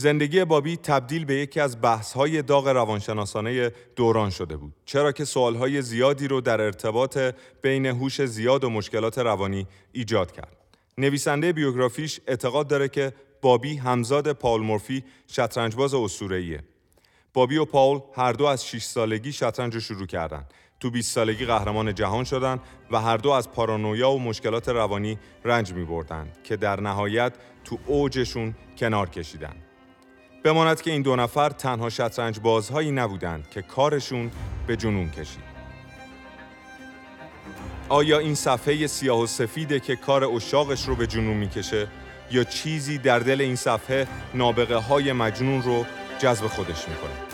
زندگی 0.00 0.44
بابی 0.44 0.76
تبدیل 0.76 1.24
به 1.24 1.34
یکی 1.34 1.60
از 1.60 1.80
بحث‌های 1.80 2.42
داغ 2.42 2.68
روانشناسانه 2.68 3.72
دوران 3.96 4.30
شده 4.30 4.56
بود. 4.56 4.72
چرا 4.84 5.12
که 5.12 5.24
سوالهای 5.24 5.82
زیادی 5.82 6.28
رو 6.28 6.40
در 6.40 6.60
ارتباط 6.60 7.18
بین 7.62 7.86
هوش 7.86 8.24
زیاد 8.24 8.64
و 8.64 8.70
مشکلات 8.70 9.18
روانی 9.18 9.66
ایجاد 9.92 10.32
کرد. 10.32 10.56
نویسنده 10.98 11.52
بیوگرافیش 11.52 12.20
اعتقاد 12.26 12.68
داره 12.68 12.88
که 12.88 13.12
بابی 13.42 13.76
همزاد 13.76 14.32
پاول 14.32 14.62
مورفی 14.62 15.04
شطرنجباز 15.26 15.94
اسطوره‌ایه. 15.94 16.60
بابی 17.34 17.56
و 17.56 17.64
پاول 17.64 18.00
هر 18.16 18.32
دو 18.32 18.44
از 18.44 18.66
6 18.66 18.82
سالگی 18.82 19.32
شطرنج 19.32 19.74
رو 19.74 19.80
شروع 19.80 20.06
کردن. 20.06 20.44
تو 20.80 20.90
20 20.90 21.14
سالگی 21.14 21.44
قهرمان 21.44 21.94
جهان 21.94 22.24
شدن 22.24 22.60
و 22.90 23.00
هر 23.00 23.16
دو 23.16 23.30
از 23.30 23.50
پارانویا 23.50 24.10
و 24.10 24.20
مشکلات 24.20 24.68
روانی 24.68 25.18
رنج 25.44 25.72
می 25.72 25.86
که 26.44 26.56
در 26.56 26.80
نهایت 26.80 27.32
تو 27.64 27.78
اوجشون 27.86 28.54
کنار 28.78 29.08
کشیدن. 29.08 29.69
بماند 30.42 30.80
که 30.80 30.90
این 30.90 31.02
دو 31.02 31.16
نفر 31.16 31.50
تنها 31.50 31.90
شطرنج 31.90 32.40
بازهایی 32.40 32.90
نبودند 32.90 33.50
که 33.50 33.62
کارشون 33.62 34.30
به 34.66 34.76
جنون 34.76 35.10
کشید. 35.10 35.50
آیا 37.88 38.18
این 38.18 38.34
صفحه 38.34 38.86
سیاه 38.86 39.20
و 39.20 39.26
سفیده 39.26 39.80
که 39.80 39.96
کار 39.96 40.24
اشاقش 40.24 40.88
رو 40.88 40.96
به 40.96 41.06
جنون 41.06 41.36
می‌کشه 41.36 41.88
یا 42.30 42.44
چیزی 42.44 42.98
در 42.98 43.18
دل 43.18 43.40
این 43.40 43.56
صفحه 43.56 44.06
نابغه 44.34 44.76
های 44.76 45.12
مجنون 45.12 45.62
رو 45.62 45.86
جذب 46.18 46.46
خودش 46.46 46.88
می‌کنه؟ 46.88 47.29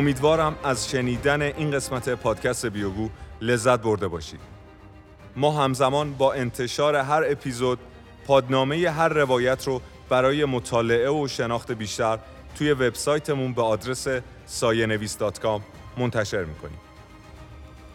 امیدوارم 0.00 0.56
از 0.64 0.90
شنیدن 0.90 1.42
این 1.42 1.70
قسمت 1.70 2.08
پادکست 2.08 2.66
بیوگو 2.66 3.08
لذت 3.40 3.80
برده 3.80 4.08
باشید. 4.08 4.40
ما 5.36 5.64
همزمان 5.64 6.12
با 6.12 6.32
انتشار 6.32 6.96
هر 6.96 7.22
اپیزود 7.26 7.78
پادنامه 8.26 8.90
هر 8.90 9.08
روایت 9.08 9.66
رو 9.66 9.82
برای 10.08 10.44
مطالعه 10.44 11.10
و 11.10 11.28
شناخت 11.28 11.72
بیشتر 11.72 12.18
توی 12.58 12.72
وبسایتمون 12.72 13.52
به 13.52 13.62
آدرس 13.62 14.06
ساینویس.com 14.46 15.60
منتشر 15.96 16.44
می‌کنیم. 16.44 16.78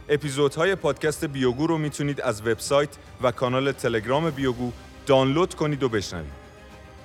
اپیزودهای 0.10 0.76
پادکست 0.76 1.26
بیوگو 1.26 1.68
رو 1.68 1.78
می‌تونید 1.78 2.22
از 2.22 2.42
وبسایت 2.42 2.90
و 3.22 3.32
کانال 3.32 3.72
تلگرام 3.72 4.30
بیوگو 4.30 4.72
دانلود 5.06 5.56
کنید 5.56 5.84
و 5.84 5.90
بشنوید. 5.90 6.34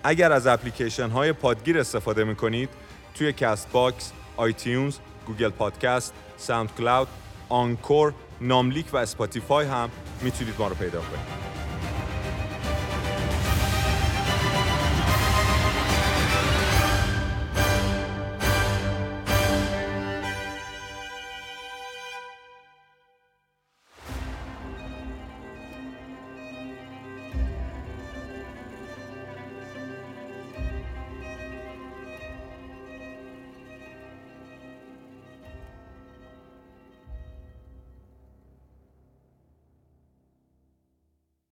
اگر 0.05 0.33
از 0.33 0.47
اپلیکیشن 0.47 1.09
های 1.09 1.33
پادگیر 1.33 1.79
استفاده 1.79 2.25
می‌کنید 2.25 2.69
توی 3.15 3.33
Castbox 3.33 4.13
iTunes، 4.41 4.99
Google 5.27 5.51
Podcast، 5.51 6.13
SoundCloud، 6.37 7.09
Anchor، 7.49 8.15
ناملیک 8.41 8.95
و 8.95 8.97
Spotify 8.97 9.67
هم 9.67 9.91
می‌تونید 10.23 10.55
ما 10.59 10.69
رو 10.69 10.75
پیدا 10.75 11.01
کنید. 11.01 11.50